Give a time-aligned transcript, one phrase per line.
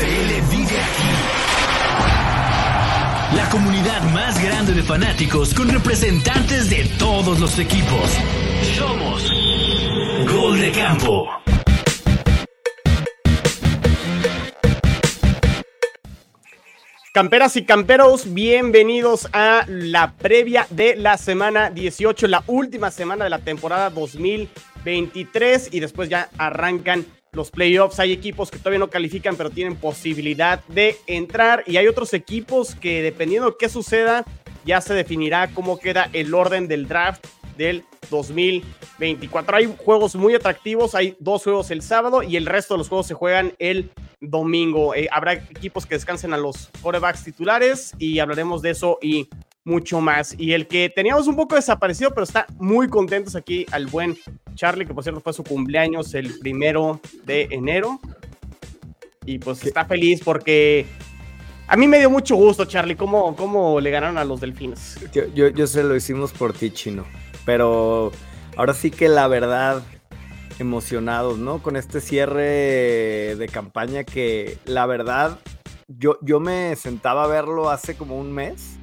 [0.00, 0.06] Aquí.
[3.36, 8.10] La comunidad más grande de fanáticos con representantes de todos los equipos.
[8.78, 9.30] Somos
[10.32, 11.28] Gol de Campo.
[17.12, 23.30] Camperas y camperos, bienvenidos a la previa de la semana 18, la última semana de
[23.30, 28.00] la temporada 2023 y después ya arrancan los playoffs.
[28.00, 32.74] Hay equipos que todavía no califican pero tienen posibilidad de entrar y hay otros equipos
[32.74, 34.24] que dependiendo de qué suceda
[34.64, 39.56] ya se definirá cómo queda el orden del draft del 2024.
[39.56, 43.06] Hay juegos muy atractivos, hay dos juegos el sábado y el resto de los juegos
[43.06, 43.90] se juegan el
[44.20, 44.94] domingo.
[44.94, 49.28] Eh, habrá equipos que descansen a los corebacks titulares y hablaremos de eso y
[49.64, 50.34] mucho más.
[50.38, 54.16] Y el que teníamos un poco desaparecido, pero está muy contentos aquí al buen
[54.54, 58.00] Charlie, que por cierto fue su cumpleaños el primero de enero.
[59.26, 60.86] Y pues está feliz porque
[61.68, 64.98] a mí me dio mucho gusto, Charlie, cómo, cómo le ganaron a los delfines.
[65.12, 67.04] Yo, yo, yo se lo hicimos por ti, chino.
[67.44, 68.12] Pero
[68.56, 69.82] ahora sí que la verdad,
[70.58, 71.62] emocionados, ¿no?
[71.62, 75.38] Con este cierre de campaña que la verdad,
[75.86, 78.79] yo, yo me sentaba a verlo hace como un mes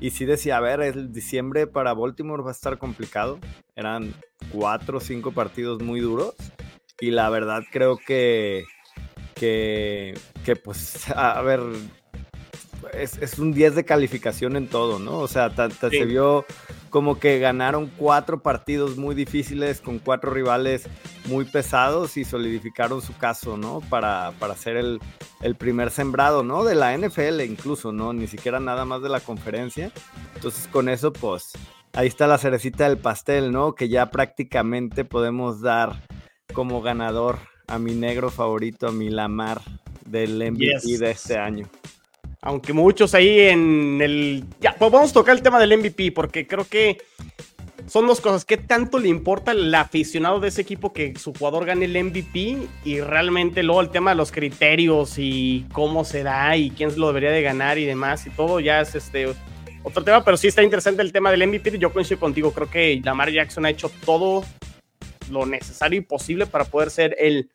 [0.00, 3.38] y sí decía, a ver, el diciembre para Baltimore va a estar complicado.
[3.76, 4.14] Eran
[4.50, 6.34] cuatro o cinco partidos muy duros
[7.00, 8.64] y la verdad creo que,
[9.34, 11.60] que, que pues, a ver,
[12.92, 15.18] es, un 10 de calificación en todo, ¿no?
[15.18, 15.52] O sea,
[15.90, 16.44] se vio
[16.90, 20.88] como que ganaron cuatro partidos muy difíciles con cuatro rivales
[21.26, 23.80] muy pesados y solidificaron su caso, ¿no?
[23.88, 25.00] Para, para ser el,
[25.56, 26.64] primer sembrado, ¿no?
[26.64, 28.12] De la NFL incluso, ¿no?
[28.12, 29.92] Ni siquiera nada más de la conferencia.
[30.34, 31.52] Entonces con eso, pues,
[31.92, 33.74] ahí está la cerecita del pastel, ¿no?
[33.74, 36.02] Que ya prácticamente podemos dar
[36.52, 39.60] como ganador a mi negro favorito, a mi Lamar
[40.04, 41.68] del MVP de este año.
[42.42, 44.44] Aunque muchos ahí en el...
[44.60, 46.98] Ya, pues vamos a tocar el tema del MVP porque creo que
[47.86, 48.44] son dos cosas.
[48.44, 52.68] ¿Qué tanto le importa al aficionado de ese equipo que su jugador gane el MVP?
[52.84, 57.08] Y realmente luego el tema de los criterios y cómo se da y quién lo
[57.08, 59.34] debería de ganar y demás y todo ya es este
[59.82, 61.78] otro tema, pero sí está interesante el tema del MVP.
[61.78, 64.44] Yo coincido contigo, creo que Lamar Jackson ha hecho todo
[65.30, 67.50] lo necesario y posible para poder ser el,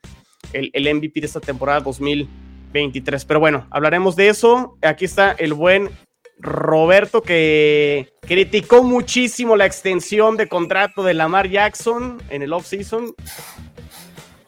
[0.54, 2.28] el, el MVP de esta temporada 2000.
[2.75, 3.25] 23.
[3.25, 4.78] Pero bueno, hablaremos de eso.
[4.81, 5.90] Aquí está el buen
[6.38, 13.16] Roberto que criticó muchísimo la extensión de contrato de Lamar Jackson en el offseason.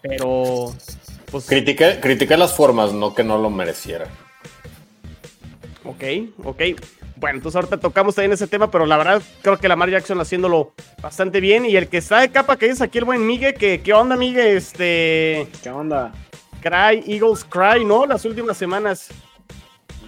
[0.01, 0.73] Pero.
[1.31, 4.07] Pues, critiqué, las formas, no que no lo mereciera.
[5.83, 6.03] Ok,
[6.43, 6.61] ok.
[7.17, 10.73] Bueno, entonces ahorita tocamos también ese tema, pero la verdad creo que Lamar Jackson haciéndolo
[11.01, 11.66] bastante bien.
[11.66, 14.16] Y el que está de capa que es aquí el buen Miguel, que qué onda,
[14.16, 15.47] Miguel, este.
[15.63, 16.13] ¿Qué onda?
[16.67, 18.05] Cry, Eagles Cry, ¿no?
[18.05, 19.09] Las últimas semanas.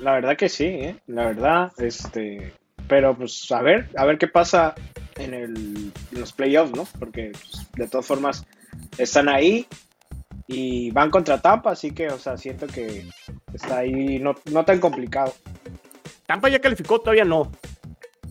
[0.02, 0.96] La verdad que sí, ¿eh?
[1.08, 2.54] La verdad, este.
[2.88, 4.74] Pero pues a ver, a ver qué pasa
[5.18, 6.88] en, el, los playoffs, ¿no?
[6.98, 8.46] Porque pues, de todas formas
[8.98, 9.68] están ahí
[10.48, 13.06] y van contra Tampa, así que, o sea, siento que
[13.54, 14.34] está ahí no,
[14.66, 15.34] tan complicado.
[16.26, 17.52] Tampa ya calificó, todavía no.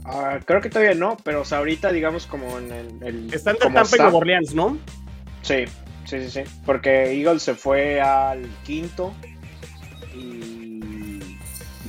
[0.05, 3.03] Ah, creo que todavía no, pero o sea, ahorita digamos como en el...
[3.03, 4.79] el está entre Tampa y Nueva Orleans, ¿no?
[5.43, 5.65] Sí,
[6.09, 6.51] Sí, sí, sí.
[6.65, 9.13] Porque Eagles se fue al quinto
[10.17, 11.21] y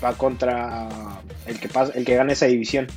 [0.04, 0.90] va contra
[1.46, 2.88] el que pasa, el que gana esa división.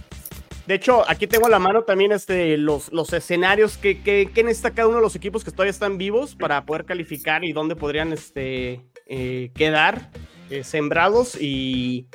[0.67, 4.73] De hecho, aquí tengo a la mano también este, los, los escenarios que, que, necesita
[4.73, 8.13] cada uno de los equipos que todavía están vivos para poder calificar y dónde podrían
[8.13, 10.11] este, eh, quedar
[10.51, 12.07] eh, sembrados y,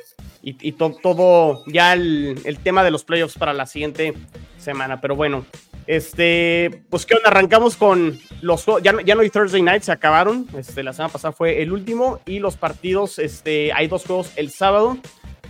[0.42, 4.14] y, todo ya el, el, tema de los playoffs para la siguiente
[4.58, 5.00] semana.
[5.00, 5.44] Pero bueno,
[5.88, 10.46] este, pues qué onda, arrancamos con los ya, ya no hay Thursday Night, se acabaron.
[10.54, 14.50] Este, la semana pasada fue el último y los partidos, este, hay dos juegos el
[14.50, 14.98] sábado.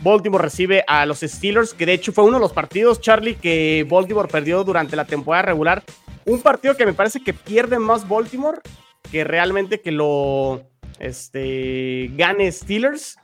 [0.00, 3.84] Baltimore recibe a los Steelers, que de hecho fue uno de los partidos, Charlie, que
[3.90, 5.82] Baltimore perdió durante la temporada regular.
[6.24, 8.60] Un partido que me parece que pierde más Baltimore
[9.10, 13.16] que realmente que lo este, gane Steelers.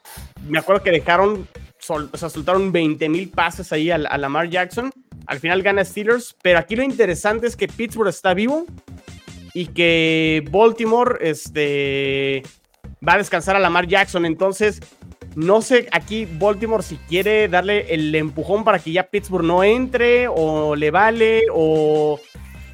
[0.49, 1.47] Me acuerdo que dejaron,
[1.79, 4.91] sol, o sea, soltaron 20 mil pases ahí a, a Lamar Jackson
[5.27, 8.67] al final gana Steelers, pero aquí lo interesante es que Pittsburgh está vivo
[9.55, 12.43] y que Baltimore este,
[13.07, 14.27] va a descansar a Lamar Jackson.
[14.27, 14.81] Entonces,
[15.37, 20.29] no sé aquí Baltimore si quiere darle el empujón para que ya Pittsburgh no entre
[20.29, 22.21] o le vale o,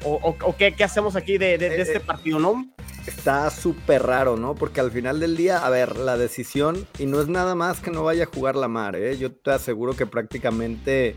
[0.03, 2.65] o, qué, hacemos aquí de, de, este eh, partido, ¿no?
[3.07, 4.53] Está súper raro, ¿no?
[4.53, 7.89] Porque al final del día, a ver, la decisión, y no es nada más que
[7.89, 9.17] no vaya a jugar Lamar, ¿eh?
[9.17, 11.15] Yo te aseguro que prácticamente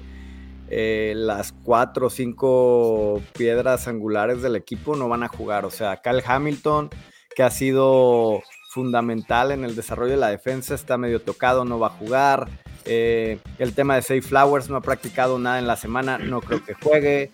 [0.76, 5.64] eh, las cuatro o cinco piedras angulares del equipo no van a jugar.
[5.64, 6.90] O sea, Cal Hamilton,
[7.36, 11.86] que ha sido fundamental en el desarrollo de la defensa, está medio tocado, no va
[11.86, 12.48] a jugar.
[12.86, 16.64] Eh, el tema de Safe Flowers no ha practicado nada en la semana, no creo
[16.64, 17.30] que juegue.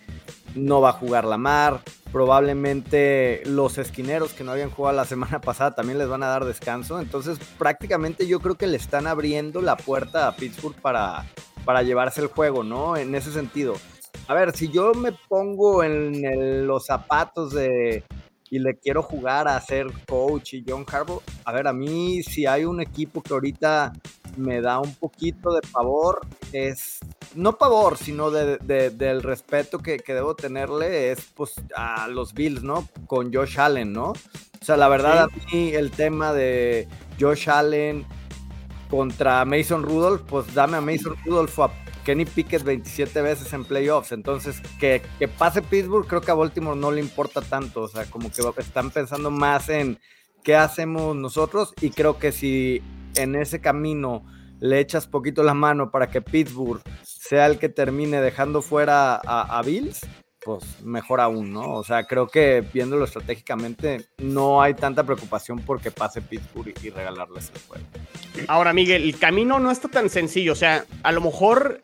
[0.53, 1.81] No va a jugar Lamar.
[2.11, 6.45] Probablemente los esquineros que no habían jugado la semana pasada también les van a dar
[6.45, 6.99] descanso.
[6.99, 11.25] Entonces, prácticamente yo creo que le están abriendo la puerta a Pittsburgh para,
[11.65, 12.97] para llevarse el juego, ¿no?
[12.97, 13.75] En ese sentido.
[14.27, 18.03] A ver, si yo me pongo en los zapatos de,
[18.51, 22.45] y le quiero jugar a ser coach y John Harbaugh, a ver, a mí si
[22.45, 23.93] hay un equipo que ahorita
[24.35, 26.19] me da un poquito de pavor,
[26.51, 26.99] es,
[27.33, 28.57] no pavor, sino de,
[28.89, 32.87] del respeto que, que, debo tenerle, es pues a los Bills, ¿no?
[33.07, 34.11] Con Josh Allen, ¿no?
[34.11, 36.89] O sea, la verdad a mí el tema de
[37.19, 38.05] Josh Allen
[38.89, 41.71] contra Mason Rudolph, pues dame a Mason Rudolph a
[42.03, 44.11] Kenny Pickett 27 veces en playoffs.
[44.11, 45.01] Entonces, que,
[45.37, 47.81] pase Pittsburgh, creo que a Baltimore no le importa tanto.
[47.81, 49.99] O sea, como que están pensando más en
[50.43, 51.73] qué hacemos nosotros.
[51.81, 52.81] Y creo que si
[53.15, 54.25] en ese camino
[54.59, 59.61] le echas poquito la mano para que Pittsburgh sea el que termine dejando fuera a,
[59.63, 60.01] Bills,
[60.43, 61.75] pues mejor aún, ¿no?
[61.75, 67.51] O sea, creo que viéndolo estratégicamente, no hay tanta preocupación porque pase Pittsburgh y, regalarles
[67.55, 67.85] el juego.
[68.47, 70.53] Ahora, Miguel, el camino no está tan sencillo.
[70.53, 71.83] O sea, a lo mejor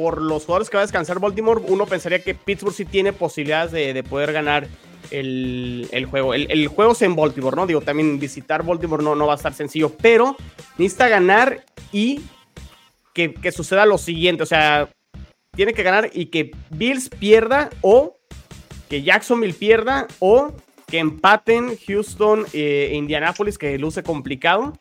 [0.00, 3.70] por los jugadores que va a descansar Baltimore, uno pensaría que Pittsburgh sí tiene posibilidades
[3.70, 4.66] de, poder ganar
[5.10, 6.32] el, juego.
[6.32, 7.66] El, juego es en Baltimore, ¿no?
[7.66, 10.38] Digo, también visitar Baltimore no, no va a estar sencillo, pero
[10.78, 12.22] necesita ganar y
[13.12, 14.42] que, suceda lo siguiente.
[14.42, 14.88] O sea,
[15.54, 18.16] tiene que ganar y que Bills pierda o
[18.88, 20.54] que Jacksonville pierda o
[20.86, 24.72] que empaten Houston e Indianapolis, que luce complicado.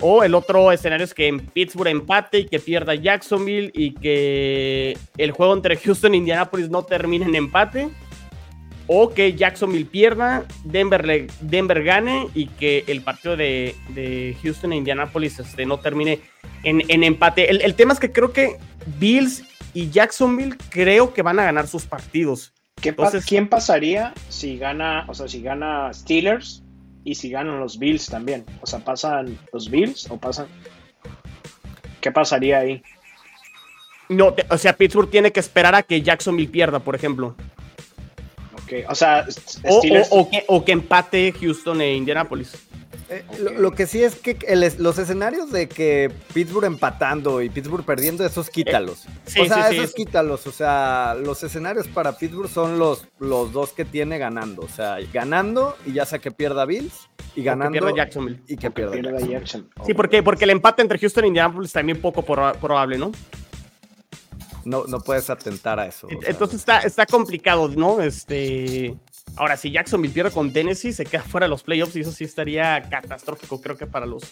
[0.00, 4.96] O el otro escenario es que en Pittsburgh empate y que pierda Jacksonville y que
[5.16, 7.88] el juego entre Houston e Indianapolis no termine en empate.
[8.88, 15.40] O que Jacksonville pierda, Denver, Denver gane y que el partido de, Houston e Indianapolis
[15.40, 16.20] este, no termine
[16.62, 17.50] en, empate.
[17.50, 18.58] El, tema es que creo que
[19.00, 19.42] Bills
[19.74, 22.52] y Jacksonville creo que van a ganar sus partidos.
[23.26, 26.62] ¿Quién pasaría si gana, o sea, si gana Steelers
[27.06, 28.44] y si ganan los Bills también.
[28.60, 30.48] O sea, ¿pasan los Bills o pasan?
[32.00, 32.82] ¿Qué pasaría ahí?
[34.08, 37.36] No, o sea, Pittsburgh tiene que esperar a que Jacksonville pierda, por ejemplo.
[38.54, 39.24] Ok, o sea,
[40.10, 42.65] o, que, o que empate Houston e Indianapolis.
[43.08, 43.24] Eh,
[43.56, 44.36] lo, que sí es que
[44.78, 49.04] los escenarios de que Pittsburgh empatando y Pittsburgh perdiendo, esos quítalos.
[49.36, 50.46] Eh, o sea, esos quítalos.
[50.46, 54.62] O sea, los escenarios para Pittsburgh son los, los dos que tiene ganando.
[54.62, 57.72] O sea, ganando y ya sea que pierda Bills y ganando.
[57.72, 58.40] que pierda Jacksonville.
[58.48, 59.72] Y que pierda, Jacksonville.
[59.86, 63.12] Sí, porque, porque el empate entre Houston y Indianapolis también poco probable, ¿no?
[64.64, 66.08] No, no puedes atentar a eso.
[66.10, 68.00] Entonces está, está complicado, ¿no?
[68.00, 68.96] Este.
[69.36, 72.24] Ahora, si Jacksonville pierde con Tennessee, se queda fuera de los playoffs y eso sí
[72.24, 74.22] estaría catastrófico, creo que para los,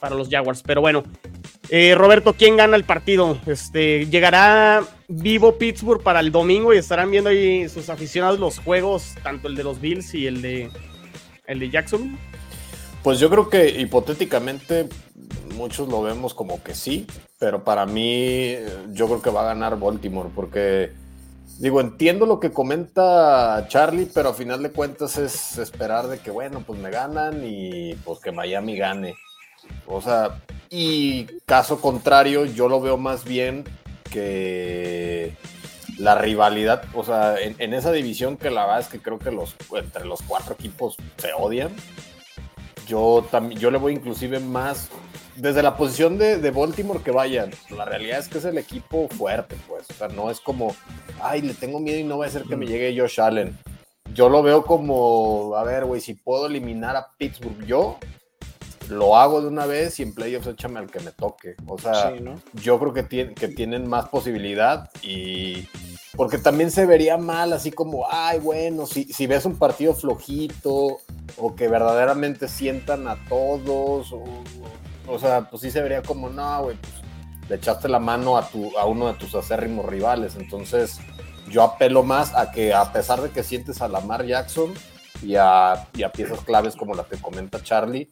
[0.00, 0.62] para los Jaguars.
[0.62, 1.04] Pero bueno,
[1.68, 3.38] eh, Roberto, ¿quién gana el partido?
[3.46, 9.14] Este, ¿Llegará vivo Pittsburgh para el domingo y estarán viendo ahí sus aficionados los juegos,
[9.22, 10.70] tanto el de los Bills y el de,
[11.46, 12.16] el de Jacksonville?
[13.02, 14.88] Pues yo creo que hipotéticamente
[15.54, 17.06] muchos lo vemos como que sí,
[17.38, 18.56] pero para mí
[18.92, 20.92] yo creo que va a ganar Baltimore porque
[21.60, 26.30] Digo, entiendo lo que comenta Charlie, pero a final de cuentas es esperar de que,
[26.30, 29.14] bueno, pues me ganan y pues que Miami gane.
[29.86, 30.40] O sea,
[30.70, 33.64] y caso contrario, yo lo veo más bien
[34.10, 35.34] que
[35.98, 39.54] la rivalidad, o sea, en, esa división que la verdad es que creo que los
[39.74, 41.72] entre los cuatro equipos se odian.
[42.90, 44.90] Yo también, yo le voy inclusive más
[45.36, 49.56] desde la posición de, Baltimore que vayan, la realidad es que es el equipo fuerte,
[49.68, 49.88] pues.
[49.90, 50.74] O sea, no es como,
[51.22, 52.68] ay, le tengo miedo y no va a ser que me mm.
[52.68, 53.56] llegue Josh Allen.
[54.12, 57.96] Yo lo veo como, a ver, güey, si puedo eliminar a Pittsburgh yo,
[58.88, 61.54] lo hago de una vez y en playoffs échame al que me toque.
[61.68, 62.12] O sea,
[62.54, 65.68] yo creo que, que tienen más posibilidad y
[66.20, 70.98] porque también se vería mal así como, ay, bueno, si, si ves un partido flojito
[71.38, 74.12] o que verdaderamente sientan a todos
[75.08, 76.92] o, sea, pues sí se vería como, no, güey, pues
[77.48, 80.36] le echaste la mano a, tu, a uno de tus acérrimos rivales.
[80.36, 81.00] Entonces,
[81.48, 84.74] yo apelo más a que, a pesar de que sientes a Lamar Jackson
[85.22, 88.10] y a, y a piezas claves como la que comenta Charlie,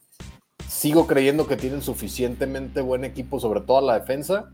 [0.66, 4.50] sigo creyendo que tienen suficientemente buen equipo, sobre todo a la defensa,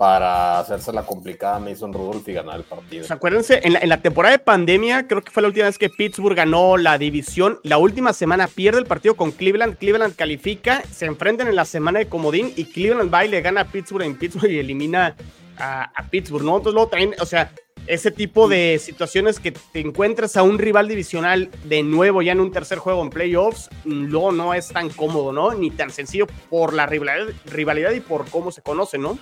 [0.00, 3.04] para hacerse la complicada a Mason Rudolph y ganar el partido.
[3.10, 6.78] acuérdense, en la, temporada de pandemia, creo que fue la última vez que Pittsburgh ganó
[6.78, 7.58] la división.
[7.64, 9.76] La última semana pierde el partido con Cleveland.
[9.76, 13.60] Cleveland califica, se enfrentan en la semana de comodín y Cleveland va y le gana
[13.60, 15.16] a Pittsburgh en Pittsburgh y elimina
[15.58, 16.56] a, Pittsburgh, ¿no?
[16.56, 17.52] Entonces luego también, o sea,
[17.86, 22.40] ese tipo de situaciones que te encuentras a un rival divisional de nuevo ya en
[22.40, 25.52] un tercer juego en playoffs, no, no es tan cómodo, ¿no?
[25.52, 29.18] Ni tan sencillo por la rivalidad, rivalidad y por cómo se conoce, ¿no?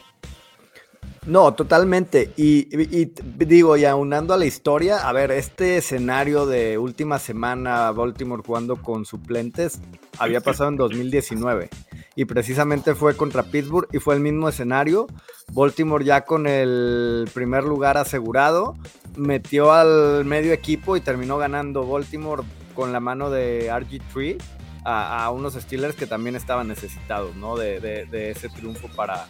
[1.29, 2.33] No, totalmente.
[2.39, 2.75] Y,
[3.15, 8.77] digo, y aunando a la historia, a ver, este escenario de última semana, Baltimore jugando
[8.77, 9.79] con suplentes,
[10.19, 11.69] había pasado en 2019.
[12.17, 15.07] Y precisamente fue contra Pittsburgh y fue el mismo escenario.
[15.53, 18.75] Baltimore ya con el primer lugar asegurado,
[19.15, 22.43] metió al medio equipo y terminó ganando Baltimore
[22.75, 24.39] con la mano de RG3
[24.85, 27.59] a, unos Steelers que también estaban necesitados, ¿no?
[27.59, 29.27] de ese triunfo para,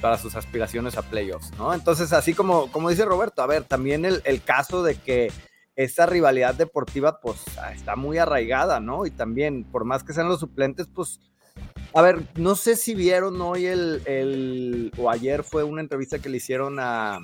[0.00, 1.74] para sus aspiraciones a playoffs, ¿no?
[1.74, 5.32] Entonces, así como, como dice Roberto, a ver, también el, caso de que
[5.76, 7.38] esa rivalidad deportiva, pues,
[7.74, 9.06] está muy arraigada, ¿no?
[9.06, 11.20] Y también, por más que sean los suplentes, pues,
[11.94, 16.28] a ver, no sé si vieron hoy el, el o ayer fue una entrevista que
[16.28, 17.18] le hicieron a,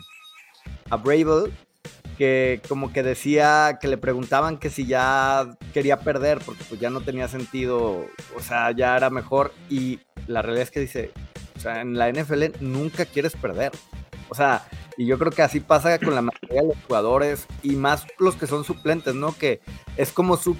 [0.91, 1.53] a Bravel,
[2.17, 6.91] que como que decía que le preguntaban que si ya quería perder, porque pues ya
[6.91, 11.13] no tenía sentido, o sea, ya era mejor, y la realidad es que dice,
[11.65, 13.73] sea, en la NFL nunca quieres perder.
[14.29, 14.67] O sea,
[14.97, 18.37] y yo creo que así pasa con la mayoría de los jugadores y más los
[18.37, 19.37] que son suplentes, ¿no?
[19.37, 19.61] Que
[19.97, 20.57] es como su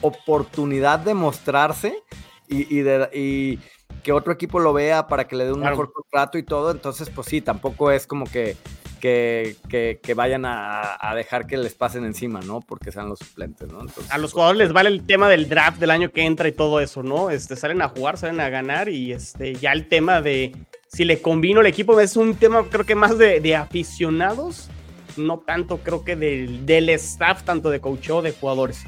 [0.00, 2.02] oportunidad de mostrarse
[2.48, 3.58] y, de,
[4.02, 6.70] que otro equipo lo vea para que le dé un mejor contrato y todo.
[6.70, 8.56] Entonces, pues sí, tampoco es como que
[9.02, 12.60] que, vayan a, dejar que les pasen encima, ¿no?
[12.60, 13.80] Porque sean los suplentes, ¿no?
[14.08, 16.80] a los jugadores les vale el tema del draft del año que entra y todo
[16.80, 17.30] eso, ¿no?
[17.30, 20.52] Este, salen a jugar, salen a ganar y este, ya el tema de
[20.86, 24.70] si le combino el equipo es un tema creo que más de, aficionados,
[25.16, 28.84] no tanto creo que del, del staff, tanto de coach o de jugadores.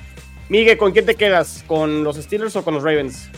[0.48, 1.64] Miguel, ¿con quién te quedas?
[1.66, 3.30] ¿Con los Steelers o con los Ravens?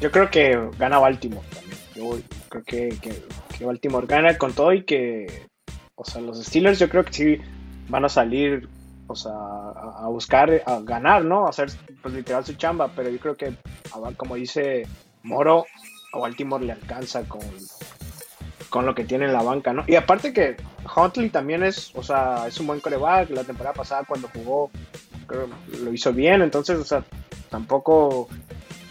[0.00, 1.78] Yo creo que gana Baltimore también.
[1.94, 2.98] Yo creo que,
[3.58, 5.48] que Baltimore gana con todo y que
[5.96, 7.40] o sea, los Steelers yo creo que sí
[7.88, 8.68] van a salir,
[9.06, 11.46] o sea, a, buscar, a ganar, ¿no?
[11.46, 11.70] A hacer,
[12.02, 13.54] pues literal su chamba, pero yo creo que,
[14.16, 14.86] como dice
[15.22, 15.66] Moro,
[16.12, 17.42] a Baltimore le alcanza con,
[18.70, 19.84] con lo que tiene en la banca, ¿no?
[19.86, 20.56] Y aparte que
[20.96, 24.70] Huntley también es, o sea, es un buen coreback, la temporada pasada cuando jugó
[25.80, 27.04] lo hizo bien, entonces, o sea,
[27.50, 28.28] tampoco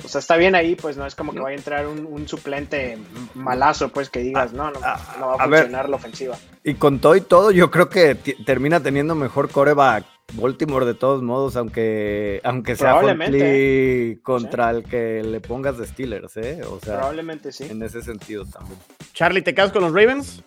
[0.04, 2.98] o sea, está bien ahí, pues no es como que vaya a entrar un, suplente
[3.36, 6.38] malazo, pues que digas, no, no, ah, no va a, funcionar la ofensiva.
[6.64, 11.22] Y con todo y todo, yo creo que termina teniendo mejor coreback Baltimore de todos
[11.22, 16.62] modos, aunque, aunque sea Huntley contra el que le pongas de Steelers, ¿eh?
[16.70, 17.66] O sea, Probablemente sí.
[17.70, 18.80] En ese sentido también.
[19.14, 20.44] Charlie, ¿te quedas con los Ravens?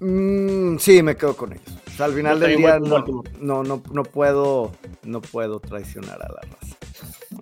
[0.00, 2.00] Mm, sí, me quedo con ellos.
[2.00, 3.04] al final del día no,
[3.40, 4.72] no, no, no, puedo,
[5.02, 6.76] no puedo traicionar a la raza.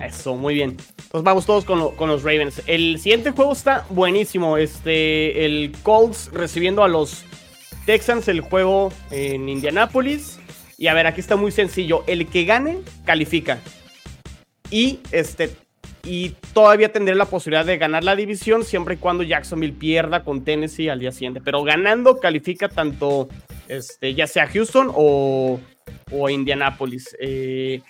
[0.01, 0.71] Eso, muy bien.
[0.71, 2.63] Entonces vamos todos con, los Ravens.
[2.67, 4.57] El siguiente juego está buenísimo.
[4.57, 7.25] Este, el Colts recibiendo a los
[7.87, 10.39] Texans el juego en Indianapolis.
[10.79, 12.05] Y a ver, aquí está muy sencillo.
[12.07, 13.59] El que gane, califica.
[14.71, 15.51] Y este.
[16.05, 20.43] Y todavía tendré la posibilidad de ganar la división siempre y cuando Jacksonville pierda con
[20.43, 21.41] Tennessee al día siguiente.
[21.45, 23.29] Pero ganando califica tanto
[23.69, 25.61] este, ya sea Houston o,
[26.11, 27.17] o Indianapolis.
[27.21, 27.83] Eh,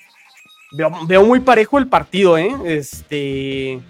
[0.72, 2.50] Veo, muy parejo el partido, ¿eh?
[2.64, 3.80] Este.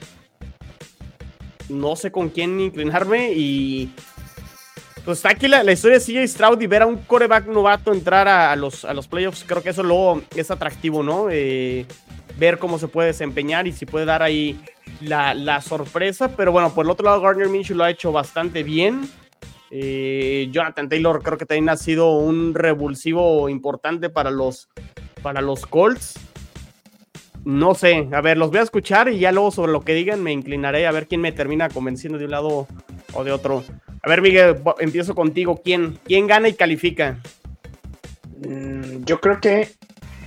[1.68, 3.92] No sé con quién inclinarme y.
[5.04, 8.28] Pues está aquí la, historia de CJ Stroud y ver a un coreback novato entrar
[8.28, 9.44] a, los, a los playoffs.
[9.44, 11.28] Creo que eso luego es atractivo, ¿no?
[11.28, 11.86] Eh,
[12.38, 14.60] ver cómo se puede desempeñar y si puede dar ahí
[15.00, 16.36] la, sorpresa.
[16.36, 19.08] Pero bueno, por el otro lado, Gardner Minshew lo ha hecho bastante bien.
[19.70, 24.68] Eh, Jonathan Taylor creo que también ha sido un revulsivo importante para los,
[25.22, 26.31] para los Colts.
[27.44, 30.22] No sé, a ver, los voy a escuchar y ya luego sobre lo que digan
[30.22, 32.68] me inclinaré a ver quién me termina convenciendo de un lado
[33.14, 33.64] o de otro.
[34.02, 35.60] A ver, Miguel, empiezo contigo.
[35.62, 37.18] ¿Quién, quién gana y califica?
[38.46, 39.70] Mm, yo creo que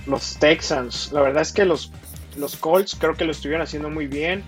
[0.06, 1.10] los Texans.
[1.12, 1.90] La verdad es que los,
[2.36, 4.42] los Colts creo que lo estuvieron haciendo muy bien.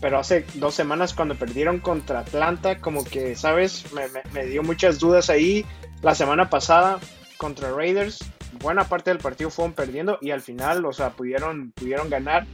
[0.00, 3.92] Pero hace dos semanas cuando perdieron contra Atlanta, como que, ¿sabes?
[3.92, 4.02] Me,
[4.32, 5.64] me dio muchas dudas ahí.
[6.02, 6.98] La semana pasada
[7.38, 8.18] contra Raiders
[8.60, 12.46] buena parte del partido fueron perdiendo y al final, o sea, pudieron, pudieron ganar,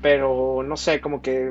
[0.00, 1.50] pero no sé, como que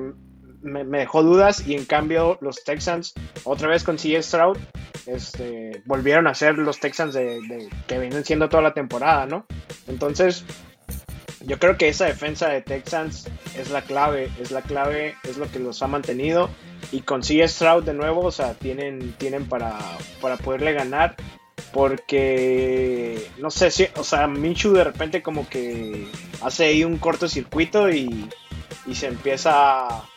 [0.62, 4.30] me, dejó dudas y en cambio los Texans, otra vez con C.S.
[4.30, 4.58] Stroud,
[5.06, 9.46] este, volvieron a ser los Texans de, que vienen siendo toda la temporada, ¿no?
[9.88, 10.46] Entonces,
[11.46, 13.28] yo creo que esa defensa de Texans
[13.58, 16.50] es la clave, es la clave, es lo que los ha mantenido
[16.92, 17.56] y con C.S.
[17.56, 19.80] Stroud de nuevo, o sea, tienen, tienen para,
[20.22, 21.16] para poderle ganar
[21.74, 26.08] porque no sé si, o sea, Minshew de repente como que
[26.42, 28.30] hace ahí un cortocircuito y,
[28.86, 30.08] y se empieza a,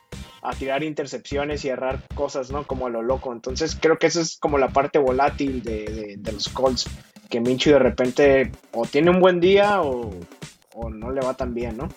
[0.58, 2.66] tirar intercepciones y errar cosas, ¿no?
[2.66, 3.32] Como a lo loco.
[3.32, 6.86] Entonces creo que esa es como la parte volátil de, los Colts,
[7.30, 10.10] que Minchu de repente o tiene un buen día o,
[10.74, 11.88] o no le va tan bien, ¿no?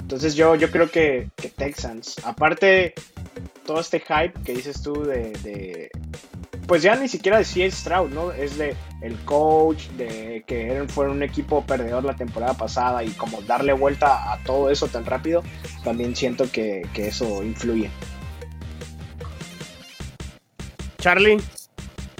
[0.00, 2.94] Entonces yo, yo creo que, que Texans, aparte
[3.64, 5.90] todo este hype que dices tú de, de
[6.66, 7.76] pues ya ni siquiera de C.S.
[7.78, 8.32] Stroud, ¿no?
[8.32, 13.10] Es de el coach, de que eran, fueron un equipo perdedor la temporada pasada y
[13.10, 15.42] como darle vuelta a todo eso tan rápido,
[15.82, 17.90] también siento que, que eso influye.
[20.98, 21.36] Charlie.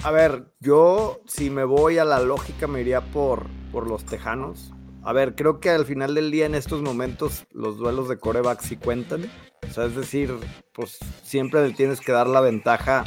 [0.03, 4.71] A ver, yo si me voy a la lógica me iría por, por los Tejanos.
[5.03, 8.61] A ver, creo que al final del día en estos momentos los duelos de coreback
[8.61, 9.25] sí cuentan.
[9.67, 10.31] O sea, es decir,
[10.73, 13.03] pues siempre le tienes que dar la ventaja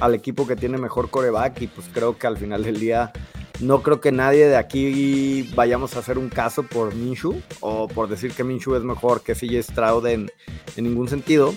[0.00, 3.12] al equipo que tiene mejor coreback y pues creo que al final del día
[3.60, 8.08] no creo que nadie de aquí vayamos a hacer un caso por Minshu o por
[8.08, 10.30] decir que Minshu es mejor que CJ Stroud en,
[10.76, 11.54] en ningún sentido.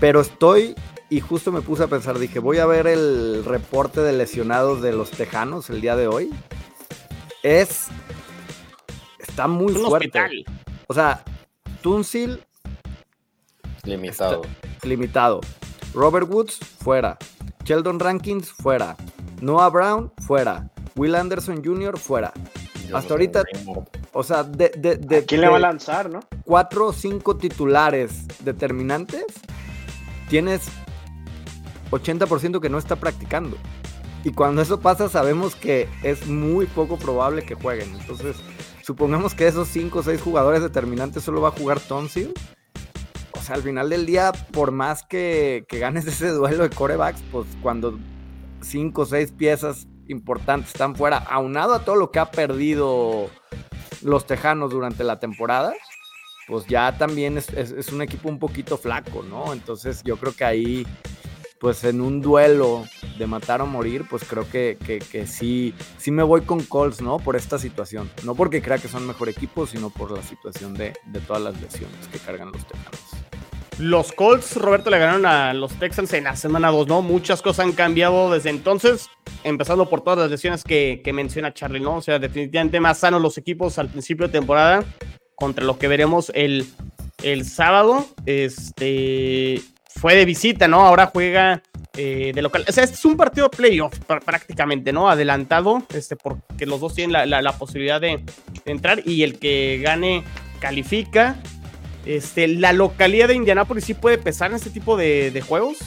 [0.00, 0.74] Pero estoy
[1.08, 4.92] y justo me puse a pensar, dije, voy a ver el reporte de lesionados de
[4.92, 6.30] los Tejanos el día de hoy.
[7.44, 7.86] Es
[9.18, 10.08] está muy Un fuerte.
[10.18, 10.44] hospital.
[10.88, 11.22] O sea,
[11.82, 12.42] Tunsil
[13.84, 14.42] Limitado.
[14.82, 15.40] limitado.
[15.96, 17.16] Robert Woods fuera.
[17.64, 18.96] Sheldon Rankins fuera.
[19.40, 20.68] Noah Brown fuera.
[20.94, 21.98] Will Anderson Jr.
[21.98, 22.34] fuera.
[22.86, 23.44] Yo hasta no ahorita-.
[24.12, 26.20] O sea, de, de, de- ¿A quién le va a lanzar, no?
[26.44, 29.24] cuatro o cinco titulares determinantes,
[30.28, 30.68] tienes
[31.90, 33.56] 80% que no está practicando.
[34.22, 37.94] Y cuando eso pasa, sabemos que es muy poco probable que jueguen.
[37.98, 38.36] Entonces,
[38.82, 42.34] supongamos que esos cinco o seis jugadores determinantes solo va a jugar Tonsil.
[43.50, 47.98] Al final del día, por más que, que ganes ese duelo de corebacks, pues cuando
[48.60, 53.28] cinco o seis piezas importantes están fuera, aunado a todo lo que ha perdido
[54.02, 55.72] los Tejanos durante la temporada,
[56.46, 59.52] pues ya también es, es- es un equipo un poquito flaco, ¿no?
[59.52, 60.86] Entonces yo creo que ahí,
[61.58, 62.84] pues en un duelo
[63.18, 67.00] de matar o morir, pues creo que, que- que sí, sí me voy con Colts,
[67.00, 67.18] ¿no?
[67.18, 68.08] Por esta situación.
[68.24, 71.60] No porque crea que son mejor equipo, sino por la situación de, de todas las
[71.60, 73.15] lesiones que cargan los Tejanos.
[73.78, 77.02] Los Colts, Roberto, le ganaron a los Texans en la semana 2, ¿no?
[77.02, 79.08] Muchas cosas han cambiado desde entonces,
[79.44, 81.96] empezando por todas las lesiones que, menciona Charlie, ¿no?
[81.96, 84.82] O sea, definitivamente más sanos los equipos al principio de temporada
[85.34, 86.66] contra lo que veremos el,
[87.22, 88.06] el sábado.
[88.24, 90.80] Este fue de visita, ¿no?
[90.86, 91.62] Ahora juega
[91.98, 92.64] eh, de local.
[92.66, 95.10] O sea, este es un partido playoff pr- prácticamente, ¿no?
[95.10, 98.22] Adelantado, este, porque los dos tienen la, la- posibilidad de
[98.64, 100.24] entrar y el que gane
[100.60, 101.36] califica.
[102.06, 105.78] Este, la localidad de Indianápolis sí puede pesar en este tipo de, de juegos.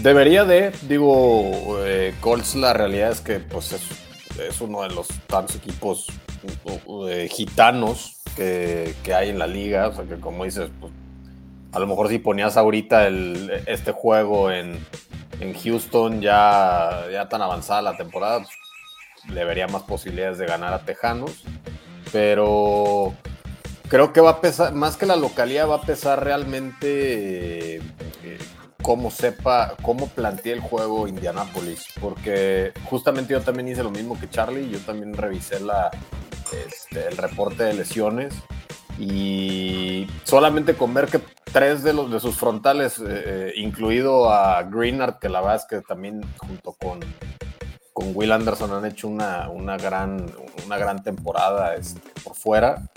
[0.00, 5.56] Debería de, digo, eh, Colts la realidad es que pues es, uno de los tantos
[5.56, 6.06] equipos
[6.86, 10.92] uh, eh, gitanos que, que hay en la liga, o sea que como dices, pues,
[11.72, 14.78] a lo mejor si ponías ahorita el, este juego en,
[15.40, 18.50] en Houston ya, ya tan avanzada la temporada, pues,
[19.34, 21.44] le vería más posibilidades de ganar a Tejanos,
[22.12, 23.14] pero
[23.92, 27.82] creo que va a pesar, más que la localidad, va a pesar realmente eh,
[28.24, 28.38] eh,
[28.80, 34.30] cómo sepa, cómo plantea el juego Indianapolis, porque justamente yo también hice lo mismo que
[34.30, 35.90] Charlie, yo también revisé la,
[36.66, 38.32] este, el reporte de lesiones
[38.98, 41.20] y solamente con ver que
[41.52, 46.22] tres de los de sus frontales, eh, incluido a Greenard, que la verdad que también
[46.38, 47.00] junto con,
[47.92, 50.32] con Will Anderson han hecho una, una, gran,
[50.64, 52.88] una gran temporada este, por fuera.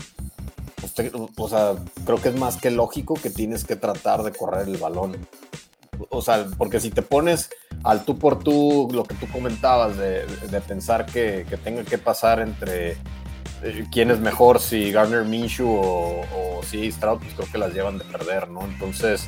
[0.85, 1.73] Usted, o sea,
[2.05, 5.17] creo que es más que lógico que tienes que tratar de correr el balón.
[6.09, 7.49] O sea, porque si te pones
[7.83, 11.97] al tú por tú, lo que tú comentabas, de, de pensar que, que, tenga que
[11.97, 12.91] pasar entre
[13.63, 17.73] eh, quién es mejor, si Garner Minshew o, o si Stroud, pues creo que las
[17.73, 18.61] llevan de perder, ¿no?
[18.63, 19.27] Entonces,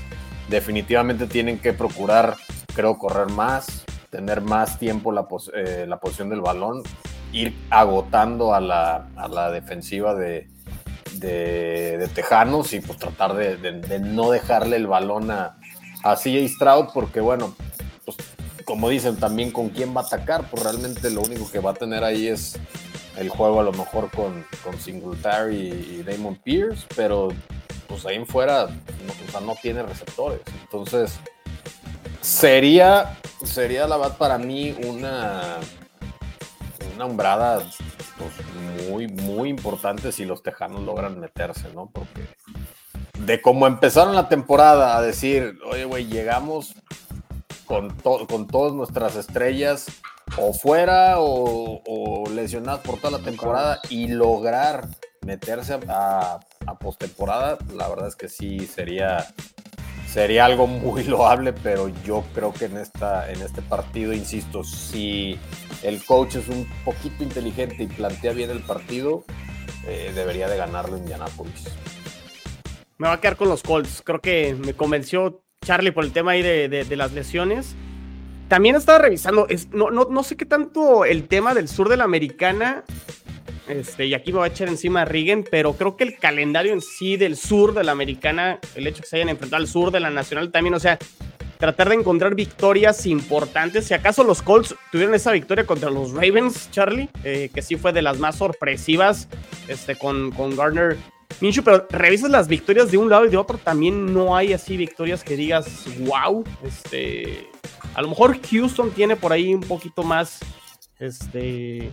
[0.49, 2.35] definitivamente tienen que procurar,
[2.75, 6.83] creo, correr más, tener más tiempo la, pos eh, la posición del balón,
[7.31, 10.47] ir agotando a la, a la defensiva de,
[11.19, 15.57] de, Tejanos y pues tratar de, no dejarle el balón a,
[16.03, 17.55] a CJ Stroud porque bueno,
[18.05, 18.17] pues
[18.65, 21.73] como dicen también con quién va a atacar, pues realmente lo único que va a
[21.73, 22.57] tener ahí es
[23.17, 27.29] el juego a lo mejor con, con Singletary y, Damon Pierce, pero
[27.87, 28.67] pues ahí en fuera
[29.33, 30.41] no, no tiene receptores.
[30.63, 31.19] Entonces
[32.21, 35.57] sería, sería la verdad para mí una,
[36.97, 37.63] una umbrada
[38.17, 41.89] pues, muy, muy importante si los Tejanos logran meterse, ¿no?
[41.93, 42.27] Porque
[43.19, 46.73] de cómo empezaron la temporada a decir, oye, güey, llegamos
[47.65, 49.85] con, to con todas nuestras estrellas
[50.37, 54.87] o fuera o, o, lesionadas por toda la temporada y lograr
[55.21, 59.27] meterse a, a, a postemporada, la verdad es que sí sería,
[60.07, 65.37] sería algo muy loable, pero yo creo que en, esta, en este partido, insisto, si
[65.83, 69.23] el coach es un poquito inteligente y plantea bien el partido,
[69.85, 71.65] eh, debería de ganarlo Indianapolis.
[72.97, 74.01] Me va a quedar con los Colts.
[74.03, 77.75] Creo que me convenció Charlie por el tema ahí de, de, las lesiones.
[78.47, 81.97] También estaba revisando, es, no, no, no, sé qué tanto el tema del sur de
[81.97, 82.85] la americana
[83.69, 86.73] este, y aquí me voy a echar encima a Rigen, pero creo que el calendario
[86.73, 89.91] en sí del sur de la americana, el hecho que se hayan enfrentado al sur
[89.91, 90.97] de la nacional también, o sea,
[91.57, 93.85] tratar de encontrar victorias importantes.
[93.85, 97.93] Si acaso los Colts tuvieron esa victoria contra los Ravens, Charlie, eh, que sí fue
[97.93, 99.27] de las más sorpresivas,
[99.67, 100.97] este, con, con Gardner
[101.41, 104.77] Minshew, pero revisas las victorias de un lado y de otro, también no hay así
[104.77, 107.47] victorias que digas, wow, este,
[107.93, 110.39] a lo mejor Houston tiene por ahí un poquito más,
[110.99, 111.91] este,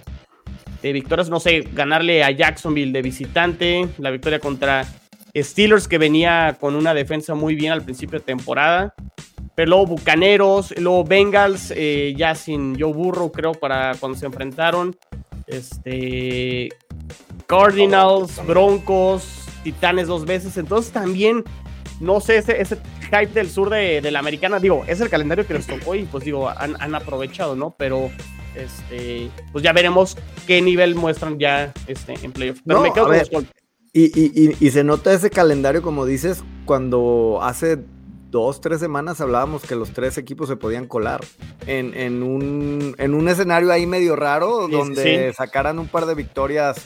[0.84, 4.84] de victorias, no sé, ganarle a Jacksonville de visitante, la victoria contra
[5.34, 8.94] Steelers que venía con una defensa muy bien al principio de temporada,
[9.54, 14.94] pero luego Bucaneros, luego Bengals, eh, ya sin Joe Burrow creo para cuando se enfrentaron,
[15.46, 16.68] este,
[17.46, 21.44] Cardinals, Broncos, Titanes dos veces, entonces también,
[21.98, 25.54] no sé, ese, ese hype del sur de, la americana, digo, es el calendario que
[25.54, 27.74] les tocó y pues digo, han, han aprovechado, ¿no?
[27.78, 28.10] Pero
[28.54, 32.60] este, pues ya veremos qué nivel muestran ya este, en playoff.
[32.64, 33.48] Pero me quedo con
[33.96, 37.78] y, y, se nota ese calendario, como dices, cuando hace
[38.28, 41.20] dos, tres semanas hablábamos que los tres equipos se podían colar
[41.68, 46.76] en, en, un, en un escenario ahí medio raro, donde sacaran un par de victorias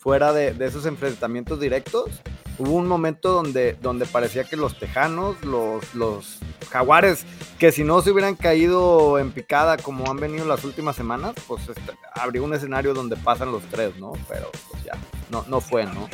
[0.00, 2.20] fuera de, de esos enfrentamientos directos
[2.58, 6.38] hubo un momento donde, donde parecía que los tejanos, los, los
[6.70, 7.24] jaguares,
[7.58, 11.68] que si no se hubieran caído en picada como han venido las últimas semanas, pues
[11.68, 14.12] este, habría un escenario donde pasan los tres, ¿no?
[14.28, 14.92] Pero pues ya,
[15.30, 16.08] no, no fue, ¿no?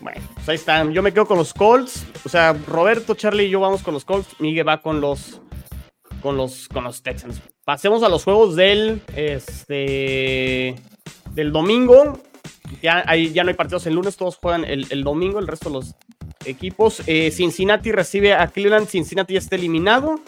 [0.00, 0.92] Bueno, pues ahí están.
[0.92, 2.04] Yo me quedo con los Colts.
[2.24, 4.28] O sea, Roberto, Charlie y yo vamos con los Colts.
[4.40, 5.40] Miguel va con los
[6.20, 7.40] con los con los Texans.
[7.64, 10.74] Pasemos a los juegos del este
[11.30, 12.18] del domingo.
[12.80, 15.94] Ya, ya no hay partidos el lunes, todos juegan el, domingo, el resto de los
[16.44, 17.02] equipos.
[17.06, 20.20] Eh, Cincinnati recibe a Cleveland, Cincinnati ya está eliminado.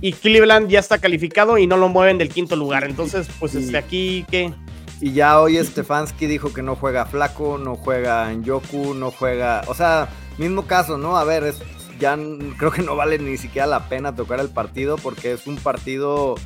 [0.00, 2.84] Y Cleveland ya está calificado y no lo mueven del quinto lugar.
[2.84, 4.52] Entonces, pues este, aquí, ¿qué?
[5.00, 9.62] Y ya hoy Stefanski dijo que no juega Flaco, no juega Yoku, no juega.
[9.66, 11.16] O sea, mismo caso, ¿no?
[11.16, 11.60] A ver, es,
[11.98, 12.16] ya
[12.56, 16.36] creo que no vale ni siquiera la pena tocar el partido porque es un partido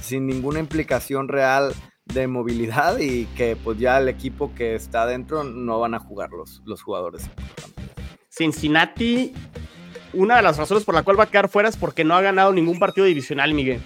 [0.00, 1.74] sin ninguna implicación real
[2.14, 6.30] de movilidad y que pues ya el equipo que está adentro no van a jugar
[6.30, 7.28] los, los jugadores.
[8.30, 9.32] Cincinnati,
[10.12, 12.22] una de las razones por la cual va a quedar fuera es porque no ha
[12.22, 13.82] ganado ningún partido divisional, Miguel.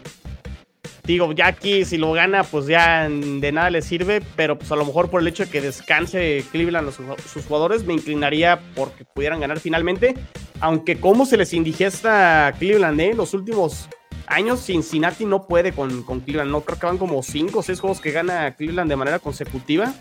[1.04, 4.76] Digo, ya aquí si lo gana, pues ya de nada le sirve, pero pues a
[4.76, 9.40] lo mejor por el hecho de que descanse Cleveland sus jugadores, me inclinaría porque pudieran
[9.40, 10.14] ganar finalmente.
[10.60, 13.14] Aunque como se les indigesta Cleveland, ¿eh?
[13.14, 13.88] Los últimos
[14.28, 16.50] años Cincinnati no puede con, con Cleveland.
[16.50, 19.94] No creo que van como 5 o 6 juegos que gana Cleveland de manera consecutiva.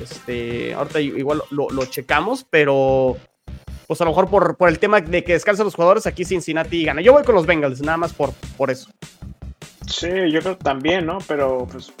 [0.00, 3.16] Este, ahorita igual lo, checamos, pero
[3.86, 6.84] pues a lo mejor por, por el tema de que descansan los jugadores, aquí Cincinnati
[6.84, 7.00] gana.
[7.00, 8.90] Yo voy con los Bengals, nada más por, por eso.
[9.86, 11.18] Sí, yo creo también, ¿no?
[11.28, 11.92] Pero pues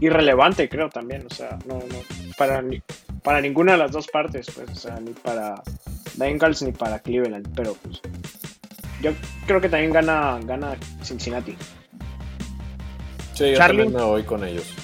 [0.00, 2.02] irrelevante creo también, o sea, no, no,
[2.36, 2.64] para,
[3.22, 5.62] para ninguna de las dos partes, pues, o sea, ni para
[6.16, 8.00] Bengals ni para Cleveland, pero pues
[9.02, 9.12] yo
[9.46, 11.56] creo que también gana, gana Cincinnati.
[13.34, 14.74] Sí, yo también me voy con ellos.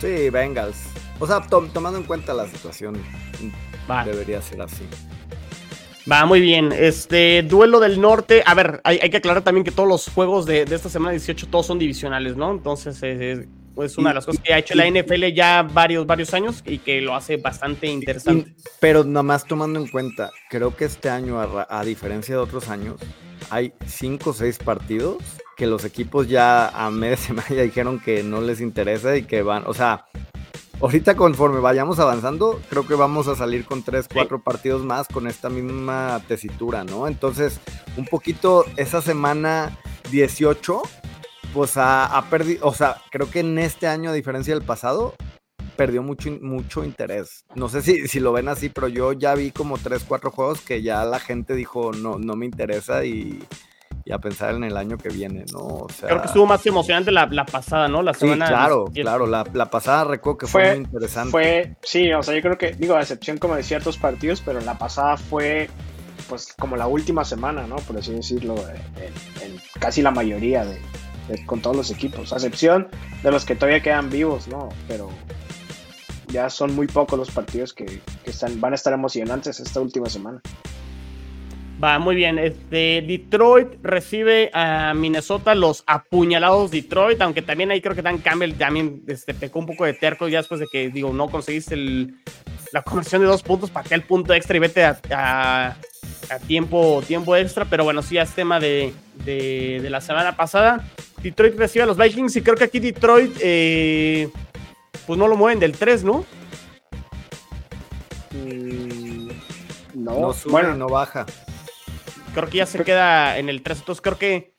[0.00, 0.76] Sí, Bengals.
[1.18, 3.02] O sea, tomando en cuenta la situación,
[4.04, 4.84] debería ser así.
[6.10, 6.72] Va, muy bien.
[6.72, 8.42] Este duelo del norte.
[8.46, 11.66] A ver, hay, que aclarar también que todos los juegos de, esta semana 18 todos
[11.66, 12.52] son divisionales, ¿no?
[12.52, 16.62] Entonces es, una de las cosas que ha hecho la NFL ya varios, varios años
[16.64, 18.54] y que lo hace bastante interesante.
[18.80, 22.96] pero nada más tomando en cuenta, creo que este año, a diferencia de otros años,
[23.50, 25.16] hay cinco o seis partidos
[25.56, 29.42] que los equipos ya a media semana ya dijeron que no les interesa y que
[29.42, 30.06] van, o sea,
[30.80, 35.26] ahorita conforme vayamos avanzando, creo que vamos a salir con tres, cuatro partidos más con
[35.26, 37.08] esta misma tesitura, ¿no?
[37.08, 37.60] Entonces,
[37.96, 39.76] un poquito esa semana
[40.10, 40.82] 18,
[41.52, 45.14] pues ha, perdido, o sea, creo que en este año, a diferencia del pasado,
[45.78, 47.44] perdió mucho, mucho interés.
[47.54, 50.60] No sé si, si lo ven así, pero yo ya vi como tres, cuatro juegos
[50.60, 53.38] que ya la gente dijo no, no me interesa y,
[54.12, 55.86] a pensar en el año que viene, ¿no?
[56.00, 58.02] Creo que estuvo más emocionante la, pasada, ¿no?
[58.02, 58.46] La semana.
[58.46, 59.26] Sí, claro, claro.
[59.26, 61.30] La, pasada recuerdo que fue, muy interesante.
[61.30, 64.60] Fue, sí, o sea, yo creo que, digo, a excepción como de ciertos partidos, pero
[64.62, 65.68] la pasada fue
[66.28, 67.76] pues como la última semana, ¿no?
[67.76, 70.80] Por así decirlo, en, casi la mayoría de,
[71.46, 72.88] con todos los equipos, a excepción
[73.22, 74.70] de los que todavía quedan vivos, ¿no?
[74.88, 75.10] Pero
[76.28, 80.40] ya son muy pocos los partidos que, están, van a estar emocionantes esta última semana.
[81.82, 82.38] Va, muy bien.
[82.38, 88.54] Este, Detroit recibe a Minnesota los apuñalados Detroit, aunque también ahí creo que Dan Campbell
[88.54, 91.76] también este, pecó un poco de terco ya después de que, digo, no conseguiste
[92.72, 95.76] la conversión de dos puntos, para que el punto extra y vete a,
[96.46, 98.92] tiempo, tiempo extra, pero bueno, sí, es tema de,
[99.88, 100.84] la semana pasada.
[101.22, 104.28] Detroit recibe a los Vikings y creo que aquí Detroit, eh,
[105.06, 106.24] pues no lo mueven del 3, ¿no?
[108.32, 109.28] Mm,
[109.94, 111.26] no, bueno, no baja
[112.38, 113.78] creo que ya se queda en el 3.
[113.78, 114.54] Entonces creo que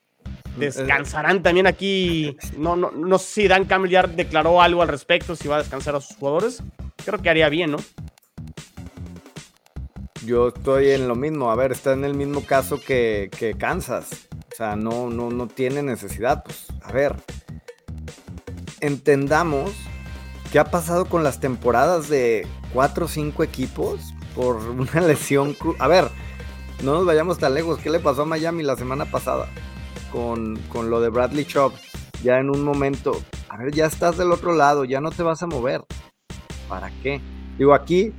[0.58, 2.38] descansarán también aquí.
[2.58, 5.60] No, no, no sé si Dan Campbell ya declaró algo al respecto, si va a
[5.60, 6.64] descansar a sus jugadores.
[7.06, 7.78] Creo que haría bien, ¿no?
[10.26, 11.52] Yo estoy en lo mismo.
[11.52, 14.28] A ver, está en el mismo caso que, que Kansas.
[14.52, 16.44] O sea, no, no, no tiene necesidad.
[16.44, 17.16] Pues, a ver.
[18.82, 19.72] Entendamos
[20.52, 25.56] qué ha pasado con las temporadas de 4 o 5 equipos por una lesión.
[25.80, 26.10] A ver,
[26.84, 27.80] no nos vayamos tan lejos.
[27.80, 29.48] ¿Qué le pasó a Miami la semana pasada
[30.12, 30.60] con,
[30.90, 31.74] lo de Bradley Chubb?
[32.24, 35.42] Ya en un momento, a ver, ya estás del otro lado, ya no te vas
[35.44, 35.84] a mover.
[36.68, 37.22] ¿Para qué?
[37.58, 38.14] Digo, aquí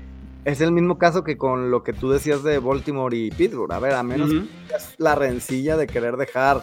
[0.45, 3.73] es el mismo caso que con lo que tú decías de Baltimore y Pittsburgh.
[3.73, 4.31] A ver, a menos
[4.75, 6.63] es la rencilla de querer dejar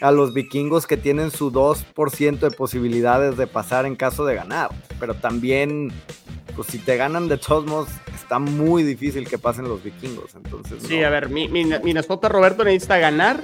[0.00, 4.70] a los vikingos que tienen su 2% de posibilidades de pasar en caso de ganar.
[5.00, 5.92] Pero también,
[6.54, 10.34] pues si te ganan de todos modos, está muy difícil que pasen los vikingos.
[10.34, 13.42] Entonces, sí, a ver, mi, mi, Minnesota Roberto necesita ganar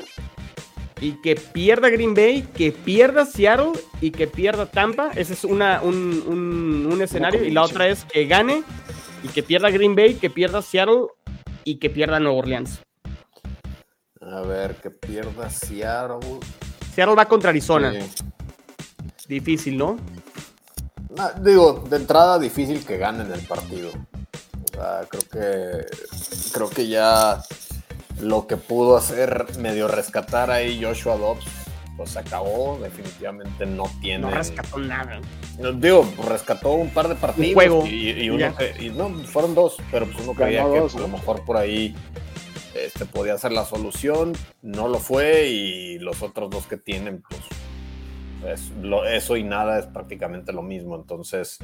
[1.01, 5.11] y que pierda Green Bay, que pierda Seattle y que pierda Tampa.
[5.15, 7.45] Ese es una, un, un, escenario.
[7.45, 8.63] Y la otra es que gane
[9.23, 11.07] y que pierda Green Bay, que pierda Seattle
[11.65, 12.81] y que pierda Nueva Orleans.
[14.33, 16.41] A ver, que pierda Seattle.
[16.95, 17.93] Seattle va contra Arizona.
[19.29, 19.97] Difícil, ¿no?
[21.19, 23.91] Ah, digo, de entrada difícil que ganen el partido
[25.09, 25.87] creo que
[26.53, 27.43] creo que ya
[28.21, 31.45] lo que pudo hacer medio rescatar ahí Joshua Dobbs
[31.97, 34.19] pues se acabó, definitivamente no tiene.
[34.23, 35.21] No rescató nada.
[35.77, 37.51] Digo, rescató un par de partidos.
[37.51, 37.87] Un juego.
[37.87, 41.57] Y, uno y no, fueron dos, pero pues uno creía que a lo mejor por
[41.57, 41.95] ahí
[42.75, 44.33] este, podía ser la solución.
[44.63, 47.41] No lo fue y los otros dos que tienen, pues
[49.11, 51.59] eso y nada es prácticamente lo mismo, entonces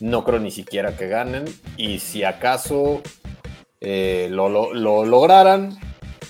[0.00, 1.44] no creo ni siquiera que ganen.
[1.76, 3.02] Y si acaso
[3.80, 5.78] eh, lo, lograran,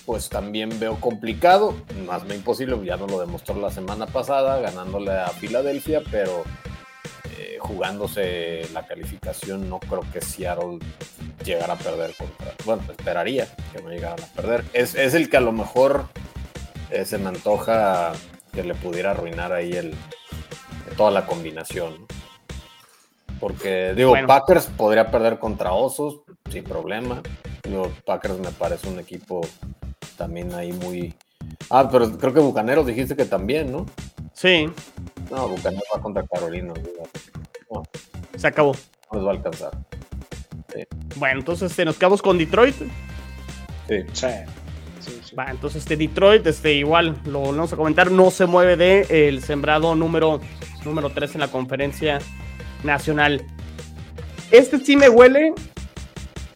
[0.04, 1.74] pues también veo complicado,
[2.06, 6.44] más no imposible, ya no lo demostró la semana pasada ganándole a Filadelfia, pero
[7.62, 10.78] jugándose la calificación no creo que Seattle
[11.44, 14.64] llegara a perder contra, bueno, esperaría que no llegaran a perder.
[14.72, 16.06] Es, el que a lo mejor
[16.90, 18.12] eh, se me antoja
[18.52, 19.94] que le pudiera arruinar ahí el,
[20.96, 22.06] toda la combinación.
[23.40, 26.20] Porque, digo, Packers podría perder contra Osos
[26.50, 27.22] sin problema.
[27.62, 29.40] Digo, Packers me parece un equipo
[30.16, 31.14] también ahí muy.
[31.70, 33.86] Ah, pero creo que Bucaneros dijiste que también, ¿no?
[34.32, 34.68] Sí.
[35.30, 36.72] No, Bucaneros va contra Carolina.
[38.36, 38.74] Se acabó.
[39.12, 39.70] No les va a alcanzar.
[41.16, 42.74] Bueno, entonces este, nos quedamos con Detroit.
[43.88, 43.96] Sí.
[44.12, 44.26] sí.
[45.38, 49.42] Va, entonces este Detroit, este, igual lo vamos a comentar, no se mueve de el
[49.42, 50.40] sembrado número,
[50.84, 52.18] número 3 en la conferencia
[52.84, 53.44] nacional.
[54.50, 55.54] Este sí me huele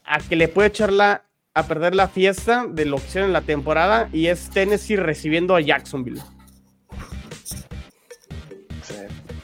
[0.05, 1.25] a que le puede echar la,
[1.55, 5.57] a perder la fiesta de lo que hicieron en la temporada y es Tennessee recibiendo
[5.57, 6.23] a Jacksonville.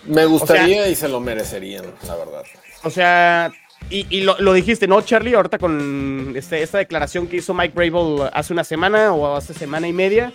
[0.05, 2.43] Me gustaría y se lo merecerían, la verdad.
[2.83, 3.53] O sea,
[3.91, 5.35] y, lo, dijiste, ¿no, Charlie?
[5.35, 9.87] Ahorita con este, esta declaración que hizo Mike Brable hace una semana o hace semana
[9.87, 10.33] y media.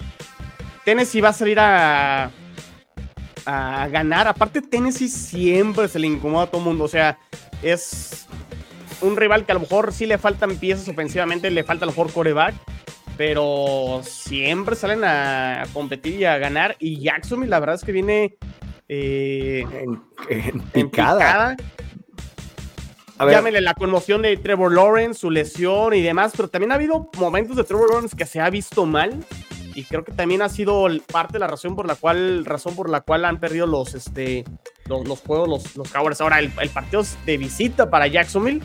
[0.86, 2.32] Tennessee va a salir a,
[3.46, 4.28] a ganar.
[4.28, 6.84] Aparte, Tennessee siempre se le incomoda a todo el mundo.
[6.84, 7.18] O sea,
[7.64, 8.28] es
[9.02, 11.94] un rival que a lo mejor sí le faltan piezas ofensivamente, le falta a lo
[11.94, 12.56] mejor coreback.
[13.18, 16.76] Pero siempre salen a competir y a ganar.
[16.80, 18.38] Y Jacksonville, la verdad es que viene
[18.90, 19.66] eh,
[20.30, 21.56] en, picada.
[23.20, 27.56] Llámenle la conmoción de Trevor Lawrence, su lesión y demás, pero también ha habido momentos
[27.56, 29.26] de Trevor Lawrence que se ha visto mal
[29.78, 32.90] y creo que también ha sido parte de la razón por la cual, razón por
[32.90, 34.44] la cual han perdido los, este,
[34.88, 36.20] los, juegos los, los Cowboys.
[36.20, 38.64] Ahora, el, partido es de visita para Jacksonville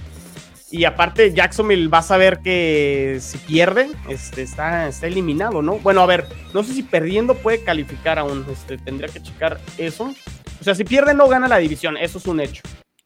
[0.73, 5.79] y aparte Jacksonville va a saber que si pierde, este, está, está eliminado, ¿no?
[5.79, 10.15] Bueno, a ver, no sé si perdiendo puede calificar aún, este, tendría que checar eso.
[10.61, 12.63] O sea, si pierde no gana la división, eso es un hecho.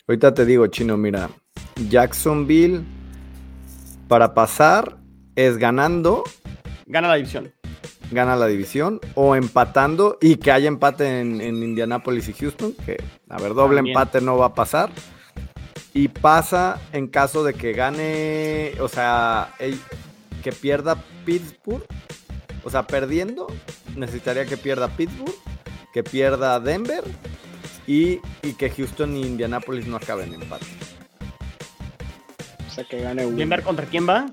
[0.06, 1.28] Ahorita te digo, Chino, mira,
[1.88, 2.82] Jacksonville
[4.06, 4.96] para pasar
[5.34, 6.22] es ganando.
[6.86, 7.52] Gana la división.
[8.12, 13.38] Gana la división o empatando y que haya empate en, Indianapolis y Houston, que a
[13.38, 14.90] ver, doble empate no va a pasar.
[15.96, 19.54] Y pasa en caso de que gane, o sea,
[20.42, 21.86] que pierda Pittsburgh.
[22.64, 23.46] O sea, perdiendo,
[23.96, 25.34] necesitaría que pierda Pittsburgh,
[25.94, 27.02] que pierda Denver
[27.86, 30.66] y, y que Houston y Indianapolis no acaben en empate.
[32.66, 33.38] O sea, que gane uno.
[33.38, 34.26] ¿Denver contra quién va?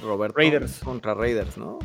[0.00, 0.78] Roberto Raiders.
[0.78, 1.80] contra Raiders, ¿no?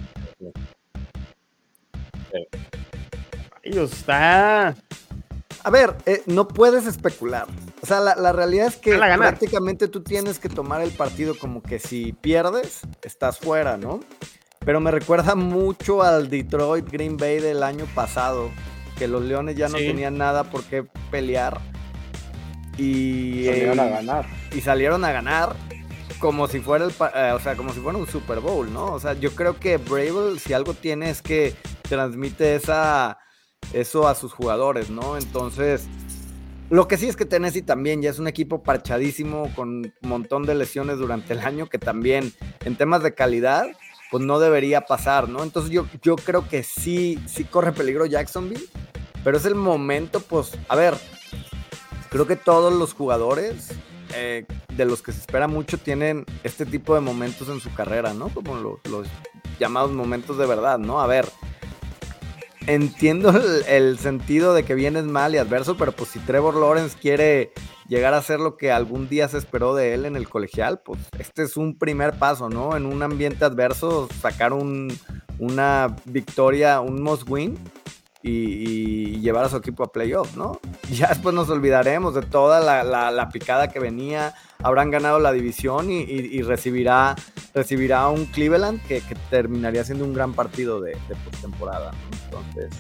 [3.63, 4.75] Ellos está.
[5.63, 7.47] A ver, eh, no puedes especular.
[7.87, 11.63] O sea, la, la realidad es que prácticamente tú tienes que tomar el partido como
[11.63, 14.01] que si pierdes, estás fuera, ¿no?
[14.59, 18.51] Pero me recuerda mucho al Detroit Green Bay del año pasado,
[18.97, 19.85] que los Leones ya no Sí.
[19.87, 21.61] tenían nada por qué pelear.
[22.77, 24.25] Y, Salieron a eh, ganar.
[24.53, 25.55] y salieron a ganar
[26.19, 28.87] como si fuera el eh, o sea, como si fuera un Super Bowl, ¿no?
[28.91, 33.17] O sea, yo creo que Bravel si algo tiene es que transmite esa
[33.71, 35.17] eso a sus jugadores, ¿no?
[35.17, 35.87] Entonces,
[36.69, 39.69] lo que sí es que Tennessee también ya es un equipo parchadísimo con
[40.01, 42.33] un montón de lesiones durante el año que también
[42.65, 43.67] en temas de calidad
[44.11, 45.43] pues no debería pasar, ¿no?
[45.43, 48.63] Entonces yo, yo creo que sí, sí corre peligro Jacksonville,
[49.23, 50.93] pero es el momento, pues, a ver,
[52.09, 53.69] creo que todos los jugadores
[54.15, 58.13] eh, de los que se espera mucho tienen este tipo de momentos en su carrera,
[58.13, 58.29] ¿no?
[58.29, 59.07] Como lo- los
[59.59, 61.01] llamados momentos de verdad, ¿no?
[61.01, 61.27] A ver,
[62.67, 66.97] entiendo el, el sentido de que vienes mal y adverso, pero pues si Trevor Lawrence
[66.99, 67.51] quiere
[67.87, 70.99] llegar a ser lo que algún día se esperó de él en el colegial, pues
[71.17, 72.75] este es un primer paso, ¿no?
[72.75, 74.95] En un ambiente adverso, sacar un,
[75.39, 77.57] una victoria, un must win
[78.27, 80.59] y, y llevar a su equipo a playoff, ¿no?
[80.91, 85.31] Ya después nos olvidaremos de toda la, la- la picada que venía, habrán ganado la
[85.31, 87.15] división y, y- y recibirá,
[87.53, 92.17] recibirá un Cleveland que, que terminaría siendo un gran partido de, de postemporada, ¿no?
[92.25, 92.71] Entonces,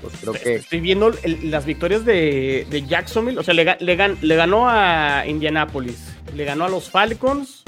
[0.00, 0.54] pues creo que...
[0.56, 3.38] Estoy viendo el- las victorias de, de Jacksonville.
[3.38, 5.98] O sea, le, ga- le gan- le ganó a Indianapolis,
[6.34, 7.64] le ganó a los Falcons,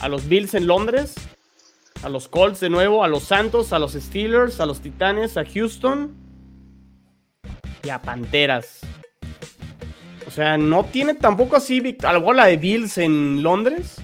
[0.00, 1.14] a los Bills en Londres,
[2.02, 5.44] a los Colts de nuevo, a los Santos, a los Steelers, a los Titanes, a
[5.44, 6.12] Houston
[7.82, 8.80] y a Panteras.
[10.26, 13.96] O sea, no tiene tampoco así a la de Bills en Londres.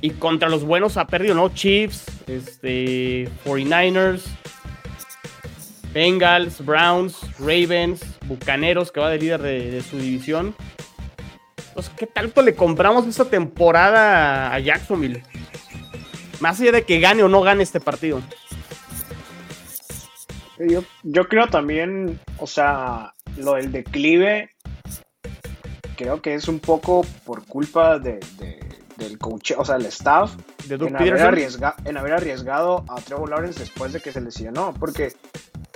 [0.00, 1.48] Y contra los buenos ha perdido, ¿no?
[1.48, 4.22] Chiefs, este, 49ers,
[5.92, 10.54] Bengals, Browns, Ravens, Bucaneros, que va de líder de, de su división.
[11.68, 15.22] Entonces, ¿qué tanto le compramos esta temporada a Jacksonville?
[16.40, 18.22] Más allá de que gane o no gane este partido.
[20.58, 24.50] Yo, yo creo también, o sea, lo del declive,
[25.96, 28.66] creo que es un poco por culpa de, de-
[28.96, 30.34] del coach, o sea, el staff,
[30.66, 34.72] De en haber, arriesga- en haber arriesgado a Trevor Lawrence después de que se lesionó,
[34.80, 35.12] porque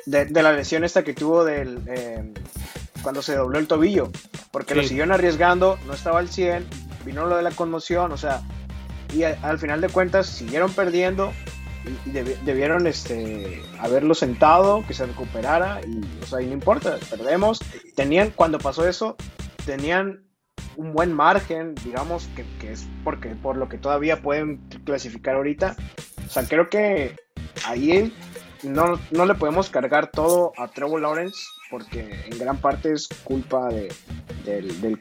[0.06, 2.32] de, de la lesión esta que tuvo del, eh,
[3.02, 4.10] cuando se dobló el tobillo,
[4.50, 6.66] porque lo siguieron arriesgando, no estaba al 100,
[7.04, 8.40] vino lo de la conmoción, o sea,
[9.14, 11.32] y a- al final de cuentas siguieron perdiendo
[12.06, 17.60] debi- debieron este, haberlo sentado, que se recuperara y, o sea, y no importa, perdemos.
[17.96, 19.16] Tenían, cuando pasó eso,
[19.66, 20.24] tenían
[20.76, 25.76] un buen margen, digamos, que, que es porque por lo que todavía pueden clasificar ahorita.
[26.26, 27.16] O sea, creo que
[27.66, 28.12] ahí
[28.62, 31.36] no, no le podemos cargar todo a Trevor Lawrence
[31.70, 33.92] porque en gran parte es culpa de,
[34.44, 34.96] del, del,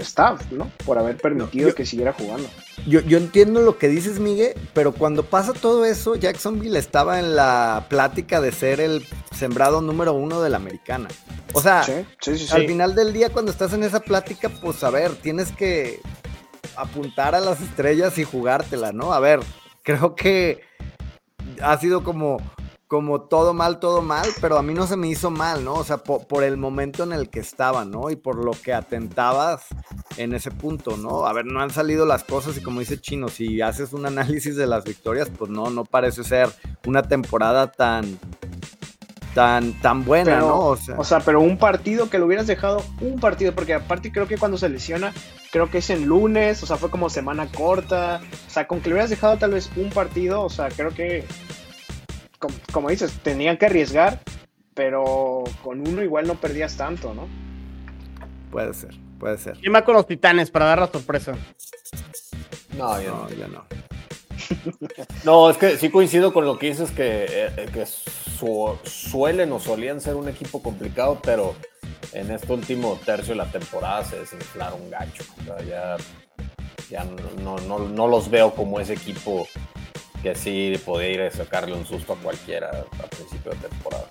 [0.00, 0.70] staff, ¿no?
[0.84, 2.48] Por haber permitido yo- que siguiera jugando.
[2.86, 7.36] Yo, yo entiendo lo que dices, Miguel, pero cuando pasa todo eso, Jacksonville estaba en
[7.36, 11.08] la plática de ser el sembrado número uno de la americana.
[11.52, 12.46] O sea, Sí, sí, sí.
[12.48, 12.54] sí.
[12.54, 16.00] al final del día, cuando estás en esa plática, pues a ver, tienes que
[16.76, 19.12] apuntar a las estrellas y jugártela, ¿no?
[19.12, 19.40] A ver,
[19.82, 20.62] creo que
[21.60, 22.38] ha sido como,
[22.92, 25.72] como todo mal, todo mal, pero a mí no se me hizo mal, ¿no?
[25.76, 28.10] O sea, po- por el momento en el que estaba, ¿no?
[28.10, 29.62] Y por lo que atentabas
[30.18, 31.24] en ese punto, ¿no?
[31.24, 34.56] A ver, no han salido las cosas y como dice Chino, si haces un análisis
[34.56, 36.50] de las victorias, pues no, no parece ser
[36.84, 38.18] una temporada tan,
[39.34, 40.58] tan, tan buena, Pero, ¿no?
[40.66, 44.12] O sea, O sea, pero un partido que lo hubieras dejado, un partido, porque aparte
[44.12, 45.14] creo que cuando se lesiona,
[45.50, 48.90] creo que es en lunes, o sea, fue como semana corta, o sea, con que
[48.90, 51.24] le hubieras dejado tal vez un partido, o sea, creo que,
[52.42, 54.20] como, como dices, tenían que arriesgar,
[54.74, 57.28] pero con uno igual no perdías tanto, ¿no?
[58.50, 59.56] puede ser, puede ser.
[59.58, 61.32] ¿Quién va con los Titanes para dar la sorpresa?
[62.76, 63.64] No, yo No, ya no.
[65.24, 69.60] No, es que sí coincido con lo que dices que, eh, que su- suelen o
[69.60, 71.54] solían ser un equipo complicado, pero
[72.12, 75.24] en este último tercio de la temporada se desinflaron gacho.
[75.40, 75.96] O sea, ya
[76.90, 77.04] ya
[77.42, 79.46] no, no, no los veo como ese equipo
[80.22, 82.68] que sí podía ir a sacarle un susto a cualquiera
[83.02, 84.06] a principio de temporada.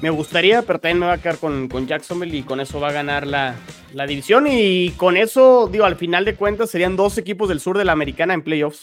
[0.00, 2.88] Me gustaría, pero también me va a quedar con, con Jacksonville y con eso va
[2.88, 3.54] a ganar la,
[3.94, 4.46] la división.
[4.48, 7.92] Y con eso, digo, al final de cuentas serían dos equipos del sur de la
[7.92, 8.82] americana en playoffs.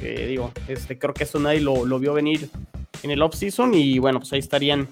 [0.00, 2.48] Digo, este, creo que eso nadie lo, lo vio venir
[3.02, 4.88] en el off-season y bueno, pues ahí estarían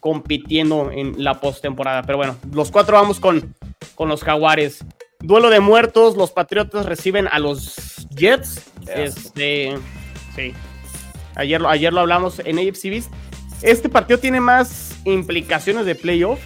[0.00, 2.02] compitiendo en la postemporada.
[2.02, 3.54] Pero bueno, los cuatro vamos con,
[3.94, 4.84] con los Jaguares.
[5.20, 8.62] Duelo de muertos, los Patriotas reciben a los Jets.
[8.94, 9.74] Este,
[10.34, 10.54] sí.
[11.34, 13.12] Ayer, ayer lo hablamos en AFC Beast.
[13.62, 16.40] Este partido tiene más implicaciones de playoff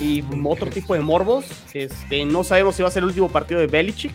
[0.00, 1.46] y otro tipo de morbos.
[1.72, 4.12] Este, no sabemos si va a ser el último partido de Belichick.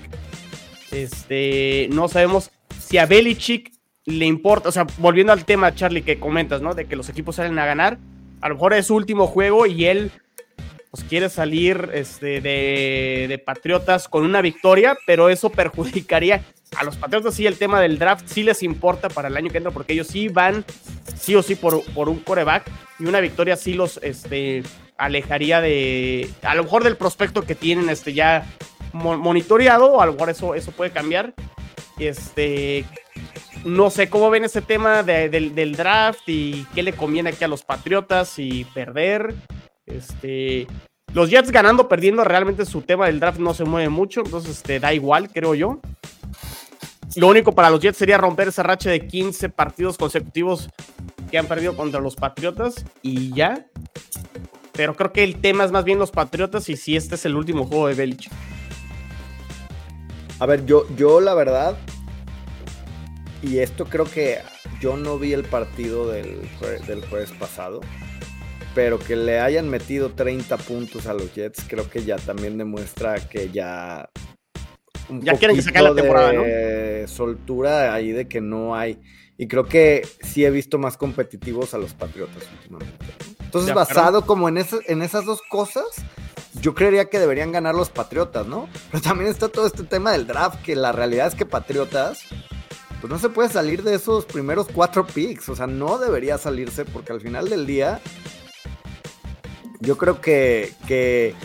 [0.92, 3.72] Este, no sabemos si a Belichick
[4.06, 6.74] le importa, o sea, volviendo al tema, Charlie, que comentas, ¿no?
[6.74, 7.98] De que los equipos salen a ganar.
[8.42, 10.12] A lo mejor es su último juego y él
[10.92, 16.44] pues, quiere salir este, de, de, Patriotas con una victoria, pero eso perjudicaría
[16.78, 17.34] a los Patriotas.
[17.34, 20.08] Sí, el tema del draft sí les importa para el año que entra, porque ellos
[20.08, 20.66] sí van,
[21.18, 22.70] sí o sí, por, por un coreback
[23.00, 24.64] y una victoria sí los este,
[24.98, 28.46] alejaría de, a lo mejor del prospecto que tienen este, ya
[28.94, 31.34] monitoreado, o a lo mejor eso, eso puede cambiar.
[31.98, 32.86] Este,
[33.64, 37.64] no sé cómo ven ese tema del, draft y qué le conviene aquí a los
[37.64, 39.34] Patriotas y perder.
[39.96, 40.68] Este,
[41.14, 44.80] los Jets ganando, perdiendo, realmente su tema del draft no se mueve mucho, entonces este,
[44.80, 45.80] da igual, creo yo.
[47.16, 50.70] Lo único para los Jets sería romper esa racha de 15 partidos consecutivos
[51.30, 53.66] que han perdido contra los Patriotas y ya.
[54.72, 57.36] Pero creo que el tema es más bien los Patriotas y si este es el
[57.36, 58.32] último juego de Belichick.
[60.40, 61.78] A ver, yo, yo la verdad
[63.44, 64.40] y esto creo que
[64.80, 66.42] yo no vi el partido del,
[66.88, 67.82] del jueves pasado,
[68.74, 73.16] pero que le hayan metido 30 puntos a los Jets, creo que ya también demuestra
[73.28, 74.10] que ya.
[75.10, 76.44] ya quieren sacar la temporada, ¿no?
[77.08, 79.00] Soltura ahí de que no hay.
[79.38, 83.06] Y creo que sí he visto más competitivos a los Patriotas últimamente.
[83.44, 85.86] Entonces, basado como en, en esas dos cosas,
[86.62, 88.70] yo creería que deberían ganar los Patriotas, ¿no?
[88.92, 92.26] Pero también está todo este tema del draft, que la realidad es que Patriotas
[93.02, 95.50] pues no se puede salir de esos primeros cuatro picks.
[95.50, 98.00] O sea, no debería salirse porque al final del día
[99.82, 101.36] yo creo que, que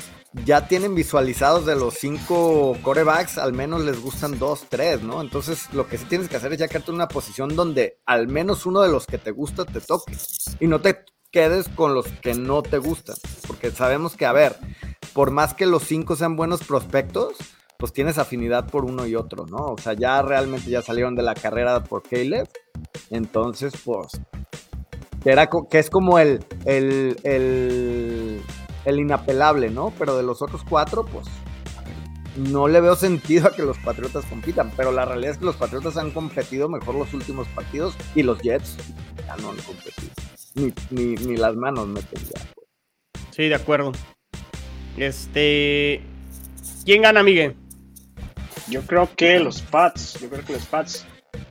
[0.44, 5.20] ya tienen visualizados de los cinco corebacks, al menos les gustan dos, tres, ¿no?
[5.20, 8.28] Entonces lo que sí tienes que hacer es ya quedarte en una posición donde al
[8.28, 10.16] menos uno de los que te gusta te toque.
[10.60, 13.16] Y no te quedes con los que no te gustan.
[13.46, 14.56] Porque sabemos que, a ver,
[15.12, 17.36] por más que los cinco sean buenos prospectos,
[17.78, 19.72] pues tienes afinidad por uno y otro, ¿no?
[19.72, 22.48] O sea, ya realmente ya salieron de la carrera por Caleb,
[23.10, 24.08] entonces, pues,
[25.32, 28.40] era que es como el, el, el,
[28.84, 29.92] el inapelable, ¿no?
[29.98, 31.26] Pero de los otros cuatro, pues,
[32.36, 35.56] no le veo sentido a que los Patriotas compitan, pero la realidad es que los
[35.56, 38.76] Patriotas han competido mejor los últimos partidos y los Jets
[39.26, 40.12] ya no han competido.
[40.90, 42.40] Ni, ni las manos meten ya.
[43.30, 43.92] Sí, de acuerdo.
[44.96, 46.00] Este.
[46.84, 47.54] ¿Quién gana, Miguel?
[48.68, 51.06] Yo creo que los Pats, yo creo que los Pats,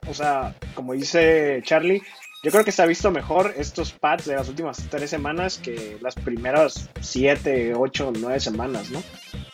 [0.07, 2.01] o sea, como dice Charlie,
[2.45, 5.97] yo creo que se ha visto mejor estos Pats de las últimas tres semanas que
[5.99, 9.01] las primeras siete, ocho, nueve semanas, ¿no?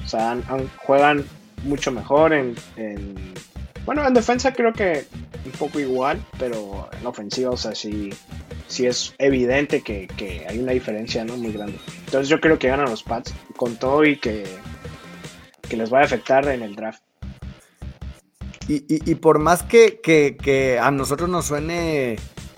[0.04, 0.38] O sea,
[0.76, 1.24] juegan
[1.64, 2.54] mucho mejor en,
[3.86, 5.06] Bueno, en defensa creo que
[5.46, 8.10] un poco igual, pero en ofensiva, o sea, sí,
[8.68, 11.38] sí es evidente que, que, hay una diferencia, ¿no?
[11.38, 11.80] Muy grande.
[12.00, 14.44] Entonces yo creo que ganan los Pats con todo y que,
[15.62, 17.02] que les va a afectar en el draft.
[18.68, 22.18] Y, por más que, a nosotros nos suene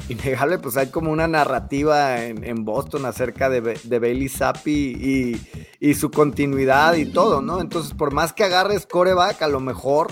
[0.10, 3.62] innegable, pues hay como una narrativa en, Boston acerca de,
[4.00, 5.38] Bailey Zappi
[5.80, 7.62] y, su continuidad y todo, ¿no?
[7.62, 10.12] Entonces, por más que agarres coreback, a lo mejor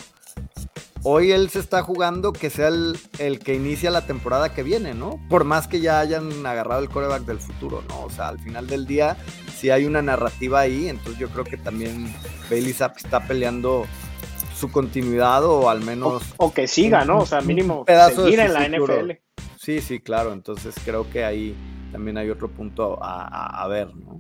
[1.03, 4.93] hoy él se está jugando que sea el, el, que inicia la temporada que viene,
[4.93, 5.19] ¿no?
[5.29, 8.03] Por más que ya hayan agarrado el coreback del futuro, ¿no?
[8.03, 9.17] O sea, al final del día,
[9.57, 12.13] si hay una narrativa ahí, entonces yo creo que también
[12.49, 13.85] Bailey Zappi está peleando
[14.61, 16.23] su continuidad o al menos...
[16.37, 17.19] O, que siga, ¿no?
[17.19, 17.83] O sea, mínimo
[18.15, 19.11] seguir en la NFL.
[19.61, 20.33] Sí, sí, claro.
[20.33, 21.55] Entonces creo que ahí
[21.91, 24.19] también hay otro punto a, ver, ¿no?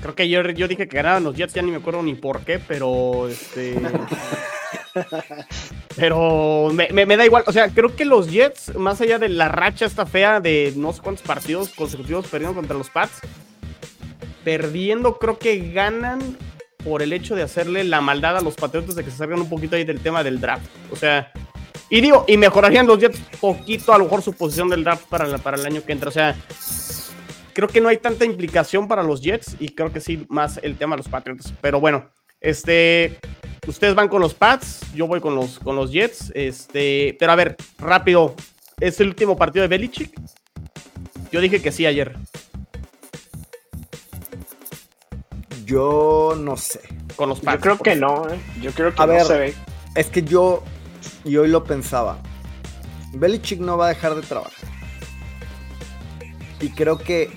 [0.00, 2.40] Creo que yo, yo dije que ganaban los Jets, ya ni me acuerdo ni por
[2.40, 3.78] qué, pero este...
[5.96, 9.48] pero me, me, da igual, o sea, creo que los Jets, más allá de la
[9.48, 13.20] racha esta fea de no sé cuántos partidos consecutivos perdiendo contra los Pats,
[14.42, 16.38] perdiendo creo que ganan
[16.82, 19.50] por el hecho de hacerle la maldad a los Patriotas de que se salgan un
[19.50, 20.66] poquito ahí del tema del draft.
[20.90, 21.30] O sea,
[21.92, 25.36] y digo, y mejorarían los Jets poquito a lo mejor su posición del draft para,
[25.36, 26.08] para el año que entra.
[26.08, 26.34] O sea,
[27.52, 30.78] creo que no hay tanta implicación para los Jets y creo que sí más el
[30.78, 31.52] tema de los Patriotas.
[31.60, 32.08] Pero bueno,
[32.40, 33.18] este,
[33.66, 36.32] ustedes van con los Pats, yo voy con los, con los Jets.
[36.34, 38.36] Este, pero a ver, rápido,
[38.80, 40.18] ¿es el último partido de Belichick?
[41.30, 42.16] Yo dije que sí ayer.
[45.66, 46.80] Yo no sé.
[47.16, 48.40] Con los Yo creo que no, ¿eh?
[48.62, 49.54] Yo creo que no se ve.
[49.94, 50.64] Es que yo,
[51.24, 52.18] y hoy lo pensaba.
[53.14, 54.68] Belichick no va a dejar de trabajar.
[56.60, 57.30] Y creo que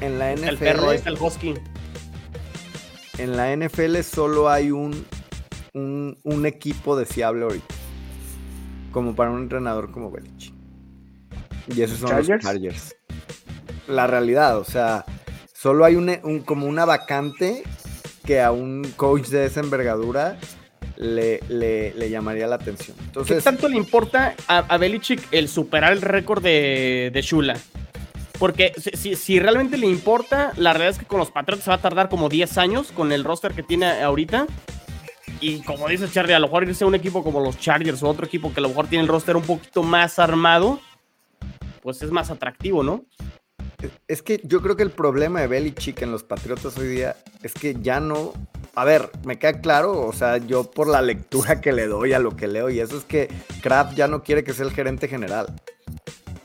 [0.00, 0.48] en la NFL.
[0.48, 1.54] El perro, es el Husky.
[3.18, 5.04] En la NFL solo hay un,
[5.74, 7.74] un, un equipo deseable ahorita.
[8.92, 10.54] Como para un entrenador como Belichick.
[11.68, 12.42] Y esos son ¿Chargers?
[12.42, 12.96] los Chargers.
[13.86, 15.04] La realidad, o sea,
[15.52, 17.62] solo hay un, un- como una vacante
[18.24, 20.38] que a un coach de esa envergadura
[21.00, 22.96] le, le- le llamaría la atención.
[23.26, 27.56] ¿Qué tanto le importa a, a Belichick el superar el récord de, de Shula?
[28.38, 31.80] Porque si realmente le importa, la realidad es que con los Patriots se va a
[31.82, 34.46] tardar como 10 años con el roster que tiene ahorita.
[35.40, 38.08] Y como dice Charlie, a lo mejor irse a un equipo como los Chargers o
[38.08, 40.80] otro equipo que a lo mejor tiene el roster un poquito más armado,
[41.82, 43.04] pues es más atractivo, ¿no?
[44.08, 47.54] es que yo creo que el problema de Belichick en los Patriotas hoy día es
[47.54, 48.34] que ya no.
[48.74, 52.18] A ver, me queda claro, o sea, yo por la lectura que le doy a
[52.18, 53.28] lo que leo, y eso es que
[53.62, 55.54] Kraft ya no quiere que sea el gerente general.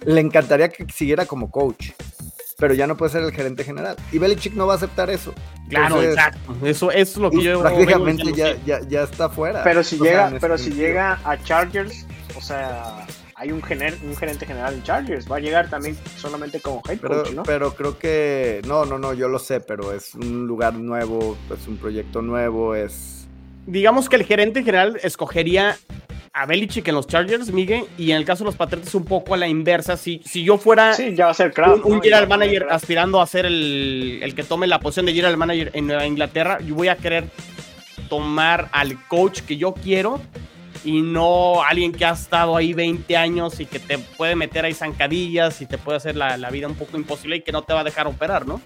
[0.04, 1.92] Le encantaría que siguiera como coach,
[2.58, 3.96] pero ya no puede ser el gerente general.
[4.12, 5.34] Y Belichick no va a aceptar eso.
[5.70, 6.56] Claro, Entonces, exacto.
[6.66, 7.62] Eso, eso es lo que pues, yo.
[7.62, 9.64] prácticamente ya, ya, ya está fuera.
[9.64, 10.88] Pero si O llega, pero si sentido.
[10.88, 12.06] llega a Chargers,
[12.38, 13.05] o sea,
[13.38, 15.30] hay un, gener- un gerente general en Chargers.
[15.30, 17.44] Va a llegar también solamente como head Pero, coach, ¿no?
[17.44, 18.62] pero creo que.
[18.66, 22.76] No, no, no, yo lo sé, pero es un lugar nuevo, es un proyecto nuevo,
[22.76, 23.28] es.
[23.68, 25.78] digamos que el gerente general escogería
[26.38, 29.34] a Belichick en los Chargers, Miguel, y en el caso de los Patriots un poco
[29.34, 29.96] a la inversa.
[29.96, 31.78] Si, si yo fuera sí, ya va a ser Kraft.
[31.78, 32.02] un, un ¿no?
[32.02, 35.72] general a manager aspirando a ser el, el que tome la posición de general manager
[35.74, 37.26] en Nueva Inglaterra, yo voy a querer
[38.10, 40.22] tomar al coach que yo quiero
[40.84, 44.74] y no alguien que ha estado ahí 20 años y que te puede meter ahí
[44.74, 47.74] zancadillas y te puede hacer la, la vida un poco imposible y que no te
[47.74, 48.62] va a dejar operar, ¿no?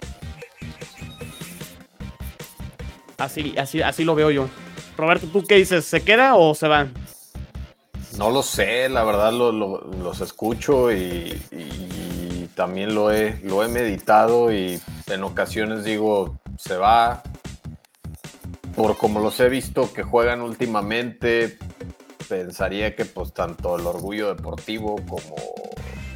[3.18, 4.48] Así, así, así lo veo yo.
[4.96, 5.84] Roberto, ¿tú qué dices?
[5.84, 6.88] ¿Se queda o se va?
[8.16, 13.62] No lo sé, la verdad lo- lo- los escucho y, y también lo he, lo
[13.62, 17.22] he meditado y en ocasiones digo, se va.
[18.74, 21.58] Por como los he visto que juegan últimamente,
[22.28, 25.36] pensaría que pues tanto el orgullo deportivo como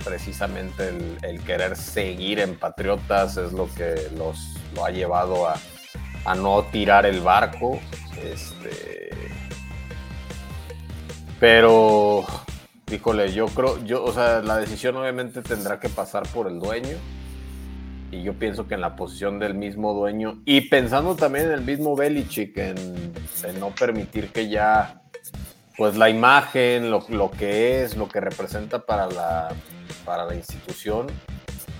[0.05, 0.89] precisamente
[1.23, 4.39] el, querer seguir en Patriotas es lo que los
[4.75, 7.79] lo ha llevado a, no tirar el barco.
[8.23, 9.11] Este,
[11.39, 12.25] pero,
[12.91, 16.97] híjole, yo creo, yo, o sea, la decisión obviamente tendrá que pasar por el dueño.
[18.11, 21.63] Y yo pienso que en la posición del mismo dueño, y pensando también en el
[21.63, 22.75] mismo Belichick, en
[23.59, 25.04] no permitir que ya,
[25.77, 29.53] pues la imagen, lo, lo que es, lo que representa para la,
[30.05, 31.07] para la institución,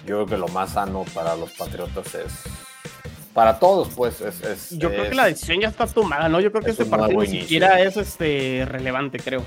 [0.07, 2.33] yo creo que lo más sano para los Patriotas es,
[3.33, 4.43] para todos, pues, es...
[4.43, 6.41] es- Yo creo que la decisión ya está tomada, ¿no?
[6.41, 9.43] Yo creo que es este un partido ni siquiera es este relevante, creo.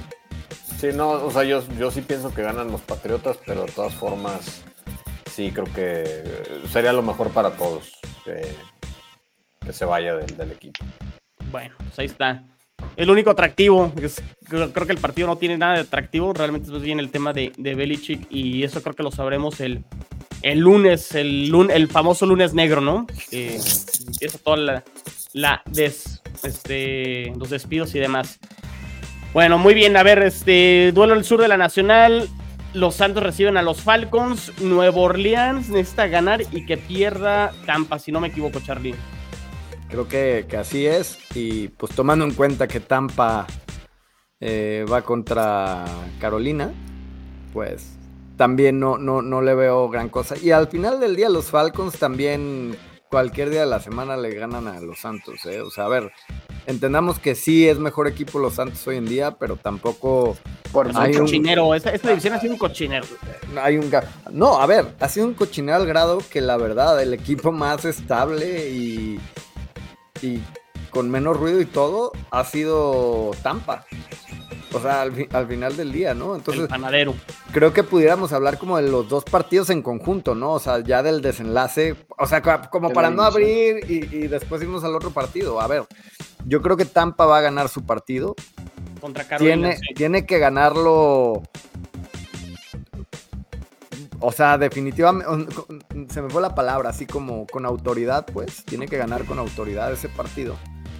[0.80, 3.94] Sí, no, o sea, yo, yo sí pienso que ganan los Patriotas, pero de todas
[3.96, 4.64] formas,
[5.32, 7.94] sí creo que eh, sería lo mejor para todos
[8.24, 8.48] que,
[9.66, 10.86] que se vaya del, del equipo.
[11.52, 12.44] Bueno, pues ahí está.
[12.96, 13.94] El único atractivo,
[14.50, 17.52] creo, que el partido no tiene nada de atractivo, realmente es bien el tema de,
[17.56, 19.84] Belichick y eso creo que lo sabremos el,
[20.42, 23.06] el lunes, el, famoso lunes negro, ¿no?
[23.32, 23.60] Eh,
[24.08, 24.84] empieza toda
[25.34, 25.64] la,
[26.44, 28.40] este, los despidos y demás.
[29.34, 32.28] Bueno, muy bien, a ver, este duelo del sur de la Nacional.
[32.74, 34.52] Los Santos reciben a los Falcons.
[34.62, 38.96] Nuevo Orleans necesita ganar y que pierda Tampa, si no me equivoco, Charlie.
[39.98, 41.18] Creo que, que así es.
[41.34, 43.48] Y pues tomando en cuenta que Tampa
[44.40, 45.86] eh, va contra
[46.22, 46.72] Carolina,
[47.52, 47.98] pues
[48.36, 50.36] también no, no, no le veo gran cosa.
[50.38, 52.78] Y al final del día los Falcons también
[53.10, 55.44] cualquier día de la semana le ganan a los Santos.
[55.48, 55.62] ¿eh?
[55.62, 56.12] O sea, a ver,
[56.68, 60.38] entendamos que sí es mejor equipo los Santos hoy en día, pero tampoco
[60.72, 63.08] Por Hay un cochinero, esta, esta división ha sido un cochinero.
[63.60, 63.92] hay un...
[64.32, 67.84] No, a ver, ha sido un cochinero al grado que la verdad, el equipo más
[67.84, 69.20] estable y,
[70.22, 70.44] y
[70.92, 73.86] con menos ruido y todo ha sido Tampa.
[74.74, 76.36] O sea, al, fi- al final del día, ¿no?
[76.36, 77.14] Entonces, el panadero.
[77.54, 80.52] creo que pudiéramos hablar como de los dos partidos en conjunto, ¿no?
[80.54, 84.84] O sea, ya del desenlace, o sea, como para no abrir y, y después irnos
[84.84, 85.62] al otro partido.
[85.62, 85.84] A ver,
[86.46, 88.36] yo creo que Tampa va a ganar su partido.
[89.00, 89.56] Contra Carolina.
[89.70, 89.94] Tiene, sí.
[89.96, 91.44] tiene que ganarlo.
[94.20, 95.28] O sea, definitivamente,
[96.10, 98.64] se me fue la palabra, así como con autoridad, pues.
[98.66, 100.56] Tiene que ganar con autoridad ese partido.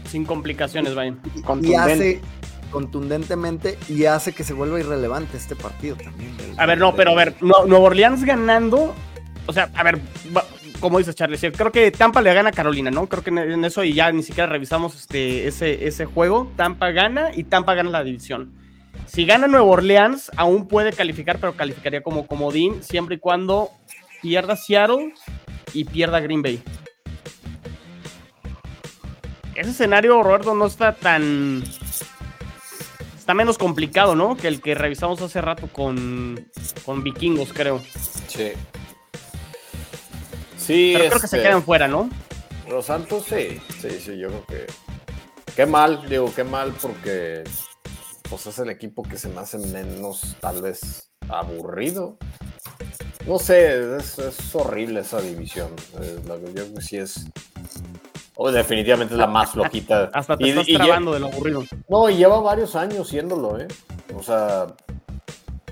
[0.08, 1.20] Sin complicaciones, vayan.
[1.62, 2.22] Y hace
[2.72, 6.32] contundentemente y hace que se vuelva irrelevante este partido también.
[6.58, 8.94] A ver, no, pero a ver, no- Nueva Orleans ganando.
[9.46, 10.00] O sea, a ver,
[10.80, 13.08] como dices, Charlie, sí, creo que Tampa le gana a Carolina, ¿no?
[13.08, 16.52] Creo que en, en eso y ya ni siquiera revisamos este, ese, ese juego.
[16.56, 18.54] Tampa gana y Tampa gana la división.
[19.08, 23.72] Si gana Nueva Orleans, aún puede calificar, pero calificaría como comodín siempre y cuando
[24.22, 25.14] pierda Seattle
[25.74, 26.62] y pierda Green Bay.
[29.56, 31.64] Ese escenario, Roberto, no está tan.
[33.18, 34.38] Está menos complicado, ¿no?
[34.38, 36.48] Que el que revisamos hace rato con,
[36.86, 37.82] con Vikingos, creo.
[38.28, 38.52] Sí.
[40.58, 42.10] Sí, Pero creo que se este, quedan fuera, ¿no?
[42.70, 44.68] Los Santos, sí, sí, sí, yo creo que.
[45.56, 47.44] Qué mal, digo, qué mal, porque
[48.30, 52.18] pues es el equipo que se me hace menos, tal vez, aburrido.
[53.26, 55.70] No sé, es, es horrible esa división.
[56.02, 57.26] Eh, la- yo creo que sí es.
[58.36, 60.10] oh, definitivamente es la más flojita.
[60.14, 61.64] Hasta te Y- estás y trabando de lo aburrido.
[61.90, 63.68] no, y lleva varios años siéndolo, ¿eh?
[64.16, 64.68] O sea,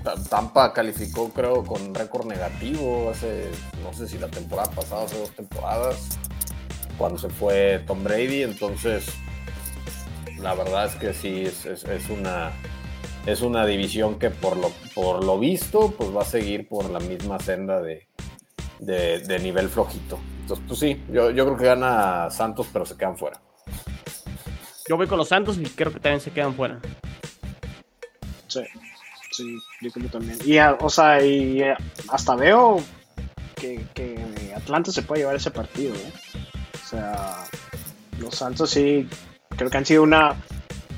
[0.02, 3.50] Ta- Tampa calificó, creo, con récord negativo hace,
[3.82, 6.18] no sé si la temporada pasada, hace dos temporadas,
[6.98, 8.42] cuando se fue Tom Brady.
[8.42, 9.06] Entonces,
[10.46, 12.52] la verdad es que sí, es, es- es una,
[13.26, 17.00] es una división que por lo, por lo visto, pues va a seguir por la
[17.00, 18.06] misma senda de,
[18.78, 20.20] de, de nivel flojito.
[20.42, 23.40] Entonces, pues sí, yo, yo creo que gana Santos, pero se quedan fuera.
[24.88, 26.78] Yo voy con los Santos y creo que también se quedan fuera.
[28.46, 28.60] Sí,
[29.32, 30.38] sí, yo creo también.
[30.44, 31.74] Y, ah, o sea, y eh,
[32.10, 32.76] hasta veo
[33.56, 36.12] que, que Atlanta se puede llevar ese partido, ¿eh?
[36.84, 37.44] O sea,
[38.20, 39.08] los Santos sí,
[39.56, 40.34] creo que han sido una...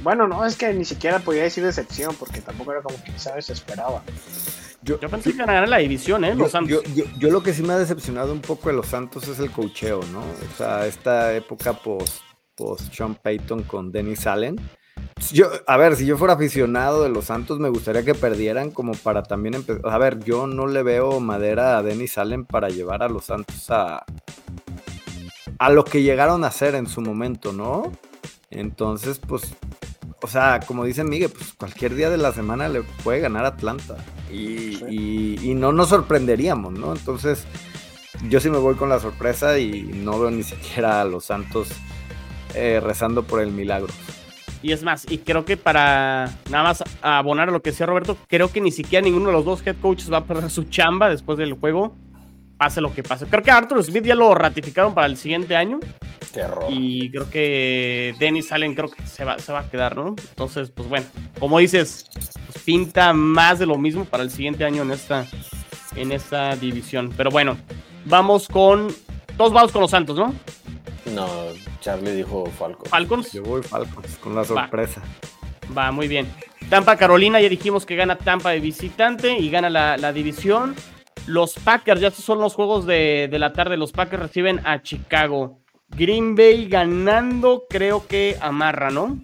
[0.02, 3.34] Bueno, no, es que ni siquiera podía decir decepción, porque tampoco era como que quizás
[3.34, 4.02] desesperaba.
[4.82, 6.34] Yo pensé que ganar la división, ¿eh?
[6.34, 6.82] Los Yo, Santos.
[6.84, 9.38] yo- yo- yo lo que sí me ha decepcionado un poco de los Santos es
[9.40, 10.20] el cocheo, ¿no?
[10.20, 12.22] O sea, esta época post,
[12.54, 14.56] post Sean Payton con Dennis Allen.
[15.32, 18.92] Yo, a ver, si yo fuera aficionado de los Santos, me gustaría que perdieran como
[18.94, 19.82] para también empezar.
[19.92, 23.68] A ver, yo no le veo madera a Dennis Allen para llevar a los Santos
[23.70, 24.04] a,
[25.58, 27.92] a lo que llegaron a hacer en su momento, ¿no?
[28.50, 29.42] Entonces, pues,
[30.22, 33.96] o sea, como dice Miguel, pues cualquier día de la semana le puede ganar Atlanta.
[34.32, 34.84] Y, Sí.
[34.88, 36.92] y- y no nos sorprenderíamos, ¿no?
[36.92, 37.46] Entonces,
[38.28, 41.68] yo sí me voy con la sorpresa y no veo ni siquiera a los Santos
[42.54, 43.92] eh, rezando por el milagro.
[44.62, 48.16] Y es más, y creo que para nada más abonar a lo que decía Roberto,
[48.26, 51.10] creo que ni siquiera ninguno de los dos head coaches va a perder su chamba
[51.10, 51.94] después del juego,
[52.58, 53.26] pase lo que pase.
[53.26, 55.78] Creo que Arthur Smith ya lo ratificaron para el siguiente año
[56.34, 56.66] Qué error.
[56.68, 60.08] y creo que Dennis Allen creo que se va, se va a quedar, ¿no?
[60.30, 61.06] Entonces, pues bueno,
[61.38, 65.24] como dices, pues pinta más de lo mismo para el siguiente año en esta,
[65.96, 67.12] en esta división.
[67.16, 67.56] Pero bueno,
[68.04, 68.88] vamos con...
[69.36, 70.34] Todos vamos con los Santos, ¿no?
[71.14, 71.26] No,
[71.80, 72.84] Charlie dijo Falco.
[72.86, 73.32] Falcons.
[73.32, 75.00] Yo voy Falcons con la sorpresa.
[75.76, 76.26] Va, muy bien.
[76.68, 80.74] Tampa Carolina, ya dijimos que gana Tampa de visitante y gana la, la división.
[81.28, 83.76] Los Packers, ya estos son los juegos de, de la tarde.
[83.76, 85.60] Los Packers reciben a Chicago.
[85.90, 89.20] Green Bay ganando, creo que amarra, ¿no?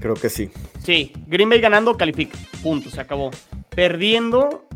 [0.00, 0.50] Creo que sí.
[0.84, 2.38] Sí, Green Bay ganando, califica.
[2.62, 3.30] Punto, se acabó.
[3.70, 4.68] Perdiendo,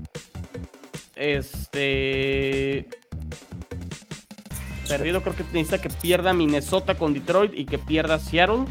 [1.15, 2.89] este.
[4.89, 8.65] Perdido, creo que necesita que pierda Minnesota con Detroit y que pierda Seattle.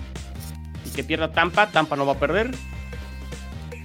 [0.86, 1.72] Y que pierda Tampa.
[1.72, 2.52] Tampa no va a perder.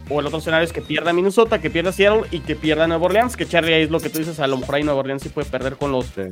[0.08, 3.06] O el otro escenario es que pierda Minnesota, que pierda Seattle y que pierda Nueva
[3.06, 3.36] Orleans.
[3.36, 4.38] Que Charlie ahí es lo que tú dices.
[4.40, 6.22] A lo mejor ahí Nueva Orleans sí puede perder con los, Sí.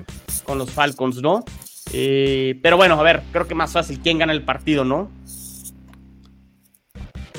[0.45, 1.45] con los Falcons, ¿no?
[1.93, 5.11] Eh, pero bueno, a ver, creo que más fácil quién gana el partido, ¿no?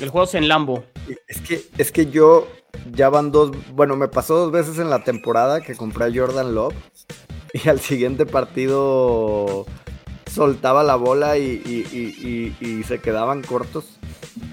[0.00, 0.84] El juego es en Lambo.
[1.26, 2.46] Es que, es que yo
[2.92, 6.54] ya van dos, bueno, me pasó dos veces en la temporada que compré a Jordan
[6.54, 6.74] Love
[7.54, 9.64] y al siguiente partido
[10.30, 13.95] soltaba la bola y, y- y- y- y se quedaban cortos.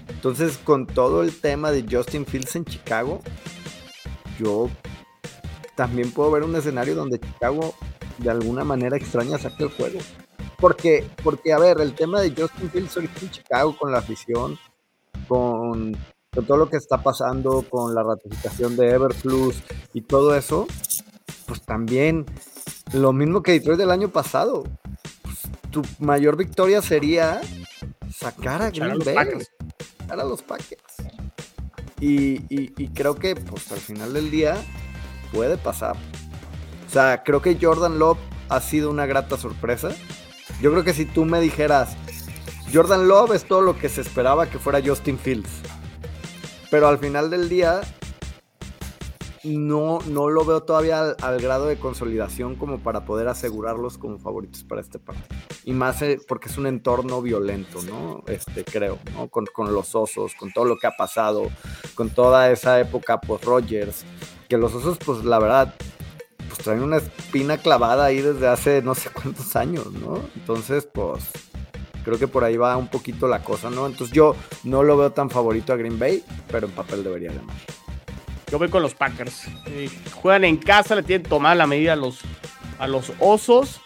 [0.09, 3.19] Entonces, con todo el tema de Justin Fields en Chicago,
[4.39, 4.69] yo
[5.75, 7.73] también puedo ver un escenario donde Chicago
[8.19, 9.99] de alguna manera extraña saque el juego.
[10.59, 14.57] Porque, porque, a ver, el tema de Justin Fields ahorita en Chicago con la afición,
[15.27, 15.97] con,
[16.33, 19.61] con todo lo que está pasando, con la ratificación de Everplus
[19.93, 20.67] y todo eso,
[21.47, 22.25] pues también
[22.93, 24.63] lo mismo que Detroit del año pasado.
[25.21, 25.37] Pues,
[25.71, 27.41] tu mayor victoria sería
[28.15, 29.27] sacar a Green Bay,
[30.19, 30.81] A los Packers.
[31.99, 34.55] Y, y- y creo que pues al final del día
[35.31, 35.95] puede pasar.
[36.87, 38.17] O sea, creo que Jordan Love
[38.49, 39.89] ha sido una grata sorpresa.
[40.61, 41.95] Yo creo que si tú me dijeras,
[42.73, 45.49] Jordan Love es todo lo que se esperaba que fuera Justin Fields.
[46.69, 47.81] Pero al final del día,
[49.43, 54.63] no, no lo veo todavía al, grado de consolidación como para poder asegurarlos como favoritos
[54.63, 55.27] para este partido.
[55.65, 58.23] Y más eh, porque es un entorno violento, ¿no?
[58.27, 59.27] Este, creo, ¿no?
[59.29, 61.49] Con, con los osos, con todo lo que ha pasado,
[61.95, 64.05] con toda esa época post-Rogers.
[64.47, 65.73] Que los osos, pues la verdad,
[66.47, 70.19] pues traen una espina clavada ahí desde hace no sé cuántos años, ¿no?
[70.35, 71.29] Entonces, pues
[72.03, 73.87] Creo que por ahí va un poquito la cosa, ¿no?
[73.87, 77.55] Entonces yo no lo veo tan favorito a Green Bay, pero en papel debería ganar.
[78.53, 79.47] Yo voy con los Packers.
[80.13, 82.19] Juegan en casa, le tienen tomada la medida a los,
[82.77, 83.81] a los osos.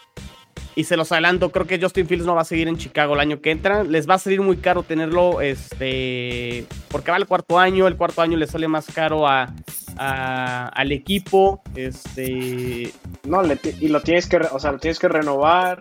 [0.74, 3.20] Y se los adelanto, creo que Justin Fields no va a seguir en Chicago el
[3.20, 3.82] año que entra.
[3.82, 7.88] Les va a salir muy caro tenerlo, este, porque va el cuarto año.
[7.88, 9.54] El cuarto año le sale más caro a,
[9.96, 11.62] al equipo.
[11.74, 12.92] Este,
[13.24, 13.40] no,
[13.80, 15.80] y lo tienes que, o sea, lo tienes que renovar.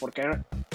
[0.00, 0.22] Porque,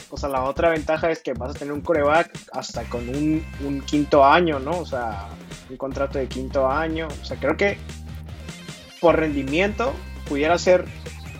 [0.09, 3.43] o sea, la otra ventaja es que vas a tener un coreback hasta con un,
[3.65, 4.79] un quinto año, ¿no?
[4.79, 5.27] O sea,
[5.69, 7.07] un contrato de quinto año.
[7.21, 7.77] O sea, creo que
[9.01, 9.93] por rendimiento
[10.29, 10.85] pudiera ser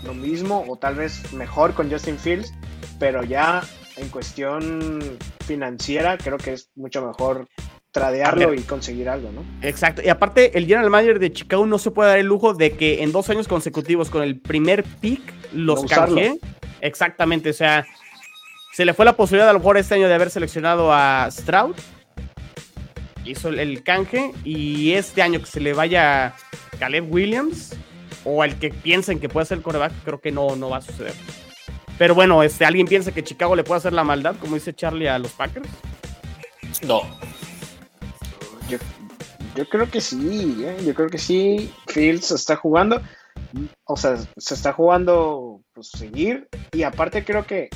[0.04, 2.54] lo mismo o tal vez mejor con Justin Fields,
[3.00, 3.64] pero ya
[3.98, 7.48] en cuestión financiera creo que es mucho mejor
[7.92, 9.46] tradearlo y conseguir algo, ¿no?
[9.66, 10.02] Exacto.
[10.04, 13.04] Y aparte, el general manager de Chicago no se puede dar el lujo de que
[13.04, 15.22] en dos años consecutivos con el primer pick
[15.54, 15.88] los no
[16.86, 17.50] Exactamente.
[17.50, 17.86] O sea,
[18.74, 21.76] se le fue la posibilidad a lo mejor este año de haber seleccionado a Stroud.
[23.24, 24.32] Hizo el canje.
[24.44, 26.34] Y este año que se le vaya
[26.80, 27.76] Caleb Williams
[28.24, 30.82] o el que piensen que puede ser el coreback, creo que no, no va a
[30.82, 31.14] suceder.
[31.98, 35.08] Pero bueno, este, ¿alguien piensa que Chicago le puede hacer la maldad, como dice Charlie,
[35.08, 35.70] a los Packers?
[36.86, 37.02] No.
[39.56, 40.78] Yo, creo que sí, ¿eh?
[40.86, 41.72] yo creo que sí.
[41.88, 43.02] Fields está jugando,
[43.86, 46.48] o sea, se está jugando pues, seguir.
[46.72, 47.70] Y aparte creo que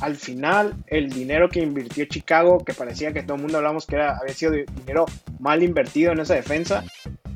[0.00, 3.96] al final el dinero que invirtió Chicago, que parecía que todo el mundo hablamos que
[3.96, 5.06] era, había sido dinero
[5.38, 6.84] mal invertido en esa defensa,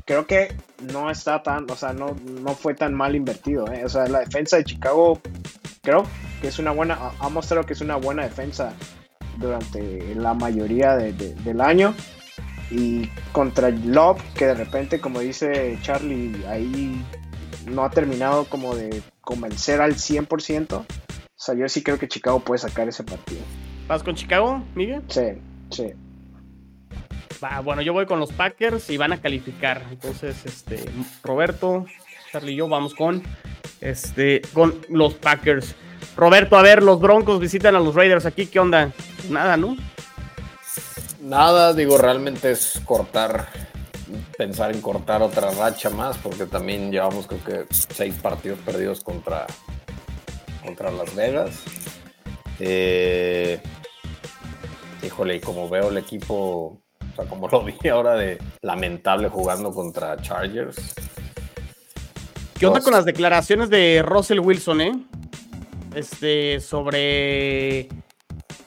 [0.05, 0.53] creo que
[0.93, 3.71] no está tan, o sea, no, no fue tan mal invertido.
[3.71, 3.85] ¿eh?
[3.85, 5.19] O sea, la defensa de Chicago
[5.81, 6.03] creo
[6.41, 8.73] que es una buena, ha mostrado que es una buena defensa
[9.37, 11.93] durante la mayoría del año.
[12.69, 17.03] Y contra Love, que de repente, como dice Charlie, ahí
[17.65, 20.73] no ha terminado como de convencer al 100%.
[20.73, 20.85] O
[21.35, 23.41] sea, yo sí creo que Chicago puede sacar ese partido.
[23.87, 25.01] ¿Vas con Chicago, Miguel?
[25.07, 25.33] Sí,
[25.69, 25.93] sí
[27.63, 29.83] bueno, yo voy con los Packers y van a calificar.
[29.91, 30.85] Entonces, este,
[31.23, 31.85] Roberto,
[32.31, 33.23] Charlie y yo vamos con,
[33.79, 35.75] este, con los Packers.
[36.15, 38.91] Roberto, a ver, los Broncos visitan a los Raiders aquí, ¿qué onda?
[39.29, 39.75] Nada, ¿no?
[41.19, 43.47] Nada, digo, realmente es cortar,
[44.37, 49.47] pensar en cortar otra racha más, porque también llevamos creo que seis partidos perdidos contra,
[50.63, 51.63] contra Las Vegas.
[52.59, 53.61] Eh,
[55.03, 56.81] híjole, y como veo el equipo
[57.11, 60.93] o sea, como lo vi ahora de lamentable jugando contra Chargers.
[62.57, 64.91] ¿Qué onda con las declaraciones de Russell Wilson, eh?
[65.95, 67.89] Este, sobre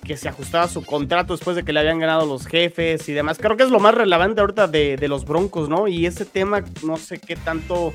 [0.05, 3.39] que se ajustaba su contrato después de que le habían ganado los jefes y demás.
[3.39, 5.89] Creo que es lo más relevante ahorita de, los Broncos, ¿no?
[5.89, 7.93] Y ese tema no sé qué tanto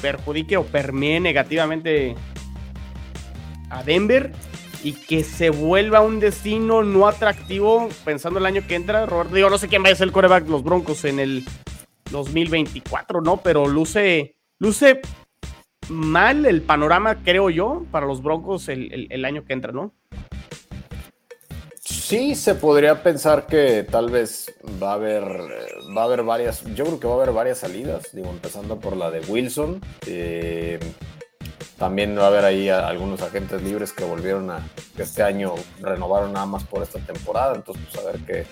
[0.00, 2.14] perjudique o permee negativamente
[3.70, 4.32] a Denver
[4.84, 9.06] y que se vuelva un destino no atractivo pensando el año que entra.
[9.06, 11.44] Roberto, digo, no sé quién va a ser el coreback de los Broncos en el
[12.10, 13.38] 2024, ¿no?
[13.38, 15.00] Pero luce, luce
[15.88, 19.92] mal el panorama, creo yo, para los Broncos el, año que entra, ¿no?
[21.90, 25.24] Sí, se podría pensar que tal vez va a haber,
[25.96, 28.94] va a haber varias, yo creo que va a haber varias salidas, digo, empezando por
[28.94, 29.80] la de Wilson.
[30.06, 30.78] Eh,
[31.78, 36.34] también va a haber ahí algunos agentes libres que volvieron a, que este año renovaron
[36.34, 38.46] nada más por esta temporada, entonces pues a ver qué,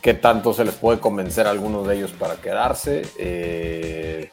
[0.00, 3.02] qué tanto se les puede convencer a algunos de ellos para quedarse.
[3.18, 4.30] Eh,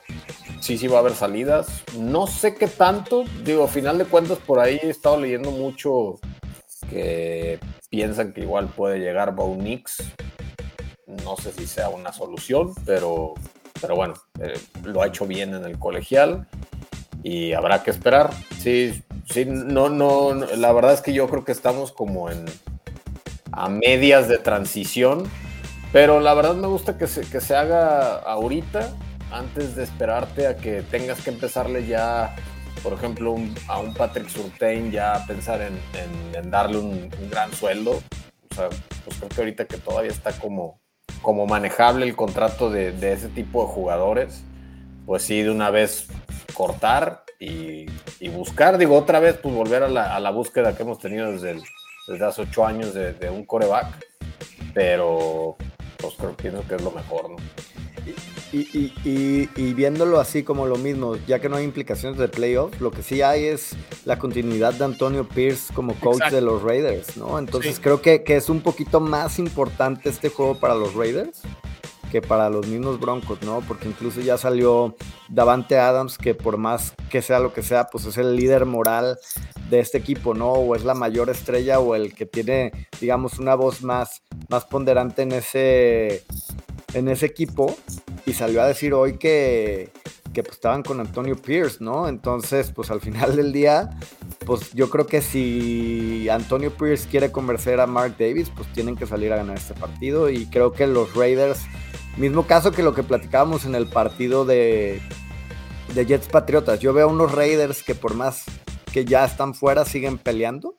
[0.62, 1.84] sí, sí va a haber salidas.
[1.98, 6.20] No sé qué tanto, digo, a final de cuentas por ahí he estado leyendo mucho
[6.90, 7.60] que
[7.90, 9.98] piensan que igual puede llegar Bo Nix.
[11.24, 13.34] No sé si sea una solución, pero,
[13.82, 16.48] pero bueno, eh, lo ha hecho bien en el colegial
[17.24, 18.32] y habrá que esperar.
[18.60, 22.46] Sí, sí, no, no, la verdad es que yo creo que estamos como en
[23.52, 25.24] a medias de transición,
[25.92, 28.94] pero la verdad me gusta que se, que se haga ahorita,
[29.32, 32.36] antes de esperarte a que tengas que empezarle ya,
[32.84, 33.36] por ejemplo,
[33.68, 38.02] a un Patrick Surtain ya pensar en, darle un, gran sueldo.
[38.52, 38.70] O sea,
[39.06, 40.80] pues creo que ahorita que todavía está como,
[41.22, 44.44] como manejable el contrato de, de ese tipo de jugadores,
[45.06, 46.08] pues sí, de una vez
[46.54, 47.86] cortar y,
[48.30, 51.64] buscar, digo, otra vez, pues volver a la, búsqueda que hemos tenido desde,
[52.26, 54.06] hace ocho años de, un coreback,
[54.74, 55.56] pero
[55.98, 57.38] pues creo que es lo mejor, ¿no?
[58.52, 63.04] Y, viéndolo así como lo mismo, ya que no hay implicaciones de playoff, lo que
[63.04, 63.76] sí hay es
[64.06, 67.38] la continuidad de Antonio Pierce como coach de los Raiders, ¿no?
[67.38, 71.42] Entonces creo que, que, es un poquito más importante este juego para los Raiders
[72.10, 73.62] que para los mismos Broncos, ¿no?
[73.68, 74.96] Porque incluso ya salió
[75.30, 79.18] Davante Adams, que por más que sea lo que sea, pues es el líder moral
[79.70, 80.52] de este equipo, ¿no?
[80.52, 85.22] O es la mayor estrella o el que tiene, digamos, una voz más, más ponderante
[85.22, 86.24] en ese,
[86.94, 87.76] en ese equipo.
[88.30, 89.90] Y salió a decir hoy que,
[90.36, 92.08] que pues, estaban con Antonio Pierce, ¿no?
[92.08, 93.90] Entonces, pues al final del día,
[94.46, 99.08] pues yo creo que si Antonio Pierce quiere convencer a Mark Davis, pues tienen que
[99.08, 100.30] salir a ganar este partido.
[100.30, 101.62] Y creo que los Raiders,
[102.18, 105.02] mismo caso que lo que platicábamos en el partido de,
[105.96, 108.44] de Jets Patriotas, yo veo a unos Raiders que por más
[108.94, 110.76] que ya están fuera siguen peleando.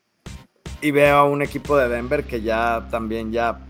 [0.82, 3.66] Y veo a un equipo de Denver que ya también ya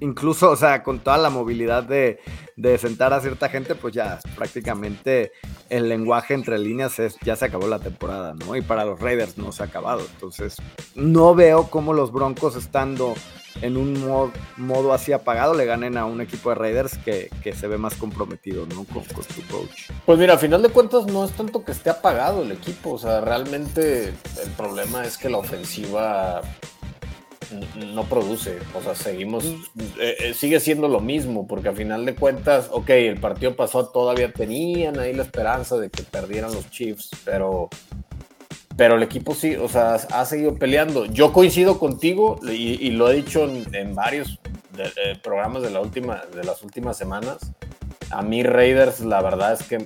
[0.00, 2.18] incluso, o sea, con toda la movilidad de,
[2.78, 5.32] sentar a cierta gente, pues ya prácticamente
[5.70, 8.56] el lenguaje entre líneas es, ya se acabó la temporada, ¿no?
[8.56, 10.00] Y para los Raiders no se ha acabado.
[10.00, 10.56] Entonces,
[10.94, 13.14] no veo cómo los Broncos estando
[13.62, 17.78] en un modo, así apagado le ganen a un equipo de Raiders que, se ve
[17.78, 18.84] más comprometido, ¿no?
[18.84, 19.90] Con, con, su coach.
[20.04, 22.98] Pues mira, a final de cuentas no es tanto que esté apagado el equipo, o
[22.98, 26.42] sea, realmente el problema es que la ofensiva
[27.76, 28.58] no produce.
[28.74, 29.44] O sea, seguimos,
[29.98, 33.88] eh, eh, sigue siendo lo mismo, porque a final de cuentas, ok, el partido pasó,
[33.88, 37.68] todavía tenían ahí la esperanza de que perdieran los Chiefs, pero,
[38.76, 41.06] pero el equipo sí, o sea, ha seguido peleando.
[41.06, 44.38] Yo coincido contigo y, lo he dicho en, varios
[44.78, 47.38] eh, programas de, la última, de las últimas semanas.
[48.10, 49.84] A mí Raiders, la verdad es que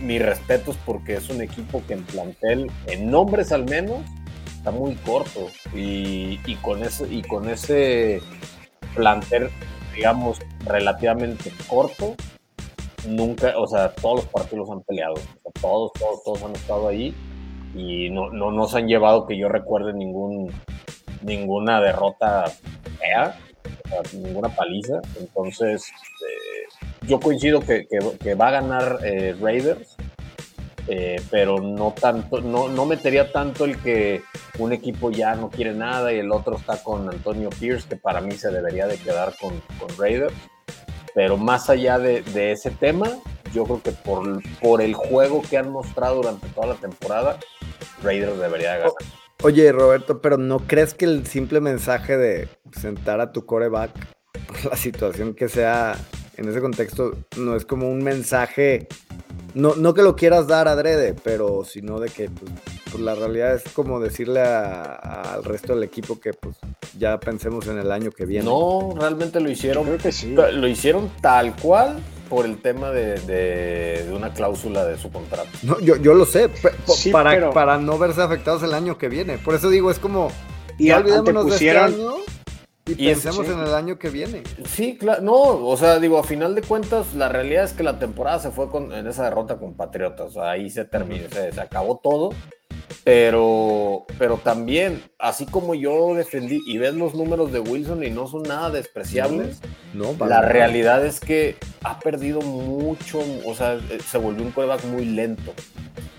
[0.00, 4.00] mi respeto es porque es un equipo que en plantel, en nombres al menos,
[4.70, 5.48] muy corto.
[5.74, 8.20] Y, con ese, y con ese
[8.94, 9.50] plantel,
[9.94, 12.14] digamos, relativamente corto,
[13.06, 15.14] nunca, o sea, todos los partidos han peleado,
[15.60, 17.14] todos, todos, todos han estado ahí
[17.74, 20.50] y no, no nos han llevado que yo recuerde ningún,
[21.22, 22.44] ninguna derrota
[22.98, 23.38] fea,
[24.12, 25.00] ninguna paliza.
[25.18, 27.86] Entonces, eh, yo coincido que,
[28.20, 29.96] que, va a ganar eh, Raiders
[30.88, 34.22] eh, pero no tanto, no, no metería tanto el que
[34.58, 38.20] un equipo ya no quiere nada y el otro está con Antonio Pierce, que para
[38.20, 40.34] mí se debería de quedar con, con Raiders.
[41.14, 43.08] Pero más allá de, de, ese tema,
[43.52, 47.38] yo creo que por, por el juego que han mostrado durante toda la temporada,
[48.02, 48.92] Raiders debería de ganar.
[49.42, 53.90] Oye, Roberto, pero ¿no crees que el simple mensaje de sentar a tu coreback
[54.46, 55.96] por la situación que sea
[56.36, 58.88] en ese contexto no es como un mensaje
[59.56, 62.52] no, no que lo quieras dar adrede, pero sino de que pues,
[62.90, 66.56] pues la realidad es como decirle al resto del equipo que pues
[66.98, 68.44] ya pensemos en el año que viene.
[68.44, 69.84] No, realmente lo hicieron.
[69.84, 70.34] Creo que sí.
[70.34, 75.48] Lo hicieron tal cual por el tema de, una cláusula de su contrato.
[75.62, 76.50] No, yo, yo lo sé,
[77.10, 79.38] para, para no verse afectados el año que viene.
[79.38, 80.30] Por eso digo, es como.
[80.76, 82.15] Y olvidémonos de este año
[82.96, 84.42] y, pensemos en el año que viene.
[84.66, 85.22] Sí, claro.
[85.22, 88.50] No, o sea, digo, a final de cuentas, la realidad es que la temporada se
[88.50, 90.36] fue con, en esa derrota con Patriotas.
[90.36, 92.30] ahí se terminó, se, acabó todo.
[93.04, 98.26] Pero, pero también, así como yo defendí y ves los números de Wilson y no
[98.26, 99.60] son nada despreciables,
[99.94, 105.04] no, la realidad es que ha perdido mucho, o sea, se volvió un coreback muy
[105.04, 105.52] lento.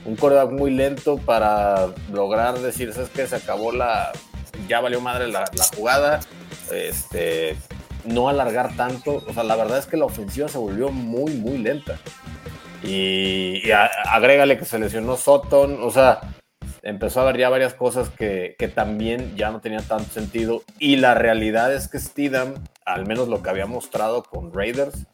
[0.06, 3.28] Un coreback muy lento para lograr decir, ¿sabes qué?
[3.28, 4.14] Se acabó la,
[4.68, 5.46] ya valió madre la,
[5.76, 6.20] jugada,
[6.72, 7.58] este,
[8.06, 9.24] no alargar tanto.
[9.28, 12.00] O sea, la verdad es que la ofensiva se volvió muy, muy lenta.
[12.84, 13.72] Y,
[14.06, 16.22] agrégale que se lesionó Sutton, o sea,
[16.84, 20.64] empezó a haber ya varias cosas que, también ya no tenían tanto sentido.
[20.80, 22.56] Y la realidad es que Steedham,
[22.86, 25.06] al menos lo que había mostrado con Raiders,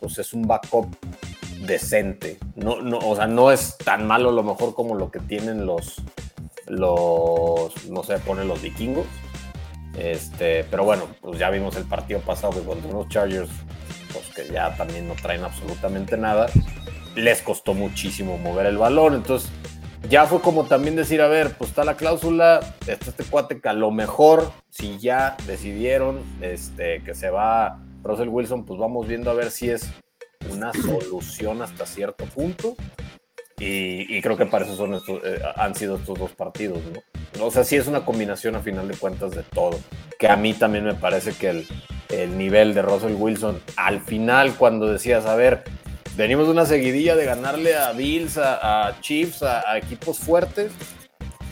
[0.00, 0.94] pues es un backup
[1.66, 2.38] decente.
[2.54, 5.66] No, no, o sea, no es tan malo a lo mejor como lo que tienen
[5.66, 6.02] los,
[6.68, 9.06] los no sé, ponen los vikingos
[9.98, 13.50] este, pero bueno, pues ya vimos el partido pasado que contra unos Chargers,
[14.12, 16.46] pues que ya también no traen absolutamente nada.
[17.16, 19.14] Les costó muchísimo mover el balón.
[19.14, 19.50] Entonces,
[20.08, 23.68] ya fue como también decir, a ver, pues está la cláusula, está este cuate que
[23.68, 29.30] a lo mejor, si ya decidieron este, que se va Russell Wilson, pues vamos viendo
[29.32, 29.90] a ver si es
[30.52, 32.76] una solución hasta cierto punto.
[33.60, 37.44] Y, creo que para eso son eh, han sido estos dos partidos, ¿no?
[37.44, 39.78] O sea, sí es una combinación a final de cuentas de todo.
[40.18, 41.66] Que a mí también me parece que el,
[42.10, 45.64] el nivel de Russell Wilson, al final, cuando decías, a ver,
[46.16, 50.72] venimos una seguidilla de ganarle a Bills, a, Chiefs, a, equipos fuertes,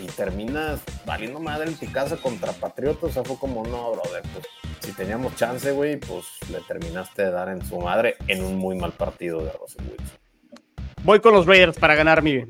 [0.00, 3.11] y terminas valiendo madre en tu casa contra Patriotas.
[3.11, 4.46] O sea, fue como, no, brother, pues
[4.80, 8.76] si teníamos chance, güey, pues le terminaste de dar en su madre en un muy
[8.76, 10.25] mal partido de Russell Wilson.
[11.07, 12.42] Voy con los Raiders para ganar mi.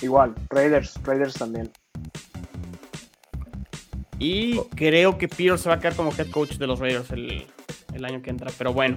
[0.00, 1.70] Igual, Raiders, Raiders también.
[4.18, 7.46] Y creo que Pierce se va a quedar como head coach de los Raiders el,
[8.02, 8.50] año que entra.
[8.56, 8.96] Pero bueno.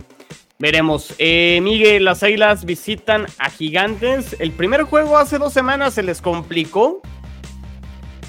[0.60, 1.14] Veremos.
[1.18, 4.38] Eh, Miguel, las Águilas visitan a Gigantes.
[4.40, 7.02] El primer juego hace dos semanas se les complicó.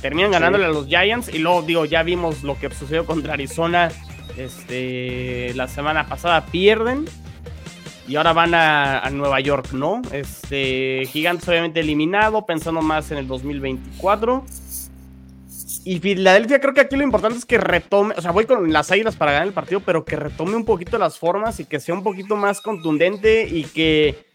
[0.00, 1.32] Terminan ganándole a los Giants.
[1.32, 3.92] Y luego, digo, ya vimos lo que sucedió contra Arizona.
[4.36, 7.04] Este, la semana pasada pierden.
[8.08, 10.02] Y ahora van a, Nueva York, ¿no?
[10.10, 14.44] Este, Gigantes obviamente eliminado, pensando más en el 2024.
[15.84, 18.90] Y Filadelfia creo que aquí lo importante es que retome, o sea, voy con las
[18.90, 21.94] águilas para ganar el partido, pero que retome un poquito las formas y que sea
[21.94, 24.26] un poquito más contundente y que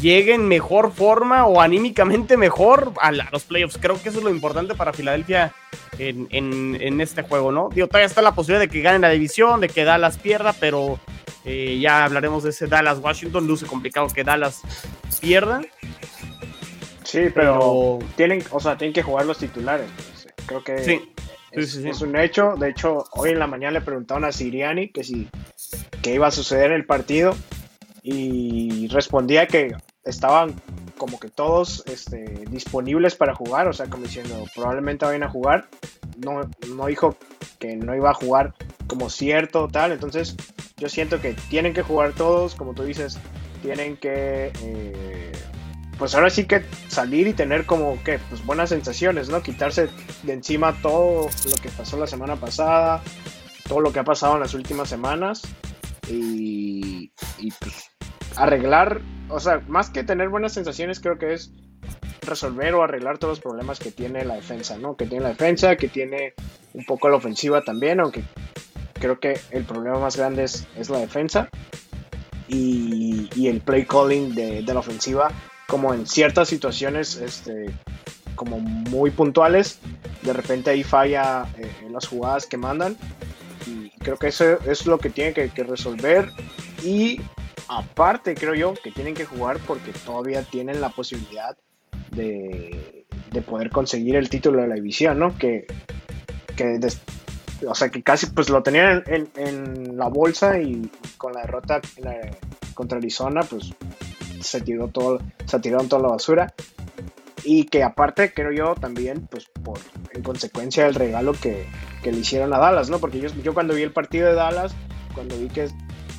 [0.00, 3.78] llegue en mejor forma o anímicamente mejor a, los playoffs.
[3.80, 5.52] Creo que eso es lo importante para Filadelfia
[5.98, 7.70] en, este juego, ¿no?
[7.72, 11.00] Digo, todavía está la posibilidad de que ganen la división, de que Dallas pierda, pero
[11.44, 13.46] eh, ya hablaremos de ese Dallas-Washington.
[13.46, 14.62] Luce complicado que Dallas
[15.20, 15.62] pierda.
[17.04, 19.88] Sí, pero, tienen, o sea, tienen que jugar los titulares.
[20.46, 20.74] Creo que
[21.52, 22.54] es, un hecho.
[22.58, 25.28] De hecho, hoy en la mañana le preguntaron a Siriani que si
[26.02, 27.34] qué iba a suceder en el partido
[28.02, 29.74] y respondía que
[30.04, 30.54] estaban
[30.98, 35.68] como que todos este, disponibles para jugar, o sea, como diciendo, probablemente vayan a jugar.
[36.18, 36.42] No,
[36.74, 37.16] no dijo
[37.58, 38.54] que no iba a jugar
[38.86, 39.92] como cierto, tal.
[39.92, 40.36] Entonces,
[40.76, 43.18] yo siento que tienen que jugar todos, como tú dices,
[43.62, 45.32] tienen que eh,
[45.98, 49.42] pues ahora sí que salir y tener como que pues buenas sensaciones, ¿no?
[49.42, 49.88] Quitarse
[50.22, 53.02] de encima todo lo que pasó la semana pasada,
[53.68, 55.42] todo lo que ha pasado en las últimas semanas
[56.08, 57.10] y,
[57.58, 57.87] pues
[58.36, 61.52] arreglar, o sea, más que tener buenas sensaciones creo que es
[62.22, 64.96] resolver o arreglar todos los problemas que tiene la defensa, ¿no?
[64.96, 66.34] Que tiene la defensa, que tiene
[66.74, 68.22] un poco la ofensiva también, aunque
[68.94, 71.48] creo que el problema más grande es, la defensa.
[72.48, 75.30] Y, el play calling de, de la ofensiva
[75.68, 77.66] como en ciertas situaciones este,
[78.34, 79.78] como muy puntuales,
[80.22, 82.96] de repente ahí falla eh, en las jugadas que mandan.
[83.66, 86.30] Y creo que eso es lo que tienen que, resolver.
[86.82, 87.20] Y
[87.68, 91.56] aparte, creo yo, que tienen que jugar porque todavía tienen la posibilidad
[92.10, 95.36] de, de poder conseguir el título de la división, ¿no?
[95.36, 95.66] Que,
[96.56, 96.78] que
[97.66, 101.80] o sea, que casi pues lo tenían en, en, la bolsa y con la derrota
[102.74, 103.74] contra Arizona, pues
[104.40, 106.54] se tiró todo, se tiraron toda la basura.
[107.44, 109.78] Y que aparte, creo yo, también, pues por
[110.12, 111.66] en consecuencia del regalo que,
[112.02, 112.98] que le hicieron a Dallas, ¿no?
[112.98, 114.74] Porque yo cuando vi el partido de Dallas,
[115.14, 115.68] cuando vi que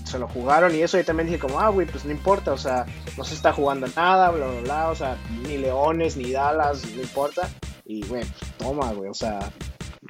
[0.10, 2.58] se lo jugaron y eso, yo también dije como, ah, güey, pues no importa, o
[2.58, 2.86] sea,
[3.18, 7.02] no se está jugando nada, bla, bla, bla, o sea, ni Leones, ni Dallas, no
[7.02, 7.50] importa.
[7.86, 9.40] Y, güey, pues toma, güey, o sea,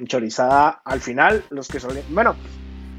[0.06, 0.82] chorizada.
[0.84, 1.98] Al final, los que son...
[2.10, 2.36] Bueno,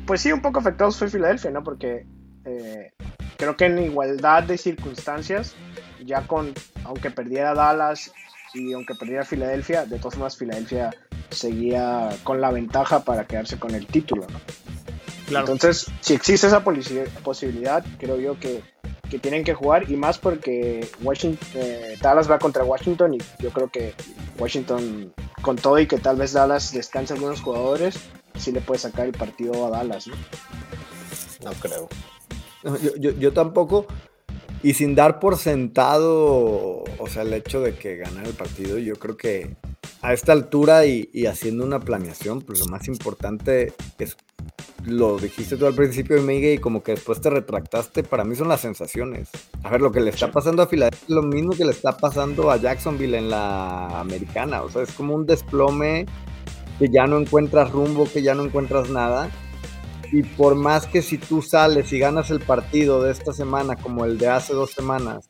[0.06, 1.64] pues sí, un poco afectados fue Filadelfia, ¿no?
[1.64, 2.06] Porque
[2.46, 2.92] eh,
[3.38, 5.56] creo que en igualdad de circunstancias,
[6.04, 8.12] ya con, aunque perdiera Dallas
[8.54, 10.92] y aunque perdiera Filadelfia, de todas formas Filadelfia
[11.30, 14.28] seguía con la ventaja para quedarse con el título,
[15.40, 18.64] Entonces, si existe esa posibilidad, creo yo que,
[19.20, 23.68] tienen que jugar y más porque Washington, eh, Dallas va contra Washington y yo creo
[23.68, 23.94] que
[24.40, 28.00] Washington, con todo y que tal vez Dallas descanse algunos jugadores,
[28.38, 30.16] sí le puede sacar el partido a Dallas, ¿no?
[31.44, 31.90] No creo.
[33.00, 33.86] Yo, yo, tampoco.
[34.64, 38.96] Y sin dar por sentado, o sea, el hecho de que ganar el partido, yo
[38.96, 39.58] creo que
[40.02, 44.18] a esta altura y, haciendo una planeación, pues lo más importante es,
[44.86, 48.48] lo dijiste tú al principio, Miguel, y como que después te retractaste, para mí son
[48.48, 49.30] las sensaciones.
[49.64, 51.98] A ver, lo que le está pasando a Filadelfia es lo mismo que le está
[51.98, 56.06] pasando a Jacksonville en la americana, o sea, es como un desplome
[56.80, 59.30] que ya no encuentras rumbo, que ya no encuentras nada.
[60.12, 64.04] Y por más que si tú sales y ganas el partido de esta semana como
[64.04, 65.30] el de hace dos semanas,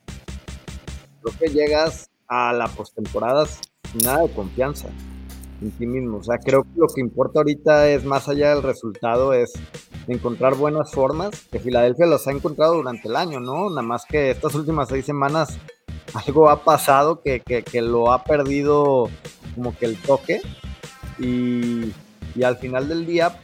[1.22, 4.88] creo que llegas a la postemporada sin nada de confianza
[5.62, 6.18] en ti mismo.
[6.18, 9.54] O sea, creo que lo que importa ahorita es, más allá del resultado, es
[10.08, 13.70] encontrar buenas formas, que Filadelfia los ha encontrado durante el año, ¿no?
[13.70, 15.58] Nada más que estas últimas seis semanas
[16.26, 19.10] algo ha pasado que, que, lo ha perdido
[19.56, 20.42] como que el toque.
[21.20, 21.94] Y,
[22.36, 23.38] y al final del día,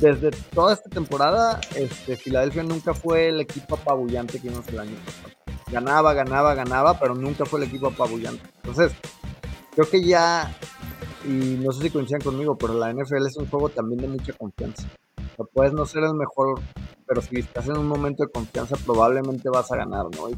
[0.00, 4.96] desde toda esta temporada, este, Filadelfia nunca fue el equipo apabullante que vimos el año
[5.04, 5.34] pasado.
[5.70, 8.42] Ganaba, ganaba, ganaba, pero nunca fue el equipo apabullante.
[8.56, 8.92] Entonces,
[9.74, 10.56] creo que ya,
[11.26, 14.32] y no sé si coinciden conmigo, pero la NFL es un juego también de mucha
[14.32, 14.88] confianza.
[15.36, 16.60] O puedes no ser el mejor
[17.06, 20.28] pero si estás en un momento de confianza probablemente vas a ganar, ¿no?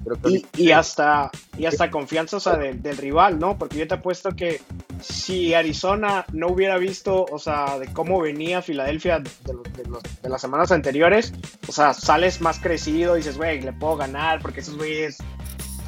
[0.56, 3.56] Y, hasta, y hasta confianza o sea, del rival, ¿no?
[3.56, 4.60] Porque yo te apuesto que
[5.00, 11.32] si Arizona no hubiera visto, o sea, de cómo venía Filadelfia de, las semanas anteriores,
[11.68, 15.18] o sea, sales más crecido dices, güey, le puedo ganar porque esos güeyes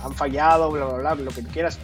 [0.05, 1.79] han fallado, bla, bla, bla, lo que quieras.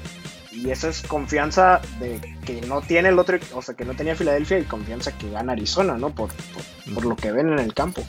[0.54, 4.14] Y eso es confianza de que no tiene el otro, o sea, que no tenía
[4.14, 6.14] Filadelfia y confianza que gana Arizona, ¿no?
[6.14, 6.30] por,
[6.94, 8.02] por lo que ven en el campo.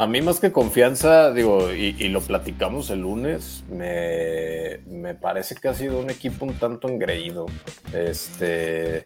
[0.00, 5.68] A mí más que confianza, digo, y, lo platicamos el lunes, me, me, parece que
[5.68, 7.44] ha sido un equipo un tanto engreído.
[7.92, 9.02] Este,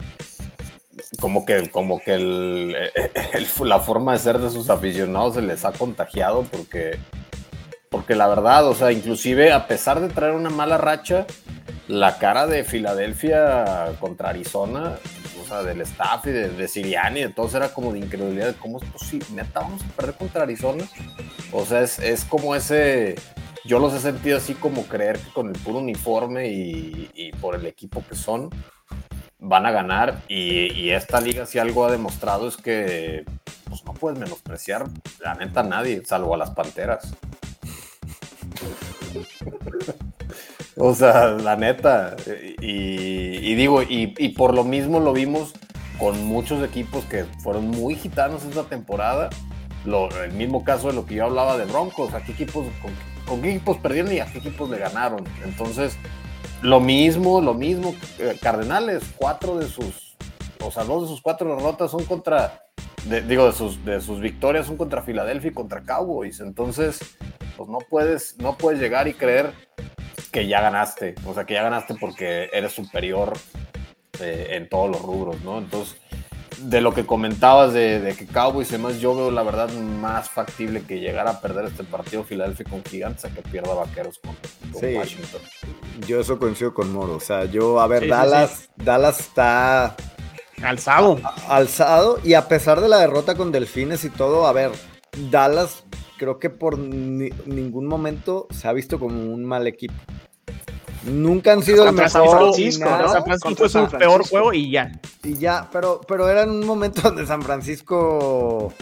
[1.19, 2.77] como que, como que el,
[3.65, 6.99] la forma de ser de sus aficionados se les ha contagiado porque,
[7.95, 11.29] porque la verdad, o sea, inclusive a pesar de traer una mala racha,
[11.87, 14.99] la cara de Filadelfia contra Arizona,
[15.41, 18.81] o sea, del staff y de, Siriani, de todos era como de incredulidad de cómo
[18.83, 20.83] es posible, neta, vamos a perder contra Arizona.
[21.53, 23.15] O sea, es, es como ese,
[23.65, 27.55] yo los he sentido así como creer que con el puro uniforme y, y por
[27.55, 28.51] el equipo que son,
[29.45, 33.25] van a ganar y, esta liga si algo ha demostrado es que
[33.69, 34.87] pues, no puedes menospreciar
[35.21, 37.15] la neta a nadie, salvo a las Panteras.
[40.77, 42.17] o sea, la neta.
[42.61, 45.53] Y, digo, y, por lo mismo lo vimos
[45.99, 49.31] con muchos equipos que fueron muy gitanos esta temporada.
[49.85, 52.93] El mismo caso de lo que yo hablaba de Broncos, a equipos, con,
[53.27, 55.25] con qué equipos perdieron y a qué equipos le ganaron.
[55.45, 55.99] Entonces,
[56.65, 60.17] lo mismo, lo mismo, eh, Cardenales, cuatro de sus,
[60.63, 62.65] o sea, dos de sus cuatro derrotas son contra,
[63.05, 66.41] digo, de sus, de sus victorias son contra Filadelfia y contra Cowboys.
[66.41, 67.17] Entonces,
[67.57, 69.53] pues no puedes, no puedes llegar y creer
[70.33, 73.35] que ya ganaste, o sea, que ya ganaste porque eres superior
[74.21, 75.59] eh, en todos los rubros, ¿no?
[75.59, 75.97] Entonces,
[76.59, 80.83] de lo que comentabas de, que Cowboys y demás, yo veo la verdad más factible
[80.83, 84.35] que llegar a perder este partido Filadelfia con Gigantes a que pierda Vaqueros con,
[84.73, 85.41] Washington.
[86.07, 87.15] Yo eso coincido con Moro.
[87.15, 89.95] O sea, yo, a ver, Dallas, Dallas está
[90.63, 91.21] alzado.
[91.49, 92.19] alzado.
[92.23, 94.71] Y a pesar de la derrota con Delfines y todo, a ver,
[95.31, 95.85] Dallas
[96.19, 99.95] creo que por ningún momento se ha visto como un mal equipo.
[101.05, 102.11] Nunca han sido el mejor.
[102.11, 104.93] San Francisco, San Francisco es un peor juego y ya.
[105.23, 108.73] Y ya, pero, pero era en un momento donde San Francisco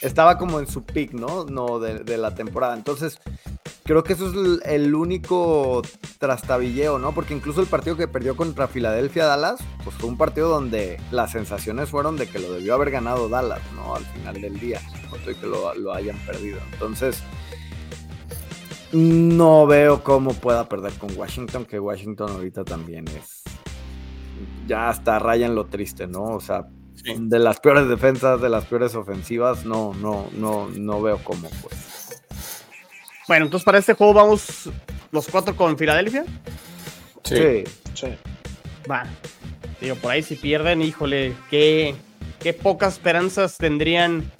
[0.00, 1.44] estaba como en su pick, ¿no?
[1.44, 2.74] No, de, la temporada.
[2.74, 3.18] Entonces,
[3.84, 5.82] creo que eso es el único
[6.18, 7.12] trastabilleo, ¿no?
[7.14, 11.32] Porque incluso el partido que perdió contra Filadelfia Dallas, pues fue un partido donde las
[11.32, 13.94] sensaciones fueron de que lo debió haber ganado Dallas, ¿no?
[13.94, 14.80] Al final del día,
[15.10, 16.58] no estoy que lo, lo hayan perdido.
[16.72, 17.22] Entonces,
[18.92, 23.42] no veo cómo pueda perder con Washington, que Washington ahorita también es.
[24.66, 26.24] Ya hasta raya en lo triste, ¿no?
[26.24, 26.66] O sea,
[27.04, 31.93] de las peores defensas, de las peores ofensivas, no, no, no, no veo cómo, pues.
[33.26, 34.70] Bueno, entonces para este juego vamos
[35.10, 36.24] los cuatro con Filadelfia.
[37.24, 37.64] Sí.
[37.94, 38.08] Sí.
[38.90, 39.04] Va.
[39.80, 41.94] Digo, por ahí si pierden, híjole, qué,
[42.40, 44.30] qué pocas esperanzas tendrían.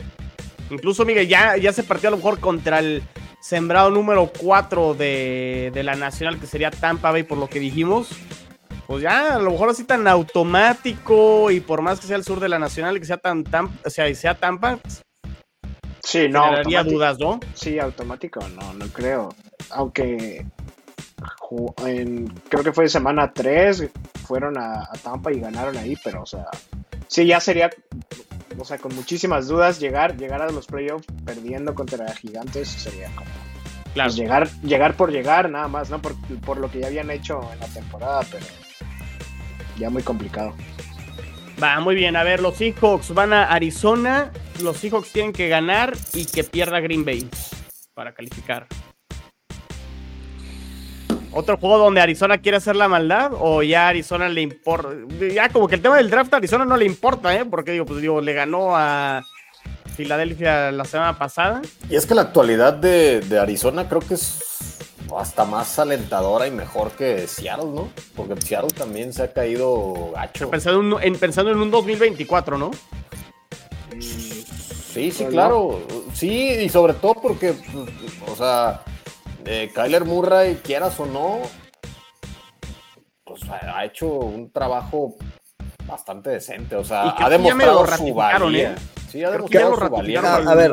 [0.70, 3.03] Incluso, Miguel, ya, ya se partió a lo mejor contra el
[3.41, 8.09] sembrado número 4 de, la Nacional, que sería Tampa Bay, por lo que dijimos.
[8.87, 12.41] Pues ya, a lo mejor así tan automático y por más que sea el sur
[12.41, 14.78] de la Nacional, que sea tan, tan o sea, sea Tampa.
[16.05, 16.45] Sí, no.
[16.45, 17.41] Generaría dudas, ¿no?
[17.55, 19.35] Sí, automático, no, no creo.
[19.71, 20.47] Aunque
[22.49, 23.91] creo que fue semana 3,
[24.27, 26.47] fueron a, a, Tampa y ganaron ahí, pero o sea,
[27.07, 27.71] sí, ya sería
[28.59, 33.31] o sea, con muchísimas dudas, llegar, llegar a los playoffs perdiendo contra gigantes sería como
[33.95, 34.09] claro.
[34.09, 36.01] Pues, llegar, llegar por llegar, nada más, ¿no?
[36.01, 38.47] Por, por lo que ya habían hecho en la temporada, pero
[39.79, 40.55] ya muy complicado.
[41.63, 42.17] Va, muy bien.
[42.17, 44.33] A ver, los Seahawks van a Arizona.
[44.63, 47.29] Los Seahawks tienen que ganar y que pierda Green Bay
[47.95, 48.67] para calificar.
[51.37, 53.33] ¿Otro juego donde Arizona quiere hacer la maldad?
[53.35, 54.91] ¿O ya Arizona le importa?
[55.33, 57.45] Ya como que el tema del draft a Arizona no le importa, ¿eh?
[57.45, 59.25] Porque digo, pues digo, le ganó a
[59.97, 61.63] Filadelfia la semana pasada.
[61.91, 64.39] Y es que la actualidad de, Arizona creo que es
[65.19, 67.89] hasta más alentadora y mejor que Seattle, ¿no?
[68.16, 70.51] Porque Seattle también se ha caído gacho.
[70.51, 72.70] Pensando en, pensando en un 2024, ¿no?
[74.01, 75.81] Sí, sí, claro.
[76.12, 77.55] Sí, y sobre todo porque,
[78.31, 78.82] o sea,
[79.45, 81.41] eh, Kyler Murray, quieras o no,
[83.24, 85.16] pues ha hecho un trabajo
[85.86, 86.77] bastante decente.
[86.77, 88.73] O sea, ha demostrado su valía.
[88.73, 88.74] ¿eh?
[89.11, 90.20] Sí, ha demostrado su valía.
[90.20, 90.73] A, ver,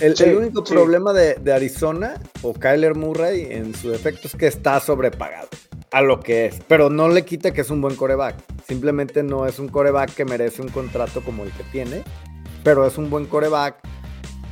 [0.00, 5.48] el, único problema de, Arizona o Kyler Murray en su efecto es que está sobrepagado
[5.90, 8.36] a lo que es, pero no le quita que es un buen coreback.
[8.66, 12.04] Simplemente no es un coreback que merece un contrato como el que tiene,
[12.62, 13.76] pero es un buen coreback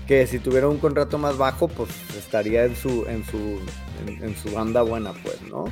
[0.07, 3.59] que si tuviera un contrato más bajo, pues estaría en su, en su,
[4.07, 5.65] en, su banda buena, pues, ¿no?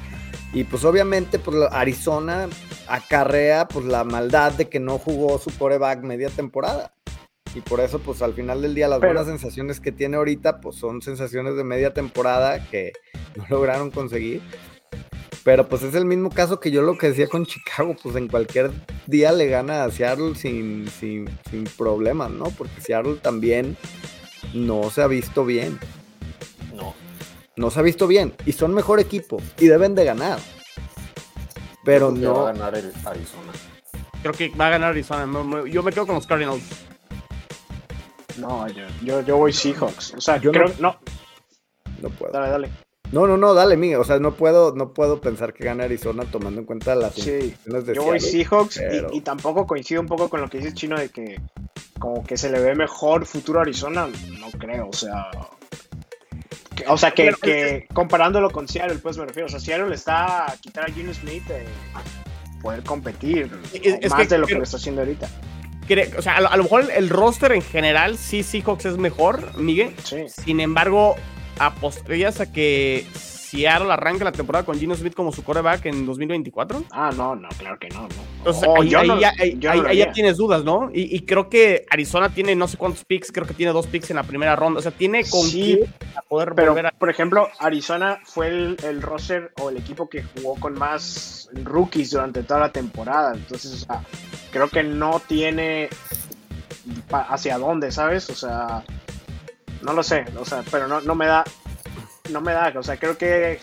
[0.52, 2.48] Y pues obviamente, pues Arizona
[2.86, 6.92] acarrea pues la maldad de que no jugó su coreback media temporada.
[7.54, 10.76] Y por eso, pues al final del día, las buenas sensaciones que tiene ahorita, pues
[10.76, 12.92] son sensaciones de media temporada que
[13.36, 14.42] no lograron conseguir.
[15.44, 18.28] Pero pues es el mismo caso que yo lo que decía con Chicago, pues en
[18.28, 18.70] cualquier
[19.06, 22.44] día le gana a Seattle sin, sin, sin problemas, ¿no?
[22.44, 23.76] Porque Seattle también
[24.54, 25.78] no se ha visto bien.
[26.74, 26.94] No.
[27.56, 28.32] No se ha visto bien.
[28.46, 29.40] Y son mejor equipo.
[29.58, 30.38] Y deben de ganar.
[31.84, 32.46] Pero Creo que va no.
[32.46, 33.52] a ganar el Arizona.
[34.22, 35.26] Creo que va a ganar Arizona.
[35.66, 36.62] Yo me quedo con los Cardinals.
[38.38, 40.14] No, yo, yo, yo voy Seahawks.
[40.14, 40.98] O sea, Yo creo no- no.
[42.02, 42.32] No puedo.
[42.32, 42.70] Dale, dale.
[43.12, 44.00] No, no, no, dale, Miguel.
[44.00, 47.54] O sea, no puedo, no puedo pensar que gane Arizona tomando en cuenta las Sí,
[47.64, 50.74] de Yo voy Seahawks y- pero- y, tampoco coincido un poco con lo que dice
[50.74, 51.40] Chino de que
[51.98, 54.08] como que se le ve mejor futuro a Arizona.
[54.38, 55.30] No creo, o sea.
[56.74, 59.46] que- o sea, que, Pero, que comparándolo con Seattle, pues me refiero.
[59.46, 61.64] O sea, Seattle está a quitar a Gino Smith de
[62.60, 65.28] poder competir Es- es más que de lo que lo está haciendo ahorita.
[66.18, 68.96] O sea, a lo, a lo mejor el, el roster en general, sí, Seahawks es
[68.96, 69.94] mejor, Miguel.
[70.02, 70.24] Sí.
[70.28, 71.16] Sin embargo,
[71.58, 73.06] apostarías a que
[73.54, 76.84] Seattle arranca la temporada con Gino Smith como su coreback en 2024.
[76.90, 78.02] Ah, no, no, claro que no.
[78.02, 78.08] no.
[78.38, 80.90] Entonces, Oh, ahí, no- ya, ahí- no ya tienes dudas, ¿no?
[80.92, 84.10] Y, y creo que Arizona tiene no sé cuántos picks, creo que tiene dos picks
[84.10, 84.78] en la primera ronda.
[84.80, 85.80] O sea, tiene con Sí,
[86.16, 86.90] a poder Pero, volver a.
[86.90, 92.10] por ejemplo, Arizona fue el, el roster o el equipo que jugó con más rookies
[92.10, 93.34] durante toda la temporada.
[93.34, 94.02] Entonces, o sea,
[94.50, 95.88] creo que no tiene
[97.10, 98.28] hacia dónde, ¿sabes?
[98.30, 98.82] O sea,
[99.82, 101.44] no lo sé, o sea, pero no, no me da.
[102.30, 103.58] No me da, o sea, creo que eh,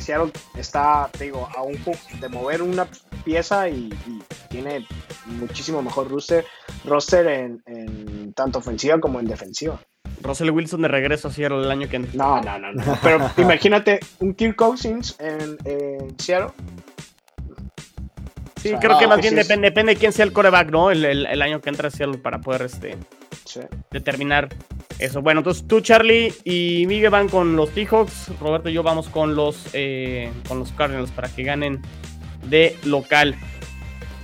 [0.00, 1.78] Seattle está, te digo, a un
[2.20, 2.86] de mover una
[3.24, 4.86] pieza y, y tiene
[5.24, 6.44] muchísimo mejor roster,
[6.84, 9.80] roster en, en tanto ofensiva como en defensiva.
[10.22, 12.12] Russell Wilson de regreso a Seattle el año que entra.
[12.14, 12.98] No, no, no, no.
[13.02, 16.50] Pero imagínate un Kirk Cousins en, en Seattle.
[18.60, 20.70] Sí, O sea, creo que más sí bien depende, depende de quién sea el coreback,
[20.70, 20.90] ¿no?
[20.90, 22.96] El, el- el año que entra a Seattle para poder este,
[23.56, 23.66] Sí.
[23.90, 24.48] determinar
[24.98, 25.22] eso.
[25.22, 28.38] Bueno, entonces tú, Charlie y Miguel van con los Seahawks.
[28.40, 31.80] Roberto y yo vamos con los, eh, con los Cardinals para que ganen
[32.48, 33.34] de local.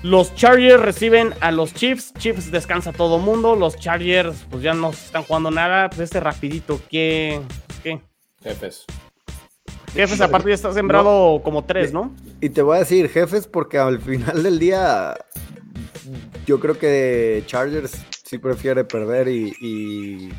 [0.03, 2.13] Los Chargers reciben a los Chiefs.
[2.19, 3.55] Chiefs descansa todo mundo.
[3.55, 5.89] Los Chargers, pues ya no están jugando nada.
[5.89, 7.41] Pues este rapidito, ¿qué?
[7.83, 8.01] ¿Qué?
[8.43, 8.85] Jefes.
[9.95, 12.15] Jefes, aparte ya está sembrado como tres, ¿no?
[12.41, 15.15] Y te voy a decir, jefes, porque al final del día
[16.47, 18.03] yo creo que Chargers
[18.33, 20.33] sí prefiere perder y, y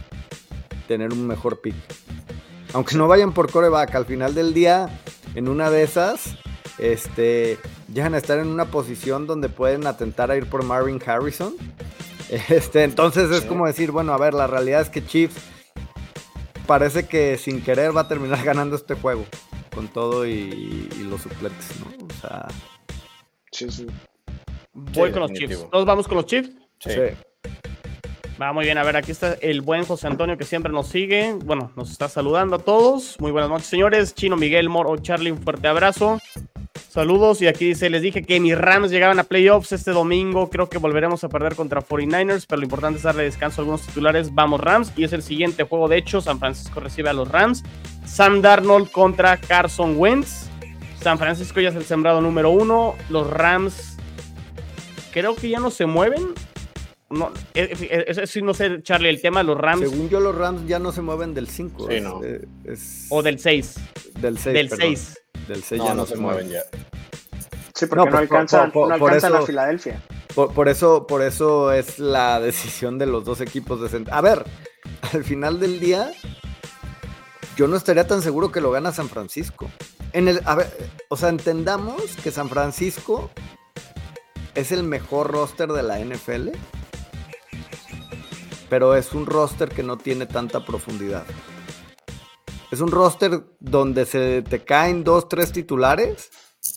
[0.88, 1.76] tener un mejor pick.
[2.74, 4.90] Aunque no vayan por coreback, al final del día,
[5.36, 6.36] en una de esas,
[6.80, 7.60] este,
[7.94, 11.54] llegan a estar en una posición donde pueden atentar a ir por Marvin Harrison.
[12.50, 13.48] Este, entonces es Sí.
[13.48, 15.36] como decir, bueno, a ver, la realidad es que Chiefs
[16.66, 19.24] parece que sin querer va a terminar ganando este juego
[19.76, 20.32] con todo y,
[21.00, 22.06] y los suplentes, ¿no?
[22.08, 22.48] O sea,
[23.52, 23.86] Sí, sí.
[24.74, 25.60] Voy Sí, con los definitivo.
[25.60, 25.70] Chiefs.
[25.72, 26.50] ¿Todos vamos con los Chiefs?
[26.80, 26.90] Sí.
[26.90, 27.00] sí.
[28.42, 31.36] Va muy bien, a ver, aquí está el buen José Antonio que siempre nos sigue.
[31.46, 33.16] Bueno, nos está saludando a todos.
[33.20, 34.16] Muy buenas noches, señores.
[34.16, 36.20] Chino, Miguel, Moro, Charlie, un fuerte abrazo.
[36.90, 37.42] Saludos.
[37.42, 40.50] Y aquí dice, les dije que mis Rams llegaban a playoffs este domingo.
[40.50, 43.82] Creo que volveremos a perder contra 49ers, pero lo importante es darle descanso a algunos
[43.82, 44.34] titulares.
[44.34, 44.92] Vamos Rams.
[44.96, 46.20] Y es el siguiente juego, de hecho.
[46.20, 47.64] San Francisco recibe a los Rams.
[48.06, 50.50] Sam Darnold contra Carson Wentz.
[51.02, 52.96] San Francisco ya es el sembrado número uno.
[53.10, 53.98] Los Rams
[55.12, 56.34] creo que ya no se mueven.
[57.14, 60.20] No, eh, eh, eso sí, no sé, Charlie, el tema de los Rams Según yo,
[60.20, 61.88] los Rams ya no se mueven del 5.
[61.88, 62.22] Sí, es, no.
[62.24, 63.76] eh, es o del 6.
[64.20, 64.54] del 6.
[64.56, 65.18] del 6.
[65.48, 66.62] Del 6 No, ya no se mueven ya.
[67.76, 70.02] Sí, porque No, no, por- alcanzan, por- no por alcanzan eso- a Filadelfia.
[70.36, 74.22] Por, por eso, por eso es la decisión de los dos equipos de cent- A
[74.22, 74.44] ver,
[75.14, 76.12] al final del día,
[77.56, 79.70] yo no estaría tan seguro que lo gana San Francisco.
[80.14, 80.68] En el, a ver,
[81.10, 83.30] o sea, entendamos que San Francisco
[84.56, 86.50] es el mejor roster de la NFL,
[88.74, 91.26] pero es un roster que no tiene tanta profundidad.
[92.72, 96.32] Es un roster donde se te caen dos, tres titulares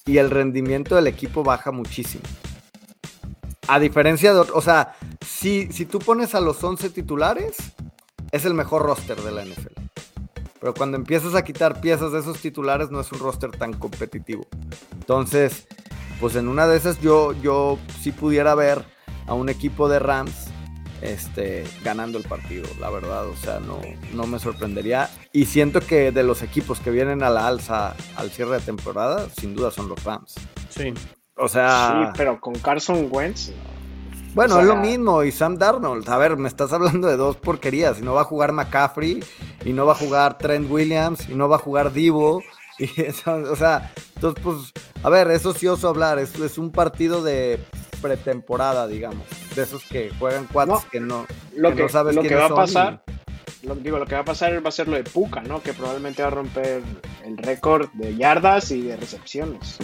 [0.05, 2.23] y el rendimiento del equipo baja muchísimo.
[3.66, 4.94] A diferencia de, o sea,
[5.27, 7.56] si, si tú pones a los 11 titulares,
[8.31, 9.81] es el mejor roster de la NFL.
[10.60, 14.47] Pero cuando empiezas a quitar piezas de esos titulares, no es un roster tan competitivo.
[14.93, 15.66] Entonces,
[16.20, 18.85] pues en una de esas yo, yo sí pudiera ver
[19.27, 20.51] a un equipo de Rams
[21.07, 23.27] este, ganando el partido, la verdad.
[23.28, 23.81] O sea, no,
[24.12, 25.09] no me sorprendería.
[25.33, 29.28] Y siento que de los equipos que vienen a la alza al cierre de temporada,
[29.39, 30.35] sin duda son los Rams.
[30.69, 30.93] Sí.
[31.37, 33.51] O sea, Sí, pero con Carson Wentz.
[34.35, 35.23] bueno, o sea- es lo mismo.
[35.23, 37.99] Y Sam Darnold, a ver, me estás hablando de dos porquerías.
[37.99, 39.23] Y no va a jugar McCaffrey,
[39.65, 42.43] y no va a jugar Trent Williams, y no va a jugar Divo.
[42.78, 44.57] Y eso, o sea, entonces, pues,
[45.03, 46.19] a ver, es ocioso hablar.
[46.19, 47.59] Es, es un partido de
[48.07, 49.24] pretemporada, digamos.
[49.55, 51.27] De esos que juegan cuatro No, que no,
[51.57, 53.03] Lo que que, no sabes lo que va a pasar,
[53.62, 55.62] lo, digo, lo que va a pasar va a ser lo de Puka, ¿no?
[55.62, 56.83] Que probablemente va a romper
[57.24, 59.78] el récord de yardas y de recepciones.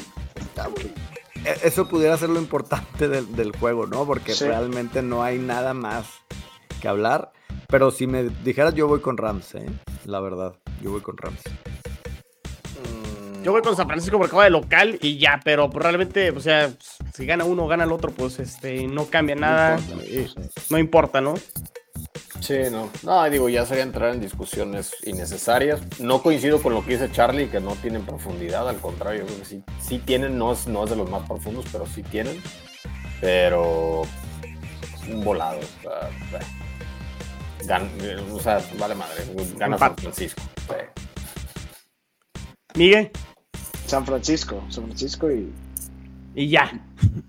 [1.44, 4.04] E- Eso pudiera ser lo importante del, del juego, ¿no?
[4.06, 4.44] Porque Sí.
[4.44, 6.06] realmente no hay nada más
[6.80, 7.32] que hablar.
[7.68, 9.66] Pero si me dijeras, yo voy con Rams, ¿eh?
[10.04, 11.40] La verdad, yo voy con Rams.
[13.42, 16.70] Yo voy con San Francisco porque va de local y ya, pero probablemente, o sea,
[17.12, 19.78] si gana uno o gana el otro, pues este, no cambia nada.
[20.04, 20.28] eh,
[20.70, 21.34] No importa, ¿no?
[22.40, 22.88] Sí, no.
[23.02, 25.80] No, digo, ya sería entrar en discusiones innecesarias.
[26.00, 29.44] No coincido con lo que dice Charlie, que no tienen profundidad, al contrario, creo que
[29.44, 32.40] sí, sí tienen, no es, no es de los más profundos, pero sí tienen.
[33.20, 34.02] Pero
[35.10, 35.58] un volado.
[35.58, 36.08] O sea,
[36.40, 39.24] eh, gan- o sea, vale madre,
[39.56, 39.96] gana San.
[39.96, 40.42] Francisco.
[40.68, 40.74] sí.
[42.74, 43.10] Miguel,
[43.86, 45.52] San Francisco, San Francisco y.
[46.34, 46.80] y ya.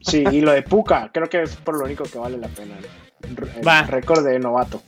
[0.01, 2.75] Sí, y lo de Puka, creo que es por lo único que vale la pena.
[3.23, 3.83] el Va.
[3.83, 4.81] récord de novato.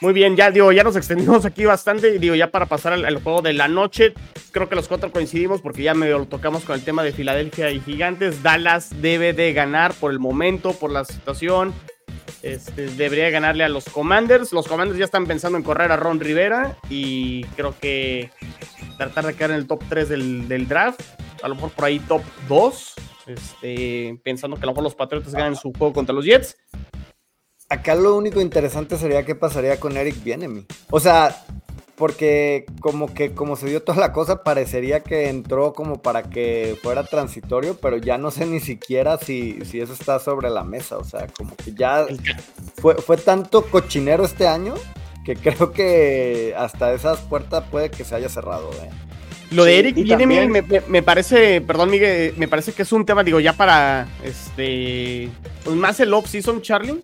[0.00, 2.14] Muy bien, ya digo, ya nos extendimos aquí bastante.
[2.14, 4.14] y Digo, ya para pasar al, al juego de la noche,
[4.50, 7.70] creo que los cuatro coincidimos porque ya medio lo tocamos con el tema de Filadelfia
[7.70, 8.42] y Gigantes.
[8.42, 11.72] Dallas debe de ganar por el momento, por la situación.
[12.42, 14.52] Este, debería ganarle a los Commanders.
[14.52, 18.30] Los Commanders ya están pensando en correr a Ron Rivera y creo que
[18.96, 21.00] tratar de quedar en el top 3 del, del draft.
[21.42, 22.94] A lo mejor por ahí top 2.
[23.26, 26.56] Este, pensando que a lo mejor los Patriotas ganen su juego contra los Jets.
[27.68, 30.66] Acá lo único interesante sería qué pasaría con Eric Bienemi.
[30.90, 31.44] O sea,
[31.96, 36.76] porque como que como se dio toda la cosa, parecería que entró como para que
[36.82, 40.98] fuera transitorio, pero ya no sé ni siquiera si, si eso está sobre la mesa.
[40.98, 42.06] O sea, como que ya
[42.76, 44.74] fue, fue tanto cochinero este año
[45.24, 48.70] que creo que hasta esas puertas puede que se haya cerrado.
[48.82, 48.90] ¿eh?
[49.50, 52.92] Lo de Sí, Eric también- me, me- me parece, perdón Miguel, me parece que es
[52.92, 55.28] un tema, digo, ya para, este,
[55.64, 57.00] pues más el off-season, Charlie.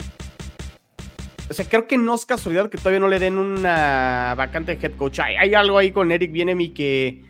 [1.50, 4.86] O sea, creo que no es casualidad que todavía no le den una vacante de
[4.86, 5.20] head coach.
[5.20, 7.22] Hay, hay algo ahí con Eric Bieniemy que,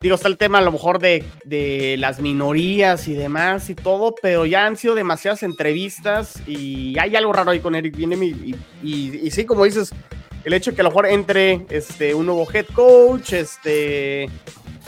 [0.00, 4.14] digo, está el tema a lo mejor de, de las minorías y demás y todo,
[4.20, 8.54] pero ya han sido demasiadas entrevistas y hay algo raro ahí con Eric Bieniemy y,
[8.82, 9.92] y- y sí, como dices,
[10.44, 14.28] el hecho de que a lo mejor entre este, un nuevo head coach, este, eh,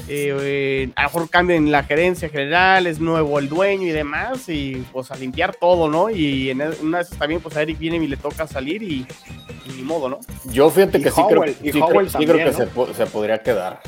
[0.08, 4.84] eh, a lo mejor cambien la gerencia general, es nuevo el dueño y demás, y
[4.92, 6.10] pues a limpiar todo, ¿no?
[6.10, 9.06] Y en una de esas también, pues a Eric viene y le toca salir y,
[9.66, 10.20] y ni modo, ¿no?
[10.52, 12.58] Yo fíjate Y que sí Howell, creo, y sí creo- sí creo también, que ¿no?
[12.58, 13.80] se, po- se podría quedar.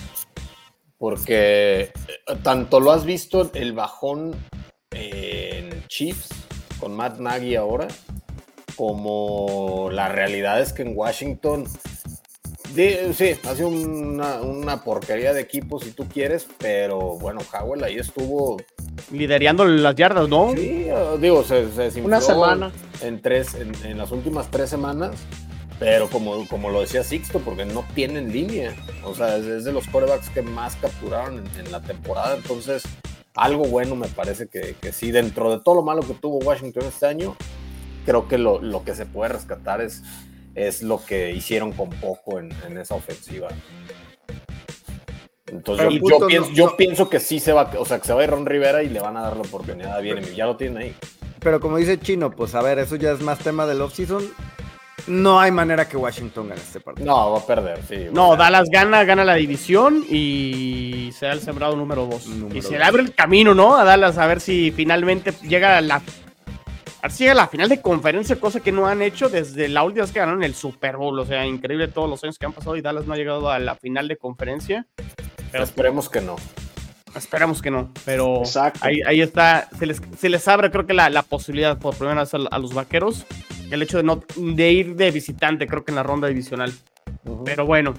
[0.99, 1.91] Porque eh,
[2.43, 4.35] tanto lo has visto el bajón
[4.91, 6.29] en Chiefs
[6.81, 7.89] con Matt Nagy ahora,
[8.77, 11.65] como la realidad es que en Washington,
[12.75, 17.85] de- sí, ha sido una, una porquería de equipo si tú quieres, pero bueno, Howell
[17.85, 18.57] ahí estuvo
[19.13, 20.53] Liderando las yardas, ¿no?
[20.55, 20.87] Sí,
[21.21, 22.73] digo, se, se Una semana.
[23.01, 25.13] En, tres, en, en las últimas tres semanas,
[25.79, 28.75] pero como, como lo decía Sixto, porque no tienen línea.
[29.05, 32.37] O sea, es, es de los corebacks que más capturaron en, en la temporada.
[32.37, 32.83] Entonces,
[33.35, 36.85] algo bueno me parece que, que sí, dentro de todo lo malo que tuvo Washington
[36.89, 37.37] este año,
[38.05, 40.03] creo que lo, lo que se puede rescatar es,
[40.55, 43.49] es lo que hicieron con poco en, en esa ofensiva.
[45.47, 46.77] Entonces, yo, pienso, no- yo no.
[46.77, 48.89] pienso que sí se va, o sea, que se va a ir Ron Rivera y
[48.91, 50.35] le van a dar la oportunidad a Bienemi.
[50.35, 50.95] Ya lo tienen ahí.
[51.41, 54.25] Pero como dice Chino, pues a ver, eso ya es más tema del offseason.
[55.07, 57.07] No hay manera que Washington gane este partido.
[57.07, 58.07] No, va a perder, sí.
[58.13, 62.27] No, Dallas gana, gana la división y será el sembrado número 2.
[62.27, 62.79] Número Y se dos.
[62.79, 63.77] le abre el camino, ¿no?
[63.77, 65.97] A Dallas a ver si finalmente llega a la.
[65.97, 69.69] A ver si llega a la final de conferencia, cosa que no han hecho desde
[69.69, 71.19] la última vez que ganaron el Super Bowl.
[71.19, 73.59] O sea, increíble todos los años que han pasado y Dallas no ha llegado a
[73.61, 74.87] la final de conferencia.
[75.53, 76.37] Pero Esperemos que no.
[77.15, 77.91] Esperamos que no.
[78.05, 78.45] Pero
[78.81, 79.69] ahí, ahí está.
[79.79, 82.59] Se les, se les abre, creo que la, la posibilidad por primera vez a, a
[82.59, 83.25] los vaqueros.
[83.71, 86.73] El hecho de no de ir de visitante, creo que en la ronda divisional.
[87.45, 87.95] Pero bueno,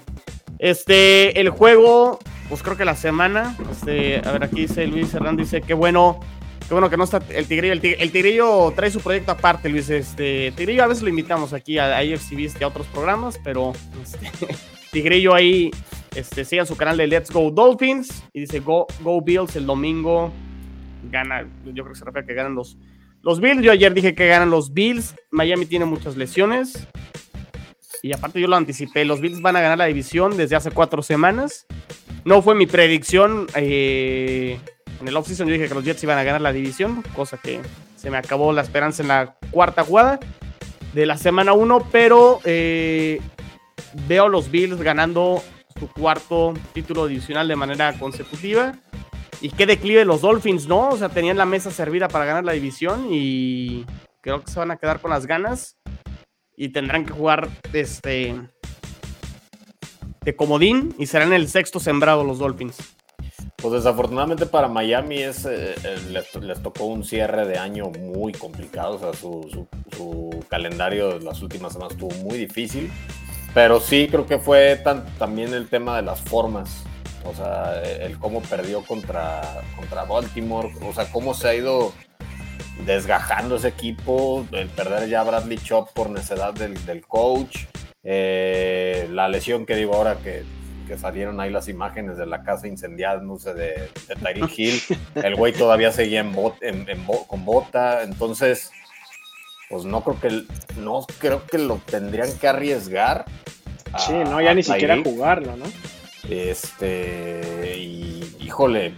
[0.58, 2.18] este, el juego,
[2.48, 6.20] pues creo que la semana, este, a ver, aquí dice Luis Hernández, dice que bueno,
[6.66, 9.68] qué bueno que no está el Tigrillo, el, Tig- el Tigrillo trae su proyecto aparte,
[9.68, 12.86] Luis, este, Tigrillo a veces lo invitamos aquí a, a AFC Beast y a otros
[12.88, 13.72] programas, pero
[14.02, 14.30] este,
[14.90, 15.70] Tigrillo ahí,
[16.14, 18.24] este, sigan su canal de Let's Go Dolphins.
[18.32, 20.32] Y dice Go, Go Bills el domingo,
[21.10, 22.76] gana, yo creo que se refiere a que ganan los,
[23.22, 26.86] los Bills, yo ayer dije que ganan los Bills, Miami tiene muchas lesiones,
[28.02, 31.02] y aparte yo lo anticipé, los Bills van a ganar la división desde hace cuatro
[31.02, 31.66] semanas.
[32.24, 33.46] No fue mi predicción.
[33.54, 34.58] eh,
[35.00, 35.46] en el offseason.
[35.48, 37.60] Yo dije que los Jets iban a ganar la división, cosa que
[37.96, 40.20] se me acabó la esperanza en la cuarta jugada
[40.92, 43.20] de la semana 1, pero eh,
[44.08, 45.42] veo los Bills ganando
[45.80, 48.76] su cuarto título divisional de manera consecutiva.
[49.40, 50.90] Y qué declive los Dolphins, ¿no?
[50.90, 53.86] O sea, tenían la mesa servida para ganar la división y
[54.20, 55.78] creo que se van a quedar con las ganas
[56.54, 58.36] y tendrán que jugar este
[60.22, 62.76] de comodín y serán el sexto sembrado los Dolphins.
[63.56, 68.32] Pues desafortunadamente para Miami es, eh, eh, les, les tocó un cierre de año muy
[68.32, 72.90] complicado, o sea, su, su- su calendario de las últimas semanas estuvo muy difícil,
[73.54, 76.84] pero sí creo que fue tan- también el tema de las formas,
[77.24, 79.42] o sea, el cómo perdió contra,
[79.76, 81.92] contra Baltimore, o sea, cómo se ha ido
[82.86, 87.64] desgajando ese equipo, el perder ya a Bradley Chop por necedad del, del coach,
[88.02, 90.44] eh, la lesión que digo ahora que,
[90.88, 94.80] que salieron ahí las imágenes de la casa incendiándose de, de Tyreek Hill,
[95.22, 98.70] el güey todavía seguía en bot- en- en bo- con bota, entonces
[99.70, 100.44] pues no creo que
[100.80, 103.24] no creo que lo tendrían que arriesgar.
[103.92, 105.64] a- Sí, no, ya ni siquiera jugarlo, ¿no?
[106.28, 108.94] Este, y híjole,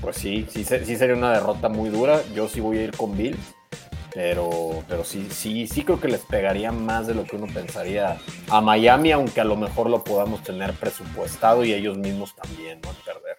[0.00, 2.20] pues sí, sí, se- sí sería una derrota muy dura.
[2.34, 3.54] Yo sí voy a ir con Bills,
[4.14, 8.18] pero, pero sí, sí, sí creo que les pegaría más de lo que uno pensaría
[8.50, 12.90] a Miami, aunque a lo mejor lo podamos tener presupuestado y ellos mismos también, ¿no?
[13.04, 13.38] Perder.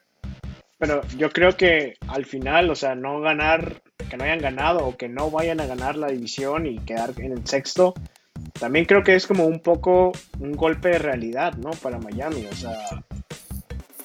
[0.78, 4.96] Pero yo creo que al final, o sea, no ganar, que no hayan ganado o
[4.96, 7.94] que no vayan a ganar la división y quedar en el sexto,
[8.60, 11.72] también creo que es como un poco un golpe de realidad, ¿no?
[11.72, 12.78] Para Miami, o sea,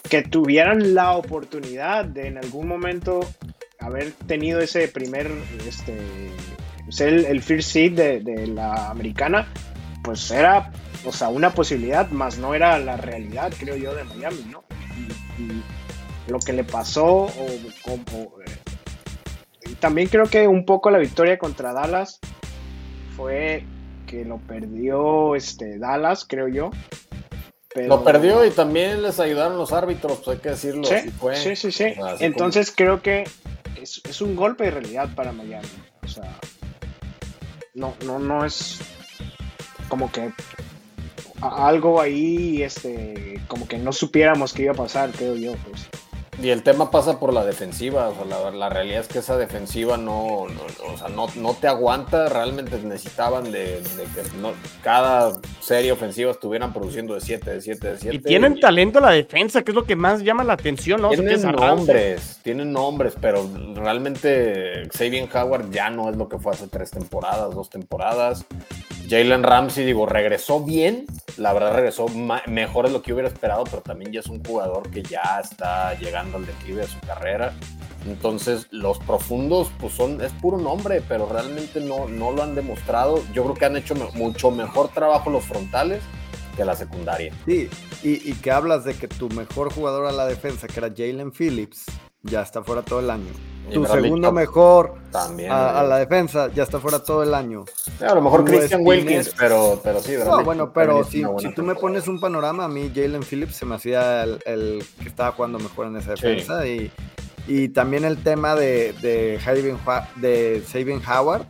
[0.09, 3.21] que tuvieran la oportunidad de en algún momento
[3.79, 5.31] haber tenido ese primer,
[5.69, 5.97] este,
[6.89, 9.49] ser el, el first seed de, de la americana,
[10.03, 10.73] pues era,
[11.05, 14.65] o sea, una posibilidad, más no era la realidad, creo yo, de Miami, ¿no?
[15.39, 15.63] Y- y
[16.29, 17.47] lo que le pasó o,
[18.42, 18.42] y
[19.81, 22.19] también creo que un poco la victoria contra Dallas
[23.17, 23.65] fue
[24.07, 26.71] que lo perdió este Dallas, creo yo.
[27.75, 30.85] Pero- Lo perdió y también les ayudaron los árbitros, pues hay que decirlo.
[30.85, 31.37] Sí, fue.
[31.37, 31.85] sí, sí, sí.
[31.85, 33.25] O sea, así Entonces creo que
[33.81, 35.67] es, es un golpe de realidad para Miami.
[36.03, 36.37] O sea,
[37.75, 38.79] no, no, no es
[39.89, 40.33] como que
[41.41, 45.89] algo ahí, este, como que no supiéramos qué iba a pasar, creo yo, pues.
[46.43, 49.37] Y el tema pasa por la defensiva, o sea, la, la realidad es que esa
[49.37, 54.23] defensiva no, no- o sea, no, no te aguanta, realmente necesitaban de, de que
[54.83, 58.17] cada serie ofensiva estuvieran produciendo de 7, de 7, de 7.
[58.17, 61.11] Y tienen talento la defensa, que es lo que más llama la atención, ¿no?
[61.11, 66.39] O sea, Tienen nombres, tienen nombres, pero realmente Xavier Howard ya no es lo que
[66.39, 68.45] fue hace tres temporadas, dos temporadas.
[69.09, 71.07] Jalen Ramsey, digo, regresó bien,
[71.37, 72.07] la verdad regresó
[72.47, 75.95] mejor de lo que hubiera esperado, pero también ya es un jugador que ya está
[75.99, 77.53] llegando al declive de su carrera.
[78.07, 83.23] Entonces, los profundos, pues son, es puro nombre, pero realmente no, no lo han demostrado.
[83.33, 86.03] Yo creo que han hecho mucho mejor trabajo los frontales
[86.57, 87.33] que la secundaria.
[87.47, 87.69] Sí,
[88.03, 91.33] y, y que hablas de que tu mejor jugador a la defensa, que era Jalen
[91.33, 91.87] Phillips,
[92.23, 93.31] ya está fuera todo el año.
[93.71, 95.53] Y Tu Bradley segundo mejor También.
[95.53, 97.65] a, a la defensa ya está fuera todo el año.
[98.01, 98.81] A lo mejor Christian.
[98.85, 102.65] Wilkins, pero, pero sí, No, Bradley bueno, pero si, si tú me pones un panorama,
[102.65, 106.17] a mí Jalen Phillips se me hacía el, el que estaba jugando mejor en esa
[106.17, 106.27] Sí.
[106.27, 106.67] defensa.
[106.67, 106.91] Y,
[107.47, 111.47] y también el tema de, de, Hua- de Xavier Howard,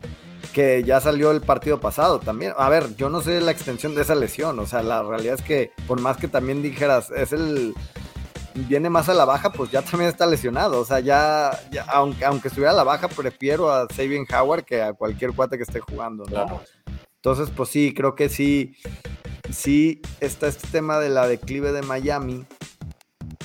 [0.53, 2.53] que ya salió el partido pasado también.
[2.59, 4.59] A ver, yo no sé la extensión de esa lesión.
[4.59, 7.74] O sea, la realidad es que por más que también dijeras, es el...
[8.55, 10.81] Viene más a la baja, pues ya también está lesionado.
[10.81, 14.83] O sea, ya, ya aunque, aunque estuviera a la baja, prefiero a Xavier Howard que
[14.83, 16.24] a cualquier cuate que esté jugando.
[16.24, 16.31] ¿no?
[16.31, 16.62] Claro.
[17.16, 18.74] Entonces, pues sí, creo que sí,
[19.51, 22.45] sí está este tema de la declive de Miami.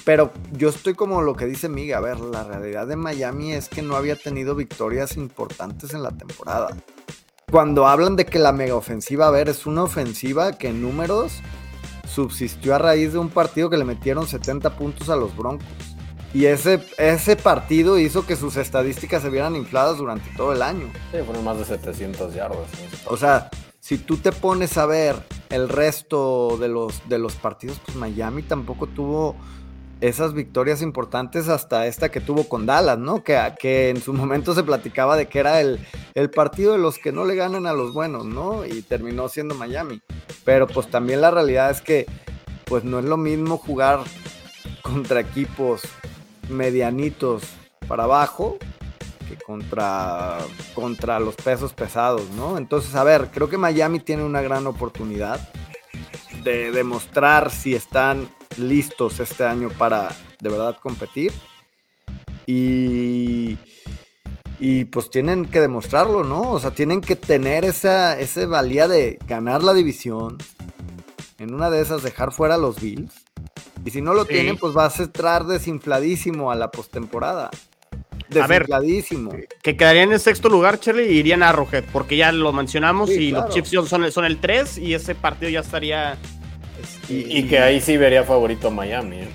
[0.03, 3.67] Pero yo estoy como lo que dice Miga, a ver, la realidad de Miami es
[3.67, 6.75] que no había tenido victorias importantes en la temporada.
[7.51, 11.41] Cuando hablan de que la mega ofensiva, a ver, es una ofensiva que en números
[12.07, 15.67] subsistió a raíz de un partido que le metieron 70 puntos a los Broncos.
[16.33, 20.87] Y ese, ese partido hizo que sus estadísticas se vieran infladas durante todo el año.
[21.11, 22.57] Sí, fueron más de 700 yardas.
[22.59, 23.11] ¿no?
[23.11, 25.15] O sea, si tú te pones a ver
[25.49, 29.35] el resto de los, de los partidos, pues Miami tampoco tuvo
[30.01, 33.23] esas victorias importantes hasta esta que tuvo con Dallas, ¿no?
[33.23, 35.79] Que, que en su momento se platicaba de que era el,
[36.13, 38.65] el partido de los que no le ganan a los buenos, ¿no?
[38.65, 40.01] Y terminó siendo Miami.
[40.45, 42.05] Pero pues también la realidad es que
[42.65, 43.99] pues no es lo mismo jugar
[44.81, 45.81] contra equipos
[46.49, 47.43] medianitos
[47.87, 48.57] para abajo
[49.27, 50.37] que contra,
[50.73, 52.57] contra los pesos pesados, ¿no?
[52.57, 55.49] Entonces, a ver, creo que Miami tiene una gran oportunidad
[56.43, 60.09] de demostrar si están listos este año para
[60.39, 61.31] de verdad competir.
[62.45, 63.57] Y,
[64.59, 66.51] y pues tienen que demostrarlo, ¿no?
[66.51, 70.37] O sea, tienen que tener esa, esa valía de ganar la división.
[71.39, 73.13] En una de esas dejar fuera a los Bills.
[73.85, 74.33] Y si no lo Sí.
[74.33, 77.49] tienen, pues vas a entrar desinfladísimo a la postemporada.
[78.41, 79.31] A ver, Desinfladísimo.
[79.61, 83.27] Que quedarían en sexto lugar, Charlie, y irían a Arrowhead, porque ya lo mencionamos Sí,
[83.27, 83.45] y claro.
[83.45, 86.17] los Chiefs son, son el 3 y ese partido ya estaría...
[86.81, 89.17] este, Y, y que ahí sí vería favorito a Miami.
[89.21, 89.27] ¿eh?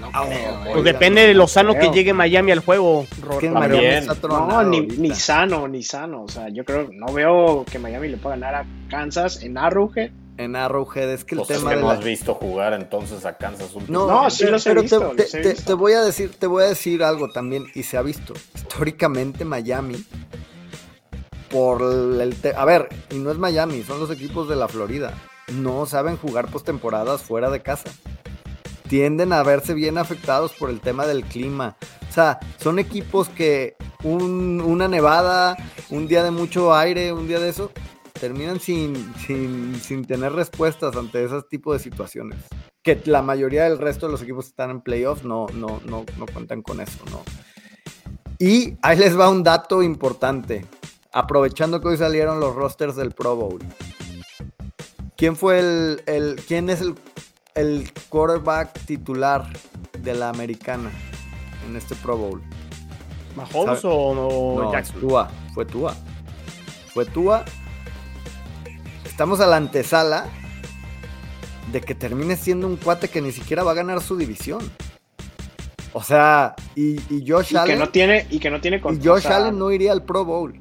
[0.00, 0.70] no, Ah, creo, eh.
[0.72, 3.54] Pues depende de lo sano que llegue Miami al juego, También.
[3.54, 6.24] Miami está No, ni sano, ni sano.
[6.24, 10.10] O sea, yo creo, no veo que Miami le pueda ganar a Kansas en Arrowhead.
[10.42, 12.72] En Arrowhead es que el Pues es tema que de no la- has visto jugar
[12.74, 14.14] entonces a Kansas No, últimamente.
[14.24, 15.64] No, sí los he pero visto, te, los he te- visto.
[15.64, 18.34] te voy a decir, te voy a decir algo también y se ha visto.
[18.54, 20.04] Históricamente Miami
[21.50, 25.12] por el te- a ver, y no es Miami, son los equipos de la Florida.
[25.52, 27.90] No saben jugar postemporadas fuera de casa.
[28.88, 31.76] Tienden a verse bien afectados por el tema del clima.
[32.08, 35.56] O sea, son equipos que un- una nevada,
[35.90, 37.70] un día de mucho aire, un día de eso,
[38.22, 42.38] terminan sin, sin, sin tener respuestas ante ese tipo de situaciones.
[42.80, 46.04] Que la mayoría del resto de los equipos que están en playoffs no, no, no,
[46.16, 47.24] no cuentan con eso, ¿no?
[48.38, 50.64] Y ahí les va un dato importante.
[51.12, 53.58] Aprovechando que hoy salieron los rosters del Pro Bowl.
[55.16, 56.94] ¿Quién fue el, el quién es el,
[57.56, 59.52] el quarterback titular
[59.98, 60.92] de la americana
[61.68, 62.40] en este Pro Bowl?
[63.34, 63.94] ¿Mahomes ¿Sabe?
[63.94, 65.00] o, o No, Jackson?
[65.00, 65.96] Tua, fue Tua.
[66.94, 67.44] Fue Tua.
[69.12, 70.24] Estamos a la antesala
[71.70, 74.72] de que termine siendo un cuate que ni siquiera va a ganar su división.
[75.92, 77.78] O sea, y, y Josh Y que Allen.
[77.78, 80.58] no tiene, y que no tiene y Josh Allen no iría al Pro Bowl.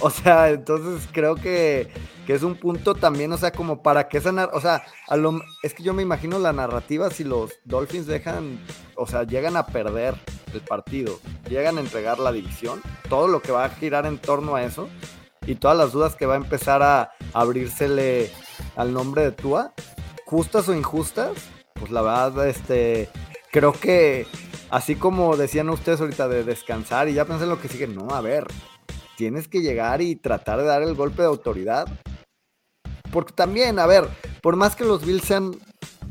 [0.00, 1.90] O sea, entonces creo que,
[2.26, 5.42] que es un punto también, o sea, como para que esa, o sea, a lo-
[5.62, 8.58] es que yo me imagino la narrativa si los Dolphins dejan,
[8.96, 10.14] o sea, llegan a perder
[10.54, 12.80] el partido, llegan a entregar la división,
[13.10, 14.88] todo lo que va a girar en torno a eso
[15.46, 18.30] y todas las dudas que va a empezar a abrírsele
[18.76, 19.72] al nombre de Tua,
[20.26, 21.32] justas o injustas,
[21.74, 23.08] pues la verdad, este,
[23.52, 24.26] creo que
[24.70, 28.08] así como decían ustedes ahorita de descansar y ya pensé en lo que sigue, no,
[28.10, 28.46] a ver,
[29.16, 31.86] tienes que llegar y tratar de dar el golpe de autoridad.
[33.12, 34.08] Porque también, a ver,
[34.42, 35.52] por más que los Bills sean,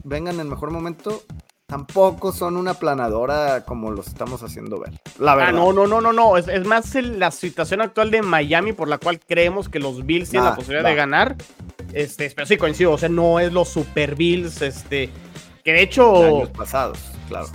[0.03, 1.23] vengan en mejor momento,
[1.67, 4.91] tampoco son una planadora como los estamos haciendo ver.
[5.19, 5.49] La verdad.
[5.49, 6.37] Ah, no, no, no, no, no.
[6.37, 10.05] Es, es más el- la situación actual de Miami por la cual creemos que los
[10.05, 11.35] Bills tienen la posibilidad de ganar.
[11.93, 15.09] Este, pero sí coincido, o sea, no es los Super Bills, este,
[15.63, 17.47] que de hecho Años pasados, claro.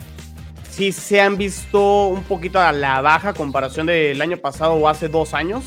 [0.70, 5.08] sí se han visto un poquito a la baja comparación del año pasado o hace
[5.08, 5.64] dos años.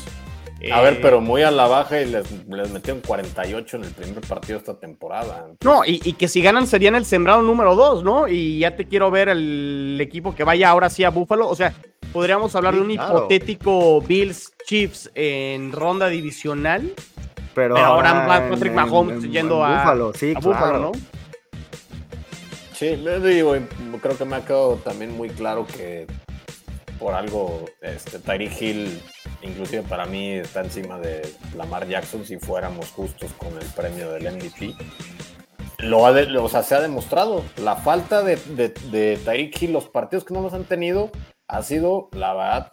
[0.70, 3.90] A Eh, ver, pero muy a la baja y les, les metieron 48 en el
[3.90, 5.46] primer partido de esta temporada.
[5.64, 8.28] No, y, y que si ganan serían el sembrado número dos, ¿no?
[8.28, 11.48] Y ya te quiero ver el equipo que vaya ahora sí a Buffalo.
[11.48, 11.74] O sea,
[12.12, 13.18] podríamos hablar Sí, de un claro.
[13.18, 16.92] hipotético Bills Chiefs en ronda divisional.
[17.54, 18.10] Pero, Pero ahora
[18.44, 20.78] en- Patrick en- Mahomes en- yendo en a, Buffalo, sí, a Buffalo, claro.
[20.78, 20.92] ¿no?
[22.74, 23.54] Sí, me digo,
[24.00, 26.06] creo que me ha quedado también muy claro que
[26.98, 29.00] por algo este, Tyreek Hill,
[29.42, 31.22] inclusive para mí, está encima de
[31.56, 34.74] Lamar Jackson si fuéramos justos con el premio del MVP.
[35.78, 37.42] Lo ha de- o sea, se ha demostrado.
[37.56, 41.10] La falta de, de, de Tyreek Hill, los partidos que no los han tenido,
[41.48, 42.68] ha sido, la verdad,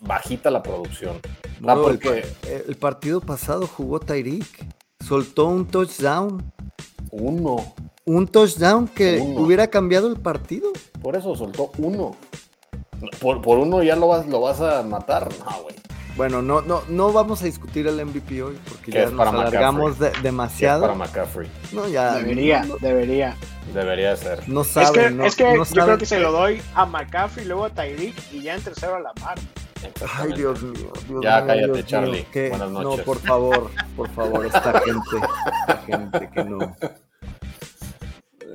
[0.00, 1.18] bajita la producción.
[1.60, 2.26] El, porque
[2.68, 4.66] el partido pasado jugó Tyreek.
[5.00, 6.52] Soltó un touchdown.
[7.10, 7.74] uno,
[8.04, 9.40] Un touchdown que Uno.
[9.40, 10.70] hubiera cambiado el partido.
[11.02, 12.16] por eso soltó uno.
[13.20, 15.28] Por, por uno ya lo vas, lo vas a matar.
[15.38, 15.75] No, güey.
[16.16, 19.98] Bueno, no, no, no vamos a discutir el MVP hoy porque Que ya nos alargamos
[19.98, 20.80] de- demasiado.
[20.82, 21.50] Para McCaffrey.
[21.72, 22.14] No, ya.
[22.14, 23.36] Debería, No, debería.
[23.74, 24.48] Debería de ser.
[24.48, 26.86] no Es saben, que, no, es que no yo creo que se lo doy a
[26.86, 29.38] McCaffrey, luego a Tyreek y ya en tercero a Lamar.
[30.18, 30.32] Ay.
[30.32, 30.90] Dios mío.
[31.06, 32.24] Dios Ya, mío, cállate, Dios mío, Charlie.
[32.32, 33.04] que- Buenas No, noches.
[33.04, 35.16] por favor, por favor, esta gente.
[35.58, 36.76] Esta gente que no.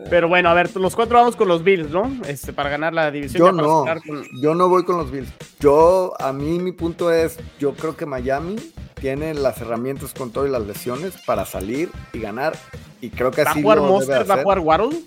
[0.10, 2.12] Pero bueno, a ver, los cuatro vamos con los Bills, ¿no?
[2.28, 3.40] Este, para ganar la división.
[3.46, 3.86] Yo no.
[4.06, 5.30] con- Yo no voy con los Bills.
[5.60, 8.56] Yo, a mí, mi punto es: yo creo que Miami
[8.96, 12.54] tiene las herramientas con todo y las lesiones para salir y ganar.
[13.00, 14.24] Y creo que ¿Va a así jugar lo debe?
[14.26, 15.00] ¿Va a jugar Waddle?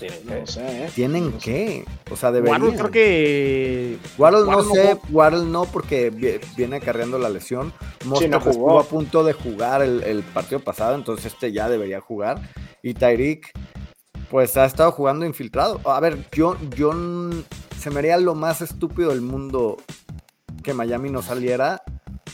[0.00, 0.90] Tienen No que- sé, ¿eh?
[0.94, 1.84] ¿Tienen qué?
[2.10, 2.62] O sea, deberían.
[2.62, 3.98] Waddle creo que...
[4.18, 5.18] Waddle no Waddle no sé, jugó.
[5.18, 7.72] Waddle no porque vi- viene acarreando la lesión.
[8.06, 8.80] Mostert no estuvo jugó.
[8.80, 12.40] a punto de jugar el, el partido pasado, entonces este ya debería jugar.
[12.82, 13.50] Y Tyreek,
[14.30, 15.80] pues ha estado jugando infiltrado.
[15.84, 16.92] A ver, yo, yo
[17.78, 19.76] se me haría lo más estúpido del mundo
[20.62, 21.82] que Miami no saliera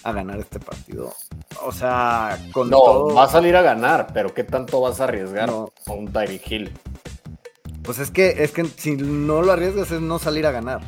[0.02, 1.12] a ganar este partido.
[1.64, 3.14] O sea, con No, todo.
[3.14, 5.72] va a salir a ganar, pero ¿qué tanto vas a arriesgar No.
[5.86, 6.72] a un Tyreek Hill?
[7.86, 10.80] Pues es que, es que si no lo arriesgas es no salir a ganar.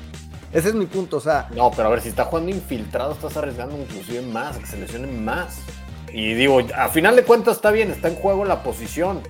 [0.52, 3.36] Ese es mi punto, o sea, No, pero a ver, si está jugando infiltrado, estás
[3.36, 5.58] arriesgando inclusive más, a que se lesionen más.
[6.12, 9.20] Y digo, a final de cuentas está bien, está en juego la posición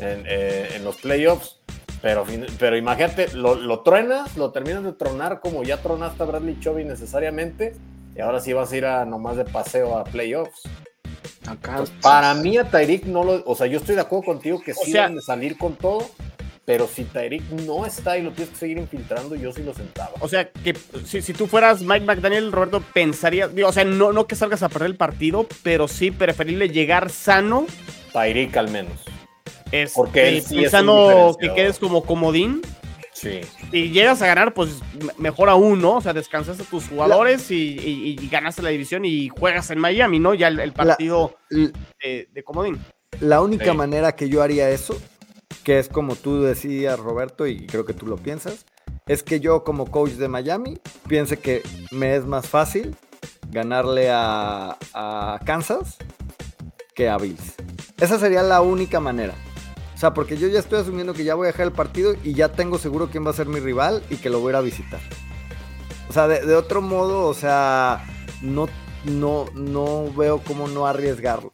[0.00, 1.60] en, eh, en los playoffs.
[2.02, 2.26] Pero,
[2.58, 6.84] pero imagínate, lo, lo truenas, lo terminas de tronar como ya tronaste a Bradley Chovy
[6.84, 7.74] necesariamente.
[8.14, 10.62] Y ahora sí vas a ir a nomás de paseo a playoffs.
[11.46, 11.70] Acá.
[11.72, 13.42] Entonces, para mí a Tyreek no lo...
[13.46, 16.06] O sea, yo estoy de acuerdo contigo que sí sea- deben de salir con todo.
[16.66, 20.12] Pero si Tyreek no está y lo tienes que seguir infiltrando, yo sí lo sentaba.
[20.20, 20.74] O sea, que
[21.04, 24.62] si, si tú fueras Mike McDaniel, Roberto, pensaría, digo, o sea, no, no que salgas
[24.62, 27.66] a perder el partido, pero sí preferible llegar sano.
[28.14, 28.98] Tyreek al menos.
[29.72, 32.62] Es, Porque él sí es un pensando que quedes como comodín.
[33.12, 33.40] Sí.
[33.70, 34.70] Si llegas a ganar, pues
[35.00, 35.96] me- mejor aún, ¿no?
[35.96, 39.78] O sea, descansas a tus jugadores y, y, y ganaste la división y juegas en
[39.80, 40.32] Miami, ¿no?
[40.34, 42.78] Ya el, el partido de, de comodín.
[43.20, 43.76] La única Sí.
[43.76, 45.00] manera que yo haría eso,
[45.64, 48.66] que es como tú decías, Roberto, y creo que tú lo piensas,
[49.06, 50.78] es que yo como coach de Miami
[51.08, 52.94] piense que me es más fácil
[53.50, 54.76] ganarle a,
[55.44, 55.96] Kansas
[56.94, 57.54] que a Bills.
[57.98, 59.34] Esa sería la única manera.
[59.94, 62.34] O sea, porque yo ya estoy asumiendo que ya voy a dejar el partido y
[62.34, 64.56] ya tengo seguro quién va a ser mi rival y que lo voy a ir
[64.56, 65.00] a visitar.
[66.10, 68.04] O sea, de, de otro modo, o sea,
[68.42, 68.68] no,
[69.04, 71.53] no, no veo cómo no arriesgarlo.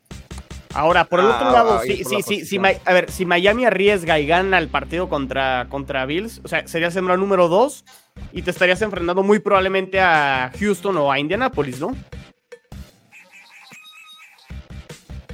[0.72, 2.58] Ahora, por el Ah, otro lado, ahí sí, sí, sí.
[2.60, 6.66] Mi- a ver, si Miami arriesga y gana el partido contra, contra Bills, o sea,
[6.68, 7.84] sería sembrado número 2
[8.32, 11.96] y te estarías enfrentando muy probablemente a Houston o a Indianapolis, ¿no?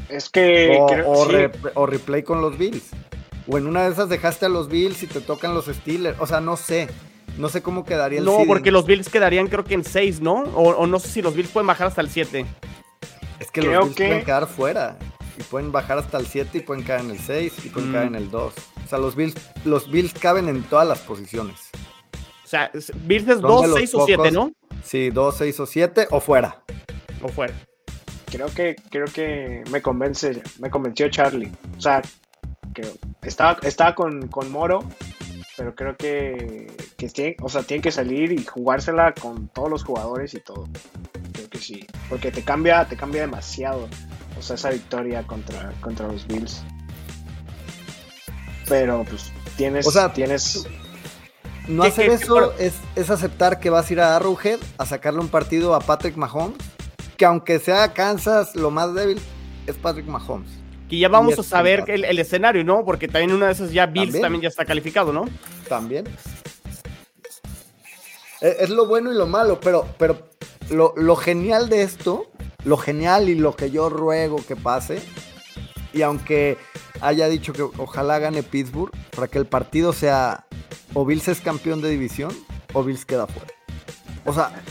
[0.08, 2.90] Es que O, creo- o sí, re- o replay con los Bills.
[3.48, 6.18] O en una de esas dejaste a los Bills y te tocan los Steelers.
[6.20, 6.88] O sea, no sé.
[7.38, 8.48] No sé cómo quedaría el No, seeding.
[8.48, 10.34] porque los Bills quedarían creo que en 6, ¿no?
[10.54, 12.46] O, o no sé si los Bills pueden bajar hasta el 7.
[13.38, 14.96] Es que creo los Bills que- pueden quedar fuera.
[15.38, 17.92] Y pueden bajar hasta el 7 y pueden caer en el 6 y pueden Mm.
[17.92, 18.54] caer en el 2.
[18.84, 19.34] O sea, los Bills,
[19.64, 21.56] los Bills caben en todas las posiciones.
[22.44, 22.70] O sea,
[23.04, 24.52] Bills es Son de 2, los 6 o 7, pocos- ¿no?
[24.84, 26.62] Sí, 2, 6 o 7 o fuera.
[27.22, 27.54] O fuera.
[28.30, 31.50] creo que creo que me convence, me convenció Charlie.
[31.76, 32.02] O sea,
[32.74, 32.82] que
[33.22, 34.80] estaba, estaba con, con Moro,
[35.56, 39.84] pero creo que, que tiene, o sea, tiene que salir y jugársela con todos los
[39.84, 40.68] jugadores y todo.
[41.32, 41.86] Creo que sí.
[42.08, 43.88] Porque te cambia, te cambia demasiado.
[44.38, 46.62] O sea, esa victoria contra, contra los Bills.
[48.68, 50.66] Pero pues tienes, O sea, tienes.
[51.68, 54.86] No ¿Qué- hacer qué- eso es, es aceptar que vas a ir a Arrowhead a
[54.86, 56.56] sacarle un partido a Patrick Mahomes.
[57.16, 59.18] Que aunque sea Kansas, lo más débil
[59.66, 60.48] es Patrick Mahomes.
[60.88, 62.84] Que ya vamos a saber el, el escenario, ¿no?
[62.84, 64.22] Porque también una de esas ya Bills También.
[64.22, 65.24] también, ya está calificado, ¿no?
[65.68, 66.06] También.
[68.40, 70.28] Es, es lo bueno y lo malo, pero, pero
[70.70, 72.30] lo, lo genial de esto,
[72.64, 75.00] lo genial y lo que yo ruego que pase,
[75.92, 76.58] y aunque
[77.00, 80.46] haya dicho que ojalá gane Pittsburgh, para que el partido sea
[80.94, 82.32] o Bills es campeón de división
[82.72, 83.48] o Bills queda fuera.
[84.24, 84.62] O sea,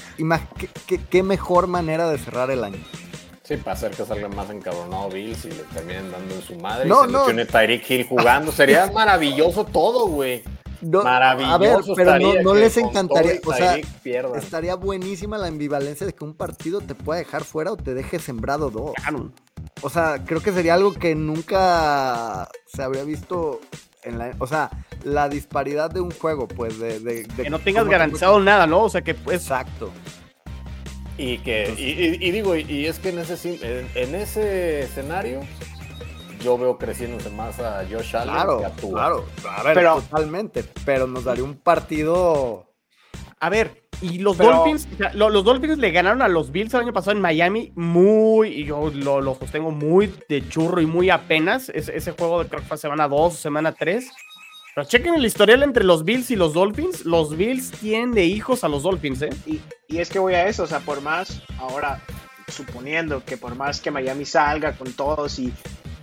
[0.58, 2.78] ¿qué, qué- qué mejor manera de cerrar el año.
[3.44, 6.90] Sí, para hacer que salga más encabronado Bills y le terminen dando en su madre.
[6.90, 7.26] No, y se no.
[7.26, 8.52] tiene Tyreek Hill jugando.
[8.52, 10.44] Sería maravilloso todo, güey.
[10.88, 11.54] No, Maravilloso.
[11.54, 14.38] a ver, pero no, no les encantaría, o sea, pierdan.
[14.38, 18.20] estaría buenísima la ambivalencia de que un partido te pueda dejar fuera o te deje
[18.20, 18.92] sembrado dos.
[18.96, 19.32] Claro.
[19.82, 23.62] O sea, creo que sería algo que nunca se habría visto
[24.04, 24.32] en la...
[24.40, 24.70] O sea,
[25.04, 27.00] la disparidad de un juego, pues, de...
[27.00, 28.84] de- de Que no tengas te- garantizado nada, ¿no?
[28.84, 29.42] O sea, que pues...
[29.42, 29.92] Exacto.
[31.18, 31.84] Y que, y,
[32.26, 33.60] y- y digo, y, y es que en ese,
[33.96, 35.40] en ese escenario,
[36.46, 38.92] yo veo creciéndose más a Josh Allen Claro, que a Tua.
[38.92, 39.26] claro.
[39.58, 40.64] A ver, Pero- totalmente.
[40.86, 42.72] Pero nos daría un partido...
[43.42, 46.52] A ver, y los Pero- Dolphins, o sea, lo- los Dolphins le ganaron a los
[46.52, 50.80] Bills el año pasado en Miami muy, y yo lo, lo sostengo muy de churro
[50.82, 51.70] y muy apenas.
[51.70, 54.10] Ese, ese juego de creo que fue semana 2 o semana 3.
[54.74, 57.06] Pero chequen el historial entre los Bills y los Dolphins.
[57.06, 59.30] Los Bills tienen de hijos a los Dolphins, ¿eh?
[59.46, 62.02] Y, y es que voy a eso, o sea, por más, ahora,
[62.48, 65.54] suponiendo que por más que Miami salga con todos y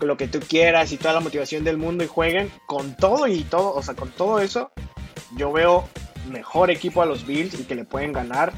[0.07, 3.43] lo que tú quieras y toda la motivación del mundo y jueguen, con todo y
[3.45, 4.73] todo, o sea, con todo eso,
[5.37, 5.89] yo veo
[6.31, 8.53] mejor equipo a los Bills y que le pueden ganar,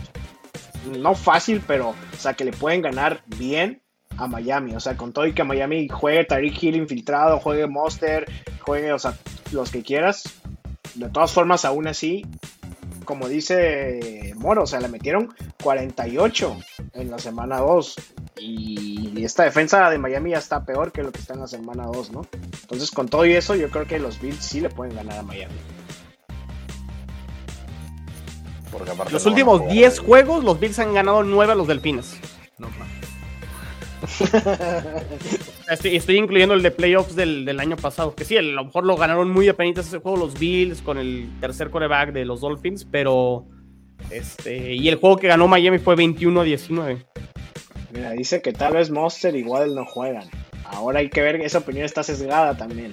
[0.99, 3.81] no fácil, pero, o sea, que le pueden ganar bien
[4.17, 8.27] a Miami, o sea, con todo y que Miami juegue Tariq Hill infiltrado, juegue Monster,
[8.61, 9.15] juegue, o sea,
[9.53, 10.25] los que quieras,
[10.95, 12.25] de todas formas, aún así,
[13.05, 16.57] como dice Moro, o sea, le metieron 48
[16.95, 17.97] en la semana 2.
[18.37, 21.85] Y esta defensa de Miami ya está peor que lo que está en la semana
[21.87, 22.27] 2, ¿no?
[22.63, 25.23] Entonces, con todo y eso, yo creo que los Bills sí le pueden ganar a
[25.23, 25.55] Miami.
[29.13, 30.07] Los últimos jugar 10 ahí.
[30.07, 32.19] juegos, los Bills han ganado 9 a los Delfines.
[32.59, 32.69] No.
[35.71, 38.15] Estoy, estoy incluyendo el de playoffs del, del año pasado.
[38.15, 41.31] Que sí, a lo mejor lo ganaron muy apenitas ese juego los Bills con el
[41.41, 43.47] tercer coreback de los Dolphins, pero.
[44.11, 47.07] Este, y el juego que ganó Miami fue 21 a 19.
[47.95, 50.29] Mira, dice que tal vez Monster igual no juegan.
[50.65, 52.93] Ahora hay que ver, esa opinión está sesgada también.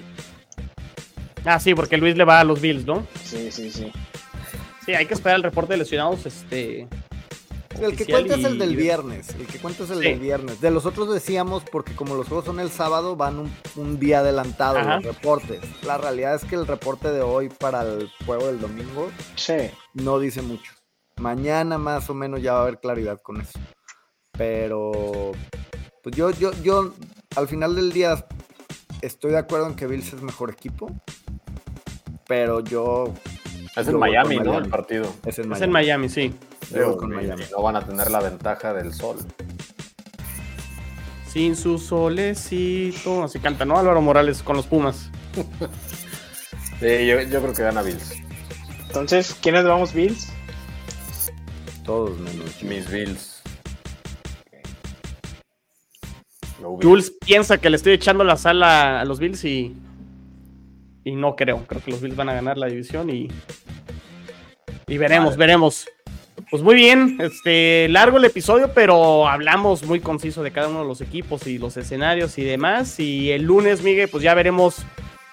[1.44, 3.04] Ah, sí, porque Luis le va a los Bills, ¿no?
[3.24, 3.90] Sí, sí, sí.
[4.86, 6.24] Sí, hay que esperar el reporte de lesionados.
[6.24, 6.86] Este.
[7.80, 9.30] El que cuenta es el del viernes.
[9.30, 10.60] El que cuenta es el del viernes.
[10.60, 14.80] De los otros decíamos, porque como los juegos son el sábado, van un, día adelantado
[14.80, 15.60] los reportes.
[15.82, 19.10] La realidad es que el reporte de hoy para el juego del domingo
[19.94, 20.72] no dice mucho.
[21.16, 23.58] Mañana más o menos ya va a haber claridad con eso.
[24.36, 25.32] Pero
[26.02, 26.94] pues yo, yo, yo
[27.36, 28.26] al final del día
[29.02, 30.90] estoy de acuerdo en que Bills es mejor equipo.
[32.26, 33.12] Pero yo.
[33.76, 34.58] Es en Miami, ¿no?
[34.58, 35.12] El partido.
[35.26, 36.34] Es en Miami, sí.
[36.74, 39.18] No van a tener la ventaja del sol.
[41.28, 43.24] Sin su solecito.
[43.24, 43.78] Así canta, ¿no?
[43.78, 45.10] Álvaro Morales con los Pumas.
[46.80, 48.12] sí, yo, yo creo que gana Bills.
[48.86, 50.30] Entonces, ¿quiénes vamos Bills?
[51.84, 52.62] Todos menos.
[52.62, 53.31] Mis Bills.
[56.80, 59.74] Jules piensa que le estoy echando la sala a los Bills y.
[61.04, 61.64] Y no creo.
[61.66, 63.28] Creo que los Bills van a ganar la división y.
[64.86, 65.86] Y veremos, veremos.
[66.50, 70.88] Pues muy bien, este largo el episodio, pero hablamos muy conciso de cada uno de
[70.88, 73.00] los equipos y los escenarios y demás.
[73.00, 74.76] Y el lunes, Miguel, pues ya veremos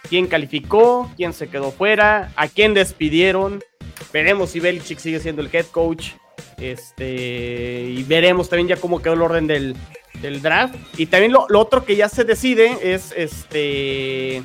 [0.10, 3.62] quién calificó, quién se quedó fuera, a quién despidieron.
[4.14, 6.12] Veremos si Belichick sigue siendo el head coach.
[6.58, 9.76] Este, y veremos también ya cómo quedó el orden del,
[10.22, 10.76] del draft.
[10.98, 14.44] Y también lo, otro que ya se decide es este.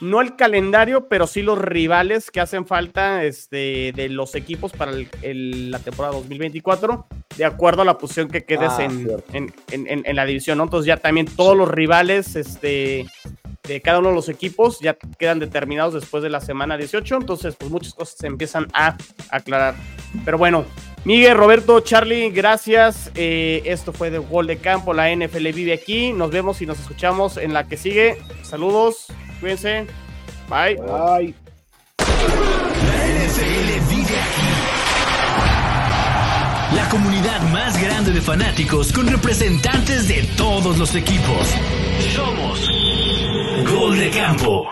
[0.00, 4.92] No el calendario, pero sí los rivales que hacen falta este, de los equipos para
[4.92, 10.60] la temporada 2024, de acuerdo a la posición que quedes ah, en, en, la división.
[10.60, 13.06] Entonces ya también todos los rivales este,
[13.68, 17.16] de cada uno de los equipos ya quedan determinados después de la semana 18.
[17.16, 18.96] Entonces, pues muchas cosas se empiezan a
[19.30, 19.74] aclarar.
[20.24, 20.64] Pero bueno,
[21.08, 23.10] Miguel, Roberto, Charlie, gracias.
[23.14, 26.12] Eh, esto fue de Gol de Campo, la NFL vive aquí.
[26.12, 28.18] Nos vemos y nos escuchamos en la que sigue.
[28.42, 29.06] Saludos,
[29.40, 29.86] cuídense.
[30.50, 30.74] Bye.
[30.76, 31.34] Bye.
[31.96, 34.48] La NFL vive aquí.
[36.76, 41.54] La comunidad más grande de fanáticos con representantes de todos los equipos.
[42.14, 42.68] Somos
[43.72, 44.68] Gol de Campo.